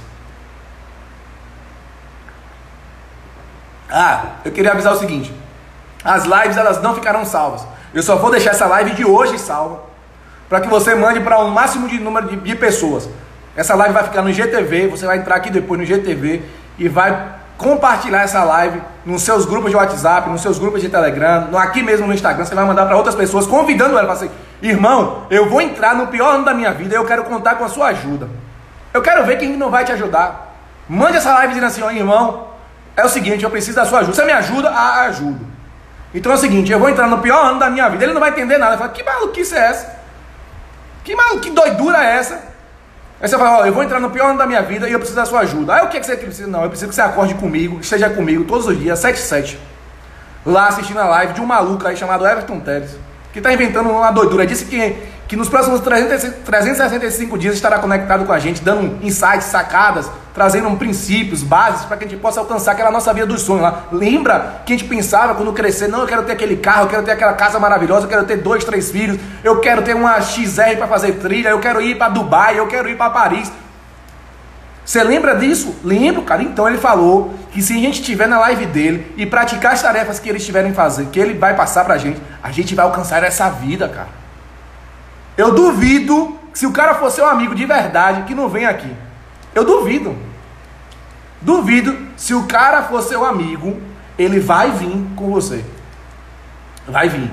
Ah, 3.89 4.35
eu 4.43 4.51
queria 4.51 4.71
avisar 4.71 4.93
o 4.93 4.99
seguinte: 4.99 5.33
as 6.03 6.25
lives 6.25 6.57
elas 6.57 6.81
não 6.81 6.93
ficarão 6.93 7.25
salvas. 7.25 7.65
Eu 7.93 8.03
só 8.03 8.17
vou 8.17 8.29
deixar 8.29 8.51
essa 8.51 8.67
live 8.67 8.91
de 8.91 9.05
hoje 9.05 9.39
salva 9.39 9.81
para 10.47 10.61
que 10.61 10.67
você 10.67 10.95
mande 10.95 11.19
para 11.21 11.39
o 11.39 11.47
um 11.47 11.51
máximo 11.51 11.87
de 11.87 11.99
número 11.99 12.27
de, 12.27 12.35
de 12.35 12.55
pessoas. 12.55 13.07
Essa 13.55 13.75
live 13.75 13.93
vai 13.93 14.03
ficar 14.03 14.21
no 14.21 14.33
GTV, 14.33 14.87
você 14.87 15.05
vai 15.05 15.17
entrar 15.17 15.35
aqui 15.35 15.49
depois 15.49 15.79
no 15.79 15.85
GTV 15.85 16.43
e 16.77 16.87
vai 16.89 17.38
compartilhar 17.59 18.21
essa 18.23 18.41
live 18.43 18.81
nos 19.05 19.21
seus 19.21 19.45
grupos 19.45 19.69
de 19.69 19.75
WhatsApp, 19.75 20.29
nos 20.29 20.41
seus 20.41 20.57
grupos 20.57 20.81
de 20.81 20.87
Telegram, 20.87 21.49
aqui 21.57 21.83
mesmo 21.83 22.07
no 22.07 22.13
Instagram, 22.13 22.45
você 22.45 22.55
vai 22.55 22.63
mandar 22.63 22.85
para 22.85 22.95
outras 22.95 23.13
pessoas, 23.13 23.45
convidando 23.45 23.97
ela 23.97 24.05
para 24.05 24.13
assim, 24.13 24.31
irmão, 24.61 25.27
eu 25.29 25.49
vou 25.49 25.59
entrar 25.61 25.93
no 25.93 26.07
pior 26.07 26.35
ano 26.35 26.45
da 26.45 26.53
minha 26.53 26.71
vida, 26.71 26.95
eu 26.95 27.05
quero 27.05 27.25
contar 27.25 27.55
com 27.55 27.65
a 27.65 27.69
sua 27.69 27.87
ajuda. 27.87 28.29
Eu 28.93 29.01
quero 29.01 29.25
ver 29.25 29.37
quem 29.37 29.57
não 29.57 29.69
vai 29.69 29.83
te 29.83 29.91
ajudar. 29.91 30.55
Mande 30.87 31.17
essa 31.17 31.33
live 31.33 31.49
dizendo 31.49 31.67
assim, 31.67 31.83
ó, 31.83 31.91
irmão, 31.91 32.47
é 32.95 33.03
o 33.03 33.09
seguinte, 33.09 33.43
eu 33.43 33.49
preciso 33.49 33.75
da 33.75 33.85
sua 33.85 33.99
ajuda. 33.99 34.15
Você 34.15 34.25
me 34.25 34.31
ajuda? 34.31 34.69
Ah, 34.69 35.01
ajudo. 35.01 35.45
Então 36.13 36.31
é 36.31 36.35
o 36.35 36.37
seguinte, 36.37 36.71
eu 36.71 36.79
vou 36.79 36.89
entrar 36.89 37.07
no 37.07 37.19
pior 37.19 37.45
ano 37.45 37.59
da 37.59 37.69
minha 37.69 37.87
vida. 37.89 38.03
Ele 38.03 38.13
não 38.13 38.21
vai 38.21 38.31
entender 38.31 38.57
nada. 38.57 38.71
Ele 38.71 38.79
fala, 38.79 38.91
que 38.91 39.03
maluquice 39.03 39.53
é 39.53 39.59
essa? 39.59 39.99
Que 41.03 41.13
maluquice, 41.15 41.49
que 41.49 41.51
doidura 41.51 42.03
é 42.03 42.17
essa? 42.17 42.48
Aí 43.21 43.27
você 43.27 43.37
fala, 43.37 43.59
ó, 43.59 43.65
eu 43.65 43.73
vou 43.73 43.83
entrar 43.83 43.99
no 43.99 44.09
pior 44.09 44.29
ano 44.29 44.37
da 44.37 44.47
minha 44.47 44.61
vida 44.61 44.87
e 44.87 44.93
eu 44.93 44.99
preciso 44.99 45.19
da 45.19 45.25
sua 45.25 45.41
ajuda. 45.41 45.75
Aí 45.75 45.85
o 45.85 45.89
que, 45.89 45.97
é 45.97 45.99
que 45.99 46.05
você 46.05 46.15
precisa? 46.15 46.47
Não, 46.47 46.63
eu 46.63 46.69
preciso 46.69 46.89
que 46.89 46.95
você 46.95 47.01
acorde 47.01 47.33
comigo, 47.35 47.79
esteja 47.81 48.09
comigo 48.09 48.45
todos 48.45 48.67
os 48.67 48.77
dias, 48.79 48.97
7 48.99 49.19
7 49.19 49.59
lá 50.45 50.67
assistindo 50.67 50.99
a 50.99 51.05
live 51.05 51.33
de 51.33 51.41
um 51.41 51.45
maluco 51.45 51.85
aí 51.85 51.95
chamado 51.95 52.25
Everton 52.25 52.59
Teles, 52.59 52.95
que 53.31 53.39
está 53.39 53.53
inventando 53.53 53.89
uma 53.89 54.11
doidura. 54.11 54.45
Disse 54.45 54.65
que, 54.65 54.95
que 55.27 55.35
nos 55.35 55.49
próximos 55.49 55.81
365 55.81 57.37
dias 57.37 57.55
estará 57.55 57.79
conectado 57.79 58.25
com 58.25 58.33
a 58.33 58.39
gente, 58.39 58.61
dando 58.63 59.05
insights, 59.05 59.45
sacadas, 59.45 60.09
trazendo 60.33 60.69
princípios, 60.77 61.43
bases 61.43 61.85
para 61.85 61.97
que 61.97 62.05
a 62.05 62.07
gente 62.07 62.19
possa 62.19 62.39
alcançar 62.39 62.71
aquela 62.71 62.91
nossa 62.91 63.13
vida 63.13 63.25
dos 63.25 63.41
sonhos 63.41 63.61
lá. 63.61 63.83
Lembra 63.91 64.61
que 64.65 64.73
a 64.73 64.77
gente 64.77 64.87
pensava 64.87 65.35
quando 65.35 65.53
crescer, 65.53 65.87
não, 65.87 66.01
eu 66.01 66.07
quero 66.07 66.23
ter 66.23 66.33
aquele 66.33 66.57
carro, 66.57 66.83
eu 66.83 66.89
quero 66.89 67.03
ter 67.03 67.11
aquela 67.11 67.33
casa 67.33 67.59
maravilhosa, 67.59 68.05
eu 68.05 68.09
quero 68.09 68.25
ter 68.25 68.37
dois, 68.37 68.63
três 68.63 68.89
filhos, 68.89 69.19
eu 69.43 69.59
quero 69.59 69.81
ter 69.81 69.95
uma 69.95 70.19
XR 70.21 70.77
para 70.77 70.87
fazer 70.87 71.13
trilha, 71.13 71.49
eu 71.49 71.59
quero 71.59 71.81
ir 71.81 71.97
para 71.97 72.09
Dubai, 72.09 72.57
eu 72.57 72.67
quero 72.67 72.89
ir 72.89 72.95
para 72.95 73.09
Paris. 73.09 73.51
Você 74.89 75.03
lembra 75.03 75.35
disso? 75.35 75.75
Lembro, 75.83 76.23
cara. 76.23 76.41
Então 76.41 76.67
ele 76.67 76.79
falou 76.79 77.31
que 77.51 77.61
se 77.61 77.73
a 77.73 77.75
gente 77.75 78.01
estiver 78.01 78.27
na 78.27 78.39
live 78.39 78.65
dele 78.65 79.13
e 79.15 79.23
praticar 79.23 79.73
as 79.73 79.81
tarefas 79.83 80.19
que 80.19 80.27
ele 80.27 80.39
estiverem 80.39 80.73
fazendo, 80.73 81.11
que 81.11 81.19
ele 81.19 81.35
vai 81.35 81.55
passar 81.55 81.85
pra 81.85 81.95
gente, 81.99 82.19
a 82.41 82.51
gente 82.51 82.73
vai 82.73 82.83
alcançar 82.83 83.21
essa 83.21 83.47
vida, 83.51 83.87
cara. 83.87 84.07
Eu 85.37 85.53
duvido 85.53 86.39
que 86.51 86.57
se 86.57 86.65
o 86.65 86.71
cara 86.71 86.95
for 86.95 87.11
seu 87.11 87.27
amigo 87.27 87.53
de 87.53 87.67
verdade, 87.67 88.23
que 88.23 88.33
não 88.33 88.49
vem 88.49 88.65
aqui. 88.65 88.91
Eu 89.53 89.63
duvido. 89.63 90.17
Duvido 91.39 91.95
se 92.17 92.33
o 92.33 92.47
cara 92.47 92.81
for 92.81 93.03
seu 93.03 93.23
amigo, 93.23 93.79
ele 94.17 94.39
vai 94.39 94.71
vir 94.71 95.05
com 95.15 95.29
você. 95.29 95.63
Vai 96.87 97.09
vir. 97.09 97.29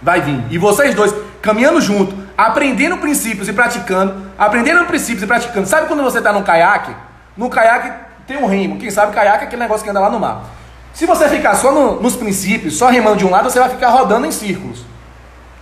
Vai 0.00 0.20
vir. 0.20 0.44
E 0.50 0.56
vocês 0.56 0.94
dois 0.94 1.12
caminhando 1.40 1.80
junto, 1.80 2.14
aprendendo 2.36 2.98
princípios 2.98 3.48
e 3.48 3.52
praticando, 3.52 4.30
aprendendo 4.38 4.84
princípios 4.86 5.22
e 5.22 5.26
praticando. 5.26 5.66
Sabe 5.66 5.86
quando 5.86 6.02
você 6.02 6.18
está 6.18 6.32
no 6.32 6.42
caiaque? 6.42 6.94
No 7.36 7.48
caiaque 7.48 7.92
tem 8.26 8.36
um 8.36 8.46
remo. 8.46 8.78
Quem 8.78 8.90
sabe 8.90 9.12
caiaque 9.12 9.44
é 9.44 9.46
aquele 9.46 9.62
negócio 9.62 9.84
que 9.84 9.90
anda 9.90 10.00
lá 10.00 10.10
no 10.10 10.20
mar. 10.20 10.44
Se 10.92 11.06
você 11.06 11.28
ficar 11.28 11.54
só 11.54 11.72
no, 11.72 12.00
nos 12.00 12.16
princípios, 12.16 12.76
só 12.76 12.88
remando 12.88 13.16
de 13.16 13.24
um 13.24 13.30
lado, 13.30 13.50
você 13.50 13.58
vai 13.58 13.68
ficar 13.68 13.88
rodando 13.88 14.26
em 14.26 14.32
círculos. 14.32 14.84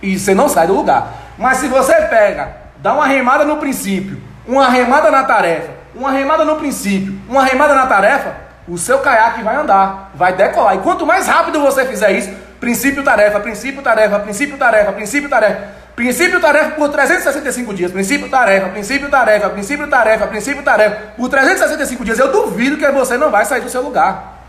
E 0.01 0.19
você 0.19 0.33
não 0.33 0.49
sai 0.49 0.67
do 0.67 0.73
lugar. 0.73 1.13
Mas 1.37 1.57
se 1.57 1.67
você 1.67 1.93
pega, 1.93 2.57
dá 2.77 2.93
uma 2.93 3.07
remada 3.07 3.45
no 3.45 3.57
princípio, 3.57 4.21
uma 4.47 4.67
remada 4.67 5.09
na 5.09 5.23
tarefa, 5.23 5.69
uma 5.95 6.11
remada 6.11 6.43
no 6.43 6.55
princípio, 6.57 7.17
uma 7.29 7.43
remada 7.43 7.75
na 7.75 7.85
tarefa, 7.85 8.35
o 8.67 8.77
seu 8.77 8.99
caiaque 8.99 9.41
vai 9.41 9.55
andar, 9.55 10.11
vai 10.15 10.33
decolar. 10.33 10.75
E 10.75 10.79
quanto 10.79 11.05
mais 11.05 11.27
rápido 11.27 11.61
você 11.61 11.85
fizer 11.85 12.11
isso, 12.11 12.29
princípio, 12.59 13.03
tarefa, 13.03 13.39
princípio, 13.39 13.81
tarefa, 13.81 14.19
princípio, 14.19 14.57
tarefa, 14.57 14.91
princípio, 14.91 15.29
tarefa, 15.29 15.67
Princípio 15.95 16.39
tarefa 16.39 16.71
por 16.71 16.89
365 16.89 17.73
dias. 17.73 17.91
Princípio 17.91 18.29
tarefa, 18.29 18.69
princípio 18.69 19.09
tarefa, 19.09 19.49
princípio 19.49 19.87
tarefa, 19.87 20.27
princípio 20.27 20.63
tarefa. 20.63 20.95
Por 21.17 21.29
365 21.29 22.05
dias. 22.05 22.19
Eu 22.19 22.31
duvido 22.31 22.77
que 22.77 22.89
você 22.91 23.17
não 23.17 23.29
vai 23.29 23.45
sair 23.45 23.61
do 23.61 23.69
seu 23.69 23.81
lugar. 23.81 24.39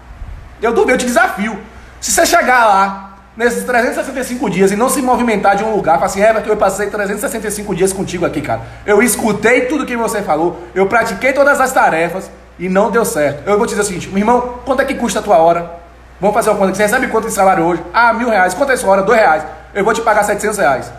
Eu 0.61 0.72
duvido, 0.72 0.93
eu 0.93 0.99
te 0.99 1.07
desafio. 1.07 1.59
Se 2.01 2.11
você 2.12 2.24
chegar 2.26 2.66
lá 2.66 3.18
nesses 3.36 3.64
365 3.64 4.51
dias 4.51 4.70
e 4.70 4.76
não 4.76 4.88
se 4.88 5.01
movimentar 5.01 5.57
de 5.57 5.64
um 5.64 5.74
lugar, 5.74 5.95
fala 5.95 6.07
assim, 6.07 6.20
Everton, 6.20 6.51
eu 6.51 6.57
passei 6.57 6.88
365 6.88 7.74
dias 7.74 7.93
contigo 7.93 8.26
aqui, 8.26 8.40
cara. 8.40 8.61
Eu 8.84 9.03
escutei 9.03 9.62
tudo 9.62 9.86
que 9.86 9.97
você 9.97 10.22
falou, 10.22 10.62
eu 10.74 10.86
pratiquei 10.86 11.32
todas 11.32 11.61
as 11.61 11.72
tarefas 11.72 12.30
e 12.59 12.68
não 12.68 12.90
deu 12.90 13.05
certo. 13.05 13.49
Eu 13.49 13.57
vou 13.57 13.66
te 13.66 13.70
dizer 13.70 13.82
o 13.82 13.84
seguinte, 13.84 14.09
meu 14.09 14.18
irmão, 14.18 14.59
quanto 14.64 14.82
é 14.82 14.84
que 14.84 14.95
custa 14.95 15.18
a 15.18 15.22
tua 15.22 15.38
hora? 15.38 15.82
Vamos 16.20 16.34
fazer 16.34 16.51
uma 16.51 16.59
conta. 16.59 16.74
Você 16.74 16.82
recebe 16.82 17.09
quanto 17.09 17.26
de 17.26 17.32
salário 17.32 17.64
hoje? 17.64 17.82
Ah, 17.93 18.12
mil 18.12 18.28
reais. 18.28 18.55
Quanto 18.55 18.70
é 18.70 18.76
sua 18.76 18.90
hora? 18.90 19.03
Dois 19.03 19.18
reais. 19.18 19.43
Eu 19.74 19.84
vou 19.84 19.93
te 19.93 20.01
pagar 20.03 20.22
700 20.22 20.59
reais. 20.59 20.93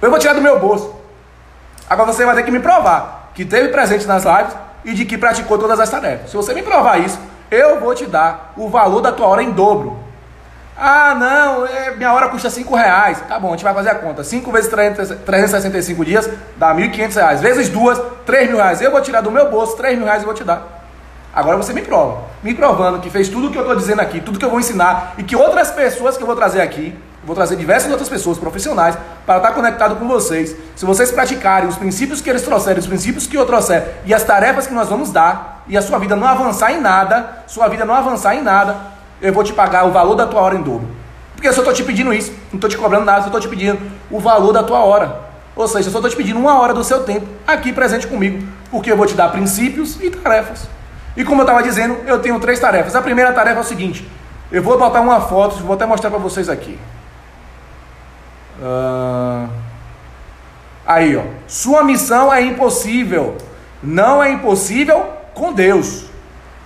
Eu 0.00 0.10
vou 0.10 0.18
tirar 0.18 0.34
do 0.34 0.40
meu 0.40 0.58
bolso. 0.58 0.94
Agora 1.88 2.12
você 2.12 2.24
vai 2.24 2.34
ter 2.36 2.42
que 2.42 2.50
me 2.50 2.60
provar 2.60 3.30
que 3.34 3.44
teve 3.44 3.68
presente 3.68 4.06
nas 4.06 4.24
lives 4.24 4.54
e 4.84 4.92
de 4.92 5.04
que 5.04 5.16
praticou 5.16 5.58
todas 5.58 5.78
as 5.80 5.88
tarefas. 5.88 6.30
Se 6.30 6.36
você 6.36 6.54
me 6.54 6.62
provar 6.62 6.98
isso, 6.98 7.18
eu 7.50 7.80
vou 7.80 7.94
te 7.94 8.06
dar 8.06 8.52
o 8.56 8.68
valor 8.68 9.00
da 9.00 9.12
tua 9.12 9.26
hora 9.26 9.42
em 9.42 9.52
dobro. 9.52 9.98
Ah, 10.76 11.14
não, 11.14 11.66
é, 11.66 11.90
minha 11.96 12.12
hora 12.12 12.28
custa 12.28 12.48
5 12.48 12.74
reais. 12.76 13.20
Tá 13.28 13.38
bom, 13.38 13.48
a 13.48 13.50
gente 13.52 13.64
vai 13.64 13.74
fazer 13.74 13.90
a 13.90 13.96
conta. 13.96 14.22
5 14.22 14.52
vezes 14.52 14.70
365 14.70 16.04
dias 16.04 16.30
dá 16.56 16.72
1.500 16.72 17.14
reais. 17.14 17.40
Vezes 17.40 17.68
duas, 17.68 18.00
3 18.24 18.48
mil 18.48 18.58
reais. 18.58 18.80
Eu 18.80 18.92
vou 18.92 19.00
tirar 19.00 19.20
do 19.20 19.30
meu 19.30 19.50
bolso 19.50 19.76
3 19.76 19.96
mil 19.96 20.06
reais 20.06 20.22
e 20.22 20.24
vou 20.24 20.34
te 20.34 20.44
dar. 20.44 20.78
Agora 21.34 21.56
você 21.56 21.72
me 21.72 21.82
prova. 21.82 22.22
Me 22.42 22.54
provando 22.54 23.00
que 23.00 23.10
fez 23.10 23.28
tudo 23.28 23.48
o 23.48 23.50
que 23.50 23.58
eu 23.58 23.62
estou 23.62 23.76
dizendo 23.76 24.00
aqui, 24.00 24.20
tudo 24.20 24.38
que 24.38 24.44
eu 24.44 24.50
vou 24.50 24.60
ensinar 24.60 25.14
e 25.18 25.24
que 25.24 25.34
outras 25.34 25.70
pessoas 25.70 26.16
que 26.16 26.22
eu 26.22 26.26
vou 26.26 26.36
trazer 26.36 26.60
aqui 26.60 26.96
Vou 27.28 27.34
trazer 27.34 27.56
diversas 27.56 27.90
outras 27.90 28.08
pessoas 28.08 28.38
profissionais 28.38 28.96
para 29.26 29.36
estar 29.36 29.52
conectado 29.52 29.96
com 29.96 30.08
vocês. 30.08 30.56
Se 30.74 30.86
vocês 30.86 31.10
praticarem 31.10 31.68
os 31.68 31.76
princípios 31.76 32.22
que 32.22 32.30
eles 32.30 32.40
trouxerem, 32.40 32.78
os 32.78 32.86
princípios 32.86 33.26
que 33.26 33.36
eu 33.36 33.44
trouxer 33.44 33.96
e 34.06 34.14
as 34.14 34.24
tarefas 34.24 34.66
que 34.66 34.72
nós 34.72 34.88
vamos 34.88 35.12
dar, 35.12 35.62
e 35.68 35.76
a 35.76 35.82
sua 35.82 35.98
vida 35.98 36.16
não 36.16 36.26
avançar 36.26 36.72
em 36.72 36.80
nada, 36.80 37.44
sua 37.46 37.68
vida 37.68 37.84
não 37.84 37.94
avançar 37.94 38.34
em 38.34 38.42
nada, 38.42 38.78
eu 39.20 39.30
vou 39.30 39.44
te 39.44 39.52
pagar 39.52 39.84
o 39.86 39.90
valor 39.92 40.14
da 40.14 40.26
tua 40.26 40.40
hora 40.40 40.54
em 40.54 40.62
dobro. 40.62 40.88
Porque 41.34 41.46
eu 41.46 41.52
só 41.52 41.60
estou 41.60 41.74
te 41.74 41.84
pedindo 41.84 42.14
isso, 42.14 42.32
não 42.50 42.54
estou 42.56 42.70
te 42.70 42.78
cobrando 42.78 43.04
nada, 43.04 43.20
só 43.20 43.26
estou 43.26 43.42
te 43.42 43.48
pedindo 43.48 43.78
o 44.10 44.18
valor 44.18 44.54
da 44.54 44.62
tua 44.62 44.78
hora. 44.78 45.20
Ou 45.54 45.68
seja, 45.68 45.88
eu 45.88 45.92
só 45.92 45.98
estou 45.98 46.10
te 46.10 46.16
pedindo 46.16 46.40
uma 46.40 46.58
hora 46.58 46.72
do 46.72 46.82
seu 46.82 47.04
tempo 47.04 47.26
aqui 47.46 47.74
presente 47.74 48.06
comigo, 48.06 48.42
porque 48.70 48.90
eu 48.90 48.96
vou 48.96 49.04
te 49.04 49.12
dar 49.12 49.28
princípios 49.28 49.98
e 50.00 50.08
tarefas. 50.08 50.66
E 51.14 51.22
como 51.24 51.42
eu 51.42 51.44
estava 51.44 51.62
dizendo, 51.62 51.94
eu 52.06 52.20
tenho 52.20 52.40
três 52.40 52.58
tarefas. 52.58 52.96
A 52.96 53.02
primeira 53.02 53.34
tarefa 53.34 53.58
é 53.58 53.60
o 53.60 53.64
seguinte: 53.64 54.10
eu 54.50 54.62
vou 54.62 54.78
botar 54.78 55.02
uma 55.02 55.20
foto, 55.20 55.56
vou 55.56 55.74
até 55.74 55.84
mostrar 55.84 56.08
para 56.08 56.18
vocês 56.18 56.48
aqui. 56.48 56.78
Uh... 58.60 59.48
Aí, 60.88 61.14
ó. 61.16 61.22
Sua 61.46 61.84
missão 61.84 62.32
é 62.32 62.40
impossível. 62.40 63.36
Não 63.82 64.22
é 64.22 64.30
impossível 64.32 65.06
com 65.34 65.52
Deus. 65.52 66.06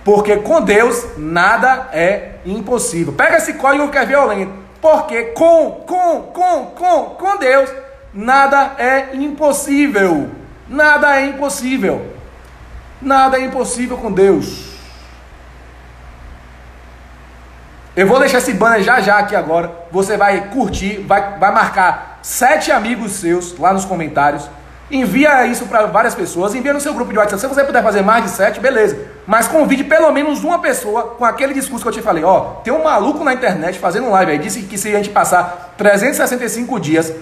Porque 0.05 0.37
com 0.37 0.61
Deus 0.61 1.05
nada 1.17 1.89
é 1.91 2.35
impossível. 2.45 3.11
Pega 3.11 3.37
esse 3.37 3.55
código 3.55 3.89
que 3.89 3.97
é 3.97 4.05
violento. 4.05 4.53
Porque 4.81 5.23
com, 5.25 5.83
com, 5.85 6.21
com, 6.33 6.65
com, 6.67 7.03
com 7.15 7.37
Deus 7.37 7.69
nada 8.13 8.75
é 8.77 9.13
impossível. 9.13 10.29
Nada 10.69 11.19
é 11.19 11.25
impossível. 11.25 12.13
Nada 13.01 13.37
é 13.37 13.43
impossível 13.43 13.97
com 13.97 14.11
Deus. 14.11 14.72
Eu 17.95 18.07
vou 18.07 18.19
deixar 18.19 18.39
esse 18.39 18.53
banner 18.53 18.81
já 18.81 18.99
já 19.01 19.19
aqui 19.19 19.35
agora. 19.35 19.71
Você 19.91 20.17
vai 20.17 20.49
curtir, 20.49 21.05
vai, 21.07 21.37
vai 21.37 21.51
marcar 21.53 22.19
sete 22.23 22.71
amigos 22.71 23.11
seus 23.13 23.57
lá 23.59 23.71
nos 23.71 23.85
comentários. 23.85 24.49
Envia 24.89 25.45
isso 25.45 25.65
para 25.67 25.85
várias 25.85 26.15
pessoas, 26.15 26.55
envia 26.55 26.73
no 26.73 26.81
seu 26.81 26.93
grupo 26.93 27.11
de 27.11 27.17
WhatsApp. 27.19 27.39
Se 27.39 27.47
você 27.47 27.63
puder 27.63 27.83
fazer 27.83 28.01
mais 28.01 28.23
de 28.23 28.31
sete, 28.31 28.59
beleza. 28.59 28.97
Mas 29.27 29.47
convide 29.47 29.83
pelo 29.83 30.11
menos 30.11 30.43
uma 30.43 30.59
pessoa 30.59 31.15
com 31.17 31.23
aquele 31.23 31.53
discurso 31.53 31.83
que 31.83 31.89
eu 31.89 31.93
te 31.93 32.01
falei. 32.01 32.23
Ó, 32.23 32.55
tem 32.63 32.73
um 32.73 32.83
maluco 32.83 33.23
na 33.23 33.33
internet 33.33 33.77
fazendo 33.77 34.09
live 34.09 34.31
aí, 34.31 34.37
disse 34.39 34.63
que 34.63 34.77
se 34.77 34.89
a 34.89 34.97
gente 34.97 35.09
passar 35.09 35.73
365 35.77 36.79
dias 36.79 37.13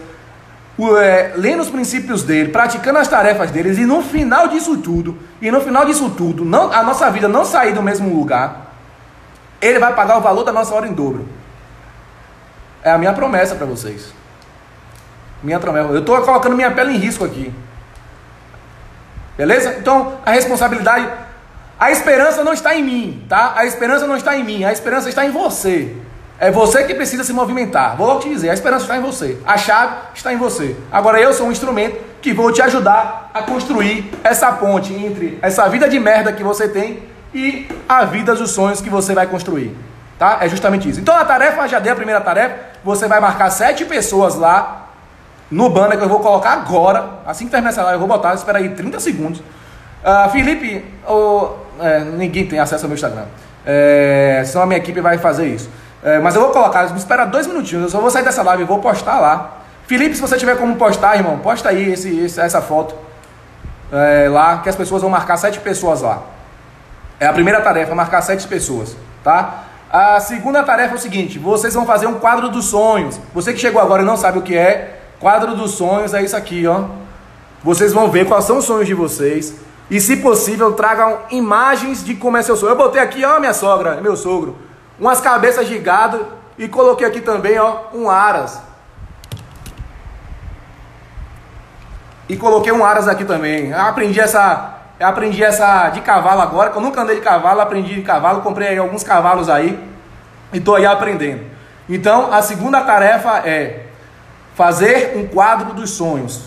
é, 1.00 1.34
lendo 1.36 1.62
os 1.62 1.70
princípios 1.70 2.24
dele, 2.24 2.50
praticando 2.50 2.98
as 2.98 3.08
tarefas 3.08 3.52
deles, 3.52 3.78
e 3.78 3.86
no 3.86 4.02
final 4.02 4.48
disso 4.48 4.78
tudo, 4.78 5.18
e 5.42 5.52
no 5.52 5.62
final 5.62 5.86
disso 5.86 6.10
tudo, 6.12 6.44
não, 6.46 6.72
a 6.72 6.82
nossa 6.82 7.10
vida 7.12 7.28
não 7.28 7.46
sair 7.46 7.74
do 7.74 7.84
mesmo 7.84 8.14
lugar, 8.14 8.61
ele 9.62 9.80
vai 9.80 9.94
pagar 9.94 10.18
o 10.18 10.22
valor 10.22 10.44
da 10.44 10.52
nossa 10.52 10.74
hora 10.74 10.88
em 10.88 10.94
dobro. 10.94 11.28
É 12.84 12.92
a 12.92 12.98
minha 12.98 13.14
promessa 13.14 13.56
para 13.56 13.66
vocês. 13.66 14.12
Minha 15.44 15.60
promessa. 15.60 15.90
Eu 15.90 16.00
estou 16.00 16.20
colocando 16.22 16.56
minha 16.56 16.72
pele 16.72 16.94
em 16.94 16.98
risco 16.98 17.24
aqui. 17.24 17.54
Beleza? 19.38 19.76
Então, 19.80 20.18
a 20.26 20.32
responsabilidade. 20.32 21.08
A 21.80 21.92
esperança 21.92 22.44
não 22.44 22.54
está 22.54 22.76
em 22.76 22.84
mim, 22.84 23.26
tá? 23.28 23.54
A 23.56 23.66
esperança 23.66 24.06
não 24.06 24.16
está 24.16 24.36
em 24.36 24.44
mim. 24.44 24.64
A 24.64 24.72
esperança 24.72 25.10
está 25.10 25.26
em 25.26 25.32
você. 25.32 25.96
É 26.40 26.50
você 26.50 26.84
que 26.84 26.96
precisa 26.96 27.24
se 27.24 27.32
movimentar. 27.34 27.96
Vou 27.96 28.08
logo 28.08 28.22
te 28.22 28.30
dizer, 28.30 28.50
a 28.50 28.54
esperança 28.54 28.86
está 28.86 28.98
em 28.98 29.02
você. 29.02 29.38
A 29.46 29.60
chave 29.60 29.96
está 30.16 30.34
em 30.34 30.38
você. 30.38 30.76
Agora 30.92 31.22
eu 31.22 31.34
sou 31.34 31.48
um 31.48 31.52
instrumento 31.52 32.02
que 32.20 32.34
vou 32.34 32.52
te 32.52 32.64
ajudar 32.64 33.30
a 33.32 33.44
construir 33.44 34.12
essa 34.24 34.52
ponte 34.52 34.92
entre 34.92 35.38
essa 35.42 35.70
vida 35.70 35.88
de 35.88 36.00
merda 36.00 36.34
que 36.34 36.44
você 36.44 36.68
tem 36.68 37.11
e 37.34 37.68
a 37.88 38.06
vida 38.06 38.36
dos 38.36 38.52
sonhos 38.52 38.82
que 38.82 38.90
você 38.90 39.14
vai 39.14 39.28
construir. 39.28 39.76
Tá? 40.20 40.38
É 40.42 40.50
justamente 40.50 40.88
isso. 40.90 41.00
Então 41.00 41.16
a 41.16 41.26
tarefa, 41.26 41.68
já 41.68 41.80
dei 41.80 41.92
a 41.92 41.96
primeira 41.96 42.22
tarefa, 42.22 42.56
você 42.84 43.08
vai 43.08 43.20
marcar 43.20 43.50
sete 43.50 43.86
pessoas 43.86 44.36
lá 44.36 44.90
no 45.50 45.70
banner 45.70 45.98
que 45.98 46.04
eu 46.04 46.10
vou 46.10 46.20
colocar 46.20 46.54
agora. 46.54 47.10
Assim 47.26 47.46
que 47.46 47.52
terminar 47.52 47.72
essa 47.72 47.84
live, 47.84 47.96
eu 47.96 48.08
vou 48.08 48.08
botar, 48.08 48.34
espera 48.34 48.60
aí 48.60 48.70
30 48.70 49.00
segundos. 49.00 49.40
Uh, 49.40 50.30
Felipe, 50.32 50.86
oh, 51.08 51.50
é, 51.80 52.00
ninguém 52.00 52.46
tem 52.48 52.60
acesso 52.60 52.86
ao 52.86 52.90
meu 52.90 52.96
Instagram. 52.96 53.26
É, 53.66 54.44
senão 54.46 54.64
a 54.64 54.66
minha 54.66 54.78
equipe 54.78 55.00
vai 55.02 55.18
fazer 55.18 55.48
isso. 55.48 55.70
É, 56.04 56.20
mas 56.20 56.36
eu 56.36 56.42
vou 56.42 56.52
colocar, 56.52 56.90
me 56.90 56.98
espera 56.98 57.26
dois 57.26 57.46
minutinhos, 57.46 57.84
eu 57.84 57.90
só 57.90 58.00
vou 58.00 58.10
sair 58.10 58.24
dessa 58.24 58.42
live 58.42 58.64
e 58.64 58.66
vou 58.66 58.80
postar 58.80 59.20
lá. 59.20 59.58
Felipe, 59.86 60.16
se 60.16 60.22
você 60.22 60.38
tiver 60.38 60.58
como 60.58 60.76
postar, 60.76 61.16
irmão, 61.16 61.38
posta 61.40 61.70
aí 61.70 61.92
esse, 61.92 62.20
esse 62.22 62.40
essa 62.40 62.62
foto 62.62 62.96
é, 63.92 64.28
lá, 64.30 64.60
que 64.60 64.70
as 64.70 64.76
pessoas 64.76 65.02
vão 65.02 65.12
marcar 65.12 65.38
sete 65.38 65.60
pessoas 65.60 66.02
lá. 66.02 66.24
É 67.22 67.28
a 67.28 67.34
primeira 67.34 67.62
tarefa, 67.62 67.94
marcar 67.94 68.20
sete 68.24 68.48
pessoas, 68.48 68.98
tá? 69.24 69.66
A 69.92 70.20
segunda 70.20 70.64
tarefa 70.64 70.96
é 70.96 70.98
o 70.98 71.00
seguinte: 71.00 71.38
vocês 71.38 71.76
vão 71.76 71.86
fazer 71.86 72.08
um 72.08 72.16
quadro 72.16 72.50
dos 72.50 72.66
sonhos. 72.66 73.20
Você 73.32 73.54
que 73.54 73.60
chegou 73.60 73.80
agora 73.80 74.02
e 74.02 74.06
não 74.06 74.18
sabe 74.18 74.40
o 74.40 74.42
que 74.42 74.58
é, 74.58 75.00
quadro 75.20 75.56
dos 75.56 75.74
sonhos 75.74 76.16
é 76.16 76.24
isso 76.24 76.36
aqui, 76.36 76.66
ó. 76.66 76.86
Vocês 77.64 77.94
vão 77.94 78.10
ver 78.10 78.28
quais 78.28 78.46
são 78.46 78.58
os 78.58 78.66
sonhos 78.66 78.88
de 78.88 78.96
vocês. 78.96 79.54
E 79.88 80.02
se 80.02 80.18
possível, 80.18 80.74
tragam 80.74 81.20
imagens 81.30 82.04
de 82.04 82.16
como 82.16 82.38
é 82.38 82.42
seu 82.42 82.56
sonho. 82.56 82.72
Eu 82.72 82.76
botei 82.76 83.00
aqui, 83.00 83.24
ó, 83.24 83.40
minha 83.40 83.54
sogra, 83.54 84.02
meu 84.02 84.18
sogro, 84.18 84.58
umas 85.00 85.22
cabeças 85.22 85.68
de 85.68 85.78
gado 85.78 86.26
e 86.58 86.68
coloquei 86.68 87.06
aqui 87.06 87.22
também, 87.22 87.60
ó, 87.60 87.82
um 87.94 88.10
aras. 88.10 88.60
E 92.28 92.36
coloquei 92.36 92.72
um 92.72 92.84
aras 92.84 93.08
aqui 93.08 93.26
também. 93.26 93.70
Eu 93.70 93.82
aprendi 93.82 94.20
essa 94.20 94.81
eu 95.02 95.08
aprendi 95.08 95.44
essa 95.44 95.90
de 95.90 96.00
cavalo 96.02 96.42
agora, 96.42 96.70
que 96.70 96.78
eu 96.78 96.82
nunca 96.82 97.02
andei 97.02 97.16
de 97.16 97.24
cavalo, 97.24 97.60
aprendi 97.60 97.96
de 97.96 98.04
cavalo, 98.04 98.42
comprei 98.42 98.78
alguns 98.78 99.04
cavalos 99.04 99.50
aí 99.50 99.84
e 100.54 100.60
estou 100.60 100.76
aí 100.76 100.86
aprendendo. 100.86 101.42
Então, 101.90 102.32
a 102.32 102.40
segunda 102.44 102.82
tarefa 102.82 103.40
é 103.40 103.88
fazer 104.54 105.14
um 105.18 105.26
quadro 105.26 105.74
dos 105.74 105.90
sonhos, 105.90 106.44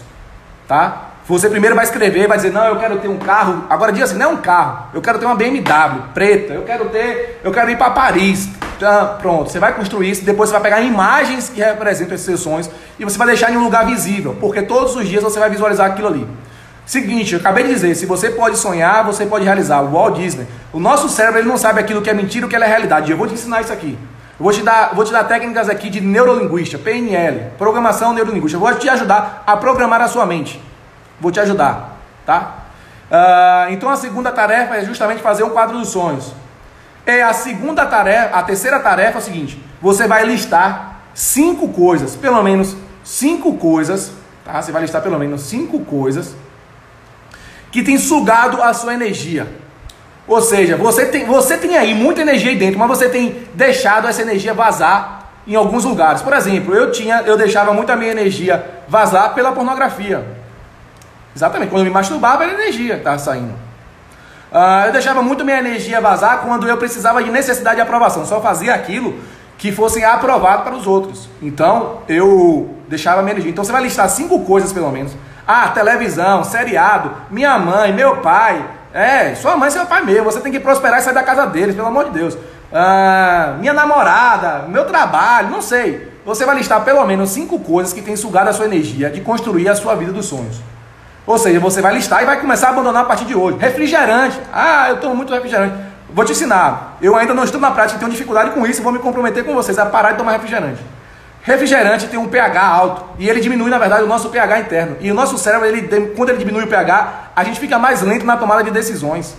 tá? 0.68 1.08
Você 1.26 1.50
primeiro 1.50 1.74
vai 1.74 1.84
escrever, 1.84 2.28
vai 2.28 2.36
dizer, 2.36 2.52
não, 2.52 2.64
eu 2.66 2.76
quero 2.78 2.98
ter 2.98 3.08
um 3.08 3.18
carro. 3.18 3.64
Agora 3.68 3.90
diga 3.90 4.04
assim, 4.04 4.16
não 4.16 4.26
é 4.26 4.28
um 4.28 4.36
carro, 4.36 4.86
eu 4.94 5.02
quero 5.02 5.18
ter 5.18 5.26
uma 5.26 5.34
BMW 5.34 6.02
preta, 6.14 6.52
eu 6.52 6.62
quero 6.62 6.84
ter, 6.90 7.40
eu 7.42 7.50
quero 7.50 7.72
ir 7.72 7.76
para 7.76 7.90
Paris. 7.90 8.48
Então, 8.76 9.16
pronto, 9.20 9.50
você 9.50 9.58
vai 9.58 9.72
construir 9.72 10.10
isso, 10.10 10.24
depois 10.24 10.50
você 10.50 10.52
vai 10.52 10.62
pegar 10.62 10.80
imagens 10.80 11.48
que 11.48 11.60
representam 11.60 12.14
esses 12.14 12.24
seus 12.24 12.38
sonhos 12.38 12.70
e 13.00 13.04
você 13.04 13.18
vai 13.18 13.26
deixar 13.26 13.50
em 13.50 13.56
um 13.56 13.64
lugar 13.64 13.84
visível, 13.84 14.36
porque 14.40 14.62
todos 14.62 14.94
os 14.94 15.08
dias 15.08 15.24
você 15.24 15.40
vai 15.40 15.50
visualizar 15.50 15.90
aquilo 15.90 16.06
ali. 16.06 16.28
Seguinte, 16.86 17.32
eu 17.32 17.40
acabei 17.40 17.64
de 17.64 17.72
dizer, 17.72 17.94
se 17.94 18.04
você 18.04 18.30
pode 18.30 18.58
sonhar, 18.58 19.04
você 19.04 19.24
pode 19.24 19.44
realizar. 19.44 19.80
O 19.80 19.92
Walt 19.92 20.16
Disney, 20.16 20.46
o 20.72 20.78
nosso 20.78 21.08
cérebro 21.08 21.40
ele 21.40 21.48
não 21.48 21.56
sabe 21.56 21.80
aquilo 21.80 22.02
que 22.02 22.10
é 22.10 22.14
mentira, 22.14 22.46
o 22.46 22.48
que 22.48 22.54
é 22.54 22.66
realidade. 22.66 23.10
Eu 23.10 23.16
vou 23.16 23.26
te 23.26 23.34
ensinar 23.34 23.62
isso 23.62 23.72
aqui. 23.72 23.98
Eu 24.38 24.44
vou 24.44 24.52
te 24.52 24.62
dar, 24.62 24.94
vou 24.94 25.04
te 25.04 25.12
dar 25.12 25.24
técnicas 25.24 25.68
aqui 25.68 25.88
de 25.88 26.00
neurolinguística, 26.00 26.76
PNL, 26.82 27.52
programação 27.56 28.12
neurolinguística. 28.12 28.56
Eu 28.56 28.60
vou 28.68 28.78
te 28.78 28.88
ajudar 28.88 29.44
a 29.46 29.56
programar 29.56 30.02
a 30.02 30.08
sua 30.08 30.26
mente. 30.26 30.60
Vou 31.18 31.30
te 31.30 31.40
ajudar, 31.40 31.96
tá? 32.26 32.64
Uh, 33.10 33.72
então 33.72 33.88
a 33.88 33.96
segunda 33.96 34.30
tarefa 34.30 34.74
é 34.74 34.84
justamente 34.84 35.22
fazer 35.22 35.44
um 35.44 35.50
quadro 35.50 35.78
dos 35.78 35.88
sonhos. 35.88 36.32
É 37.06 37.22
a 37.22 37.32
segunda 37.32 37.86
tarefa, 37.86 38.36
a 38.36 38.42
terceira 38.42 38.80
tarefa 38.80 39.18
é 39.18 39.20
o 39.20 39.24
seguinte: 39.24 39.62
você 39.80 40.06
vai 40.06 40.24
listar 40.26 41.00
cinco 41.14 41.68
coisas, 41.68 42.16
pelo 42.16 42.42
menos 42.42 42.76
cinco 43.02 43.56
coisas, 43.56 44.12
tá? 44.44 44.60
Você 44.60 44.72
vai 44.72 44.82
listar 44.82 45.00
pelo 45.00 45.18
menos 45.18 45.42
cinco 45.42 45.80
coisas 45.80 46.34
que 47.74 47.82
tem 47.82 47.98
sugado 47.98 48.62
a 48.62 48.72
sua 48.72 48.94
energia. 48.94 49.48
Ou 50.28 50.40
seja, 50.40 50.76
você 50.76 51.06
tem, 51.06 51.26
você 51.26 51.58
tem 51.58 51.76
aí 51.76 51.92
muita 51.92 52.20
energia 52.20 52.52
aí 52.52 52.56
dentro, 52.56 52.78
mas 52.78 52.86
você 52.86 53.08
tem 53.08 53.48
deixado 53.52 54.06
essa 54.06 54.22
energia 54.22 54.54
vazar 54.54 55.32
em 55.44 55.56
alguns 55.56 55.84
lugares. 55.84 56.22
Por 56.22 56.32
exemplo, 56.34 56.72
eu 56.72 56.92
tinha, 56.92 57.22
eu 57.26 57.36
deixava 57.36 57.72
muito 57.72 57.90
a 57.90 57.96
minha 57.96 58.12
energia 58.12 58.64
vazar 58.86 59.34
pela 59.34 59.50
pornografia. 59.50 60.24
Exatamente, 61.34 61.70
quando 61.70 61.80
eu 61.80 61.86
me 61.86 61.90
masturbava 61.90 62.44
era 62.44 62.52
energia 62.52 62.98
estava 62.98 63.18
saindo. 63.18 63.52
Uh, 64.52 64.86
eu 64.86 64.92
deixava 64.92 65.20
muito 65.20 65.44
minha 65.44 65.58
energia 65.58 66.00
vazar 66.00 66.42
quando 66.42 66.68
eu 66.68 66.76
precisava 66.76 67.24
de 67.24 67.30
necessidade 67.32 67.74
de 67.74 67.82
aprovação. 67.82 68.24
Só 68.24 68.40
fazia 68.40 68.72
aquilo 68.72 69.18
que 69.58 69.72
fosse 69.72 70.04
aprovado 70.04 70.62
para 70.62 70.76
os 70.76 70.86
outros. 70.86 71.28
Então, 71.42 72.02
eu 72.08 72.72
deixava 72.88 73.20
minha 73.20 73.32
energia. 73.32 73.50
Então, 73.50 73.64
você 73.64 73.72
vai 73.72 73.82
listar 73.82 74.08
cinco 74.08 74.44
coisas, 74.44 74.72
pelo 74.72 74.92
menos. 74.92 75.10
Ah, 75.46 75.68
televisão, 75.68 76.42
seriado, 76.42 77.10
minha 77.30 77.58
mãe, 77.58 77.92
meu 77.92 78.18
pai. 78.18 78.64
É, 78.92 79.34
sua 79.34 79.56
mãe 79.56 79.68
e 79.68 79.72
seu 79.72 79.86
pai 79.86 80.02
mesmo. 80.02 80.24
Você 80.24 80.40
tem 80.40 80.52
que 80.52 80.60
prosperar 80.60 81.00
e 81.00 81.02
sair 81.02 81.14
da 81.14 81.22
casa 81.22 81.46
deles, 81.46 81.74
pelo 81.74 81.88
amor 81.88 82.04
de 82.06 82.10
Deus. 82.10 82.38
Ah, 82.72 83.56
minha 83.58 83.72
namorada, 83.72 84.66
meu 84.68 84.84
trabalho, 84.86 85.50
não 85.50 85.60
sei. 85.60 86.12
Você 86.24 86.46
vai 86.46 86.56
listar 86.56 86.82
pelo 86.82 87.04
menos 87.04 87.30
cinco 87.30 87.58
coisas 87.58 87.92
que 87.92 88.00
têm 88.00 88.16
sugado 88.16 88.48
a 88.48 88.52
sua 88.52 88.64
energia 88.64 89.10
de 89.10 89.20
construir 89.20 89.68
a 89.68 89.74
sua 89.74 89.94
vida 89.94 90.12
dos 90.12 90.26
sonhos. 90.26 90.60
Ou 91.26 91.38
seja, 91.38 91.60
você 91.60 91.82
vai 91.82 91.94
listar 91.94 92.22
e 92.22 92.26
vai 92.26 92.40
começar 92.40 92.68
a 92.68 92.70
abandonar 92.70 93.02
a 93.02 93.06
partir 93.06 93.24
de 93.24 93.34
hoje. 93.34 93.58
Refrigerante. 93.58 94.40
Ah, 94.52 94.88
eu 94.88 94.96
tomo 94.98 95.14
muito 95.14 95.32
refrigerante. 95.32 95.74
Vou 96.10 96.24
te 96.24 96.32
ensinar. 96.32 96.96
Eu 97.02 97.16
ainda 97.16 97.34
não 97.34 97.44
estou 97.44 97.60
na 97.60 97.70
prática, 97.70 97.98
tenho 97.98 98.10
dificuldade 98.10 98.50
com 98.50 98.64
isso, 98.66 98.82
vou 98.82 98.92
me 98.92 98.98
comprometer 98.98 99.44
com 99.44 99.54
vocês 99.54 99.78
a 99.78 99.86
parar 99.86 100.12
de 100.12 100.18
tomar 100.18 100.32
refrigerante. 100.32 100.80
Refrigerante 101.46 102.08
tem 102.08 102.18
um 102.18 102.26
pH 102.26 102.66
alto 102.66 103.04
e 103.18 103.28
ele 103.28 103.38
diminui, 103.38 103.68
na 103.68 103.78
verdade, 103.78 104.02
o 104.02 104.06
nosso 104.06 104.30
pH 104.30 104.60
interno. 104.60 104.96
E 104.98 105.10
o 105.10 105.14
nosso 105.14 105.36
cérebro, 105.36 105.66
ele, 105.66 105.82
quando 106.16 106.30
ele 106.30 106.38
diminui 106.38 106.64
o 106.64 106.66
pH, 106.66 107.32
a 107.36 107.44
gente 107.44 107.60
fica 107.60 107.78
mais 107.78 108.00
lento 108.00 108.24
na 108.24 108.38
tomada 108.38 108.64
de 108.64 108.70
decisões. 108.70 109.36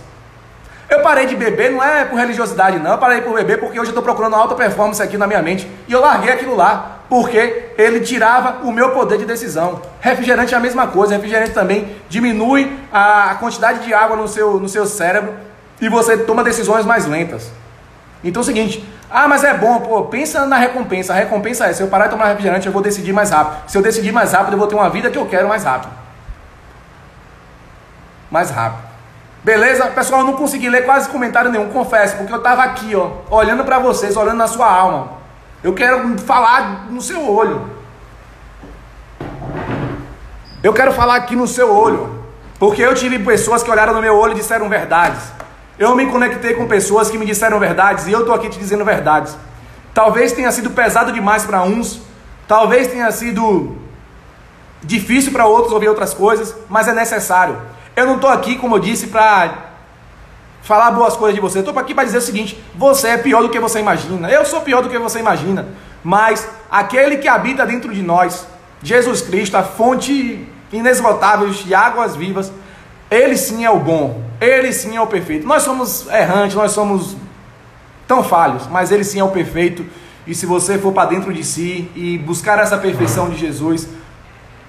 Eu 0.88 1.00
parei 1.00 1.26
de 1.26 1.34
beber, 1.34 1.72
não 1.72 1.82
é 1.82 2.04
por 2.04 2.16
religiosidade, 2.16 2.78
não. 2.78 2.92
Eu 2.92 2.98
parei 2.98 3.22
por 3.22 3.34
beber 3.34 3.58
porque 3.58 3.80
hoje 3.80 3.88
eu 3.88 3.92
estou 3.92 4.04
procurando 4.04 4.36
alta 4.36 4.54
performance 4.54 5.02
aqui 5.02 5.18
na 5.18 5.26
minha 5.26 5.42
mente. 5.42 5.68
E 5.88 5.92
eu 5.92 6.00
larguei 6.00 6.32
aquilo 6.32 6.54
lá, 6.54 7.00
porque 7.08 7.72
ele 7.76 7.98
tirava 7.98 8.64
o 8.64 8.70
meu 8.70 8.90
poder 8.90 9.18
de 9.18 9.24
decisão. 9.24 9.82
Refrigerante 10.00 10.54
é 10.54 10.56
a 10.56 10.60
mesma 10.60 10.86
coisa. 10.86 11.14
Refrigerante 11.14 11.50
também 11.50 11.96
diminui 12.08 12.72
a 12.92 13.36
quantidade 13.40 13.84
de 13.84 13.92
água 13.92 14.16
no 14.16 14.28
seu, 14.28 14.60
no 14.60 14.68
seu 14.68 14.86
cérebro 14.86 15.34
e 15.80 15.88
você 15.88 16.16
toma 16.18 16.44
decisões 16.44 16.86
mais 16.86 17.04
lentas. 17.04 17.50
Então 18.26 18.40
é 18.40 18.42
o 18.42 18.44
seguinte, 18.44 18.84
ah, 19.08 19.28
mas 19.28 19.44
é 19.44 19.54
bom, 19.54 19.78
pô, 19.80 20.02
pensa 20.02 20.44
na 20.46 20.56
recompensa. 20.56 21.12
A 21.12 21.16
recompensa 21.16 21.66
é, 21.66 21.72
se 21.72 21.80
eu 21.80 21.86
parar 21.86 22.06
de 22.06 22.10
tomar 22.10 22.26
refrigerante, 22.26 22.66
eu 22.66 22.72
vou 22.72 22.82
decidir 22.82 23.12
mais 23.12 23.30
rápido. 23.30 23.70
Se 23.70 23.78
eu 23.78 23.82
decidir 23.82 24.10
mais 24.10 24.32
rápido, 24.32 24.54
eu 24.54 24.58
vou 24.58 24.66
ter 24.66 24.74
uma 24.74 24.90
vida 24.90 25.08
que 25.10 25.16
eu 25.16 25.26
quero 25.26 25.48
mais 25.48 25.62
rápido. 25.62 25.92
Mais 28.28 28.50
rápido. 28.50 28.82
Beleza? 29.44 29.86
Pessoal, 29.86 30.22
eu 30.22 30.26
não 30.26 30.32
consegui 30.32 30.68
ler 30.68 30.84
quase 30.84 31.08
comentário 31.08 31.52
nenhum, 31.52 31.68
confesso, 31.68 32.16
porque 32.16 32.32
eu 32.32 32.38
estava 32.38 32.64
aqui, 32.64 32.96
ó, 32.96 33.10
olhando 33.30 33.64
para 33.64 33.78
vocês, 33.78 34.16
olhando 34.16 34.38
na 34.38 34.48
sua 34.48 34.68
alma. 34.68 35.12
Eu 35.62 35.72
quero 35.72 36.18
falar 36.18 36.86
no 36.90 37.00
seu 37.00 37.32
olho. 37.32 37.70
Eu 40.64 40.72
quero 40.72 40.92
falar 40.92 41.14
aqui 41.14 41.36
no 41.36 41.46
seu 41.46 41.72
olho. 41.72 42.24
Porque 42.58 42.82
eu 42.82 42.92
tive 42.92 43.20
pessoas 43.20 43.62
que 43.62 43.70
olharam 43.70 43.92
no 43.94 44.00
meu 44.00 44.16
olho 44.16 44.32
e 44.32 44.36
disseram 44.36 44.68
verdades. 44.68 45.22
Eu 45.78 45.94
me 45.94 46.06
conectei 46.06 46.54
com 46.54 46.66
pessoas 46.66 47.10
que 47.10 47.18
me 47.18 47.26
disseram 47.26 47.58
verdades 47.58 48.06
e 48.06 48.12
eu 48.12 48.20
estou 48.20 48.34
aqui 48.34 48.48
te 48.48 48.58
dizendo 48.58 48.84
verdades. 48.84 49.36
Talvez 49.92 50.32
tenha 50.32 50.50
sido 50.50 50.70
pesado 50.70 51.12
demais 51.12 51.44
para 51.44 51.62
uns, 51.62 52.00
talvez 52.48 52.88
tenha 52.88 53.10
sido 53.12 53.76
difícil 54.82 55.32
para 55.32 55.46
outros 55.46 55.72
ouvir 55.72 55.88
outras 55.88 56.14
coisas, 56.14 56.54
mas 56.68 56.88
é 56.88 56.94
necessário. 56.94 57.60
Eu 57.94 58.06
não 58.06 58.16
estou 58.16 58.30
aqui, 58.30 58.56
como 58.56 58.76
eu 58.76 58.78
disse, 58.78 59.08
para 59.08 59.66
falar 60.62 60.90
boas 60.92 61.16
coisas 61.16 61.34
de 61.34 61.40
você. 61.40 61.58
Estou 61.58 61.78
aqui 61.78 61.94
para 61.94 62.04
dizer 62.04 62.18
o 62.18 62.22
seguinte: 62.22 62.62
você 62.74 63.08
é 63.08 63.18
pior 63.18 63.42
do 63.42 63.50
que 63.50 63.60
você 63.60 63.78
imagina. 63.78 64.30
Eu 64.30 64.44
sou 64.44 64.60
pior 64.62 64.82
do 64.82 64.88
que 64.88 64.98
você 64.98 65.18
imagina. 65.18 65.68
Mas 66.02 66.48
aquele 66.70 67.18
que 67.18 67.28
habita 67.28 67.66
dentro 67.66 67.92
de 67.92 68.02
nós, 68.02 68.46
Jesus 68.82 69.20
Cristo, 69.20 69.56
a 69.56 69.62
fonte 69.62 70.46
inesgotável 70.72 71.48
de 71.50 71.74
águas 71.74 72.16
vivas, 72.16 72.50
ele 73.10 73.36
sim 73.36 73.64
é 73.64 73.70
o 73.70 73.78
bom. 73.78 74.22
Ele 74.40 74.72
sim 74.72 74.96
é 74.96 75.00
o 75.00 75.06
perfeito. 75.06 75.46
Nós 75.46 75.62
somos 75.62 76.06
errantes, 76.08 76.56
nós 76.56 76.72
somos 76.72 77.16
tão 78.06 78.22
falhos, 78.22 78.66
mas 78.66 78.90
ele 78.90 79.04
sim 79.04 79.18
é 79.18 79.24
o 79.24 79.30
perfeito. 79.30 79.84
E 80.26 80.34
se 80.34 80.44
você 80.44 80.78
for 80.78 80.92
para 80.92 81.10
dentro 81.10 81.32
de 81.32 81.44
si 81.44 81.90
e 81.94 82.18
buscar 82.18 82.58
essa 82.58 82.76
perfeição 82.76 83.30
de 83.30 83.36
Jesus, 83.36 83.88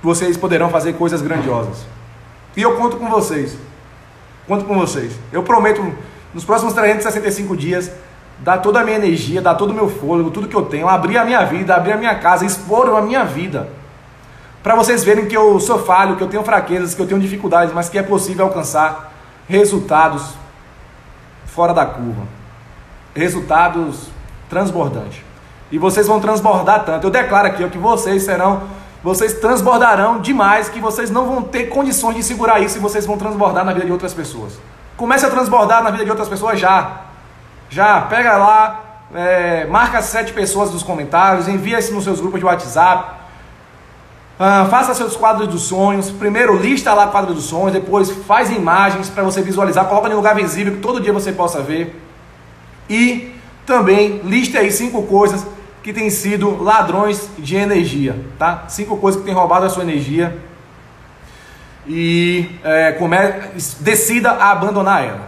vocês 0.02 0.38
poderão 0.38 0.70
fazer 0.70 0.94
coisas 0.94 1.22
grandiosas. 1.22 1.86
E 2.56 2.62
eu 2.62 2.76
conto 2.78 2.98
com 2.98 3.10
vocês. 3.10 3.58
Conto 4.48 4.66
com 4.66 4.78
vocês. 4.78 5.14
Eu 5.32 5.44
prometo, 5.44 5.84
nos 6.34 6.46
próximos 6.46 6.74
365 6.74 7.58
dias, 7.58 7.92
dar 8.40 8.60
toda 8.60 8.80
a 8.80 8.84
minha 8.84 8.98
energia, 8.98 9.42
dar 9.42 9.56
todo 9.56 9.72
o 9.72 9.74
meu 9.74 9.90
fôlego, 9.90 10.32
tudo 10.32 10.48
que 10.48 10.56
eu 10.56 10.66
tenho, 10.66 10.88
abrir 10.88 11.18
a 11.18 11.26
minha 11.26 11.44
vida, 11.46 11.76
abrir 11.76 11.94
a 11.94 11.98
minha 11.98 12.16
casa, 12.16 12.46
expor 12.46 12.96
a 12.96 13.02
minha 13.02 13.26
vida. 13.26 13.68
Para 14.64 14.76
vocês 14.76 15.04
verem 15.04 15.26
que 15.26 15.36
eu 15.36 15.60
sou 15.60 15.80
falho, 15.80 16.16
que 16.16 16.24
eu 16.24 16.28
tenho 16.28 16.44
fraquezas, 16.44 16.94
que 16.94 17.02
eu 17.02 17.08
tenho 17.08 17.20
dificuldades, 17.20 17.74
mas 17.74 17.90
que 17.90 17.98
é 17.98 18.04
possível 18.04 18.46
alcançar 18.46 19.14
resultados 19.48 20.34
fora 21.46 21.74
da 21.74 21.86
curva. 21.86 22.24
Resultados 23.16 24.10
transbordantes. 24.50 25.22
E 25.72 25.78
vocês 25.78 26.08
vão 26.08 26.20
transbordar 26.20 26.86
tanto. 26.86 27.08
Eu 27.08 27.12
declaro 27.12 27.48
aqui 27.48 27.68
que 27.70 27.78
vocês 27.78 28.24
serão 28.24 28.64
vocês 29.04 29.36
transbordarão 29.36 30.20
demais 30.20 30.70
que 30.70 30.80
vocês 30.80 31.10
não 31.10 31.28
vão 31.28 31.42
ter 31.42 31.66
condições 31.66 32.16
de 32.16 32.24
segurar 32.24 32.60
isso 32.60 32.78
e 32.78 32.82
vocês 32.82 33.06
vão 33.06 33.18
transbordar 33.18 33.64
na 33.64 33.72
vida 33.72 33.86
de 33.86 33.92
outras 33.92 34.14
pessoas. 34.14 34.60
Comece 34.98 35.26
a 35.26 35.30
transbordar 35.30 35.84
na 35.84 35.92
vida 35.92 36.04
de 36.04 36.10
outras 36.10 36.28
pessoas 36.28 36.60
já. 36.60 37.04
Já, 37.70 38.02
pega 38.02 38.38
lá, 38.38 38.80
é, 39.14 39.66
marca 39.66 40.02
sete 40.02 40.34
pessoas 40.34 40.72
nos 40.72 40.84
comentários, 40.84 41.48
envia 41.48 41.80
isso 41.80 41.94
nos 41.94 42.04
seus 42.04 42.20
grupos 42.20 42.40
de 42.40 42.46
WhatsApp. 42.46 43.12
Ah, 44.40 44.68
faça 44.70 44.94
seus 44.94 45.16
quadros 45.16 45.48
dos 45.48 45.64
sonhos. 45.64 46.12
Primeiro 46.12 46.58
lista 46.58 46.94
lá 46.94 47.08
o 47.08 47.12
quadro 47.12 47.34
dos 47.34 47.46
sonhos, 47.46 47.74
depois 47.74 48.12
faz 48.28 48.52
imagens 48.52 49.10
para 49.10 49.24
você 49.24 49.42
visualizar, 49.42 49.86
coloca 49.86 50.08
em 50.10 50.14
um 50.14 50.18
lugar 50.18 50.36
visível 50.36 50.74
que 50.74 50.80
todo 50.80 51.02
dia 51.02 51.12
você 51.12 51.32
possa 51.32 51.62
ver. 51.62 52.00
E 52.90 53.34
também 53.66 54.22
liste 54.24 54.58
aí 54.58 54.72
cinco 54.72 55.04
coisas 55.04 55.46
que 55.82 55.92
têm 55.92 56.10
sido 56.10 56.62
ladrões 56.62 57.30
de 57.38 57.56
energia, 57.56 58.16
tá? 58.38 58.66
Cinco 58.68 58.98
coisas 58.98 59.20
que 59.20 59.26
têm 59.26 59.34
roubado 59.34 59.66
a 59.66 59.70
sua 59.70 59.84
energia 59.84 60.38
e 61.88 62.60
é, 62.64 62.92
come... 62.92 63.18
decida 63.80 64.32
a 64.32 64.52
abandonar 64.52 65.04
ela. 65.04 65.28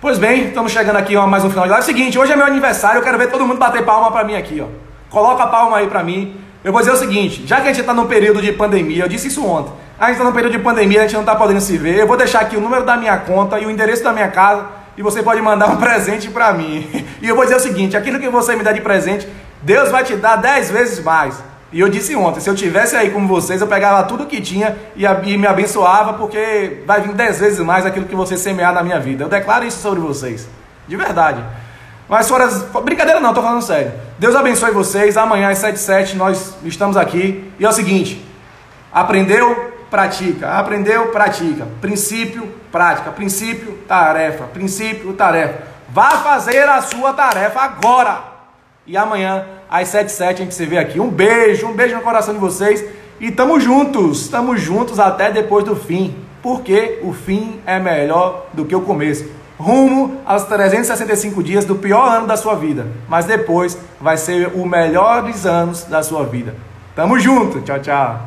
Pois 0.00 0.16
bem, 0.16 0.48
estamos 0.48 0.72
chegando 0.72 0.96
aqui 0.96 1.14
a 1.14 1.26
mais 1.26 1.44
um 1.44 1.50
final 1.50 1.64
de 1.64 1.70
live. 1.72 1.84
Seguinte, 1.84 2.18
hoje 2.18 2.32
é 2.32 2.36
meu 2.36 2.46
aniversário, 2.46 3.00
eu 3.00 3.02
quero 3.02 3.18
ver 3.18 3.30
todo 3.30 3.46
mundo 3.46 3.58
bater 3.58 3.84
palma 3.84 4.10
para 4.10 4.24
mim 4.24 4.34
aqui, 4.34 4.60
ó. 4.60 4.66
Coloca 5.10 5.42
a 5.42 5.46
palma 5.48 5.76
aí 5.76 5.88
para 5.88 6.02
mim. 6.02 6.40
Eu 6.62 6.72
vou 6.72 6.80
dizer 6.82 6.92
o 6.92 6.96
seguinte, 6.96 7.46
já 7.46 7.56
que 7.56 7.62
a 7.62 7.66
gente 7.66 7.80
está 7.80 7.94
num 7.94 8.06
período 8.06 8.42
de 8.42 8.52
pandemia, 8.52 9.04
eu 9.04 9.08
disse 9.08 9.28
isso 9.28 9.44
ontem. 9.46 9.72
A 9.98 10.06
gente 10.06 10.16
está 10.16 10.24
num 10.24 10.32
período 10.32 10.52
de 10.52 10.58
pandemia, 10.58 11.00
a 11.00 11.02
gente 11.02 11.14
não 11.14 11.20
está 11.20 11.34
podendo 11.34 11.60
se 11.60 11.76
ver. 11.78 11.98
Eu 11.98 12.06
vou 12.06 12.16
deixar 12.16 12.40
aqui 12.40 12.56
o 12.56 12.60
número 12.60 12.84
da 12.84 12.96
minha 12.96 13.16
conta 13.16 13.58
e 13.58 13.64
o 13.64 13.70
endereço 13.70 14.02
da 14.02 14.12
minha 14.12 14.28
casa 14.28 14.66
e 14.96 15.02
você 15.02 15.22
pode 15.22 15.40
mandar 15.40 15.70
um 15.70 15.76
presente 15.80 16.28
para 16.28 16.52
mim. 16.52 16.88
E 17.22 17.28
eu 17.28 17.34
vou 17.34 17.44
dizer 17.44 17.56
o 17.56 17.60
seguinte: 17.60 17.96
aquilo 17.96 18.20
que 18.20 18.28
você 18.28 18.54
me 18.54 18.62
dá 18.62 18.72
de 18.72 18.80
presente, 18.82 19.26
Deus 19.62 19.90
vai 19.90 20.04
te 20.04 20.16
dar 20.16 20.36
dez 20.36 20.70
vezes 20.70 21.02
mais. 21.02 21.42
E 21.72 21.80
eu 21.80 21.88
disse 21.88 22.14
ontem: 22.14 22.40
se 22.40 22.50
eu 22.50 22.54
tivesse 22.54 22.94
aí 22.94 23.10
como 23.10 23.26
vocês, 23.26 23.60
eu 23.60 23.66
pegava 23.66 24.02
tudo 24.02 24.26
que 24.26 24.40
tinha 24.40 24.76
e, 24.94 25.04
e 25.04 25.38
me 25.38 25.46
abençoava, 25.46 26.14
porque 26.14 26.82
vai 26.86 27.00
vir 27.00 27.14
dez 27.14 27.40
vezes 27.40 27.58
mais 27.60 27.86
aquilo 27.86 28.04
que 28.04 28.14
você 28.14 28.36
semear 28.36 28.74
na 28.74 28.82
minha 28.82 29.00
vida. 29.00 29.24
Eu 29.24 29.28
declaro 29.28 29.64
isso 29.64 29.80
sobre 29.80 30.00
vocês, 30.00 30.46
de 30.86 30.96
verdade. 30.96 31.42
Mas 32.10 32.28
fora, 32.28 32.46
brincadeira 32.84 33.20
não, 33.20 33.32
tô 33.32 33.40
falando 33.40 33.62
sério. 33.62 33.92
Deus 34.18 34.36
abençoe 34.36 34.72
vocês. 34.72 35.16
Amanhã 35.16 35.48
às 35.48 35.58
7 35.58 35.78
7 35.78 36.16
nós 36.16 36.56
estamos 36.64 36.98
aqui. 36.98 37.50
E 37.58 37.64
é 37.64 37.68
o 37.68 37.72
seguinte: 37.72 38.22
aprendeu? 38.92 39.70
pratica. 39.90 40.48
Aprendeu, 40.52 41.08
pratica. 41.08 41.66
Princípio, 41.80 42.48
prática. 42.70 43.10
Princípio, 43.10 43.78
tarefa. 43.88 44.44
Princípio, 44.44 45.12
tarefa. 45.12 45.64
Vá 45.88 46.10
fazer 46.10 46.68
a 46.68 46.80
sua 46.80 47.12
tarefa 47.12 47.60
agora. 47.60 48.22
E 48.86 48.96
amanhã, 48.96 49.44
às 49.68 49.88
7 49.88 50.22
h 50.22 50.28
a 50.28 50.32
gente 50.32 50.54
se 50.54 50.64
vê 50.64 50.78
aqui. 50.78 51.00
Um 51.00 51.10
beijo, 51.10 51.66
um 51.66 51.74
beijo 51.74 51.96
no 51.96 52.02
coração 52.02 52.32
de 52.32 52.40
vocês. 52.40 52.84
E 53.18 53.30
tamo 53.30 53.60
juntos, 53.60 54.28
tamo 54.28 54.56
juntos 54.56 54.98
até 54.98 55.30
depois 55.30 55.64
do 55.64 55.76
fim. 55.76 56.16
Porque 56.42 57.00
o 57.02 57.12
fim 57.12 57.60
é 57.66 57.78
melhor 57.78 58.46
do 58.54 58.64
que 58.64 58.74
o 58.74 58.80
começo. 58.80 59.28
Rumo 59.60 60.22
aos 60.24 60.44
365 60.44 61.42
dias 61.42 61.66
do 61.66 61.74
pior 61.74 62.16
ano 62.16 62.26
da 62.26 62.36
sua 62.36 62.54
vida. 62.54 62.86
Mas 63.06 63.26
depois 63.26 63.76
vai 64.00 64.16
ser 64.16 64.52
o 64.54 64.64
melhores 64.64 65.44
anos 65.44 65.84
da 65.84 66.02
sua 66.02 66.24
vida. 66.24 66.54
Tamo 66.96 67.18
junto. 67.18 67.60
Tchau, 67.60 67.78
tchau. 67.78 68.20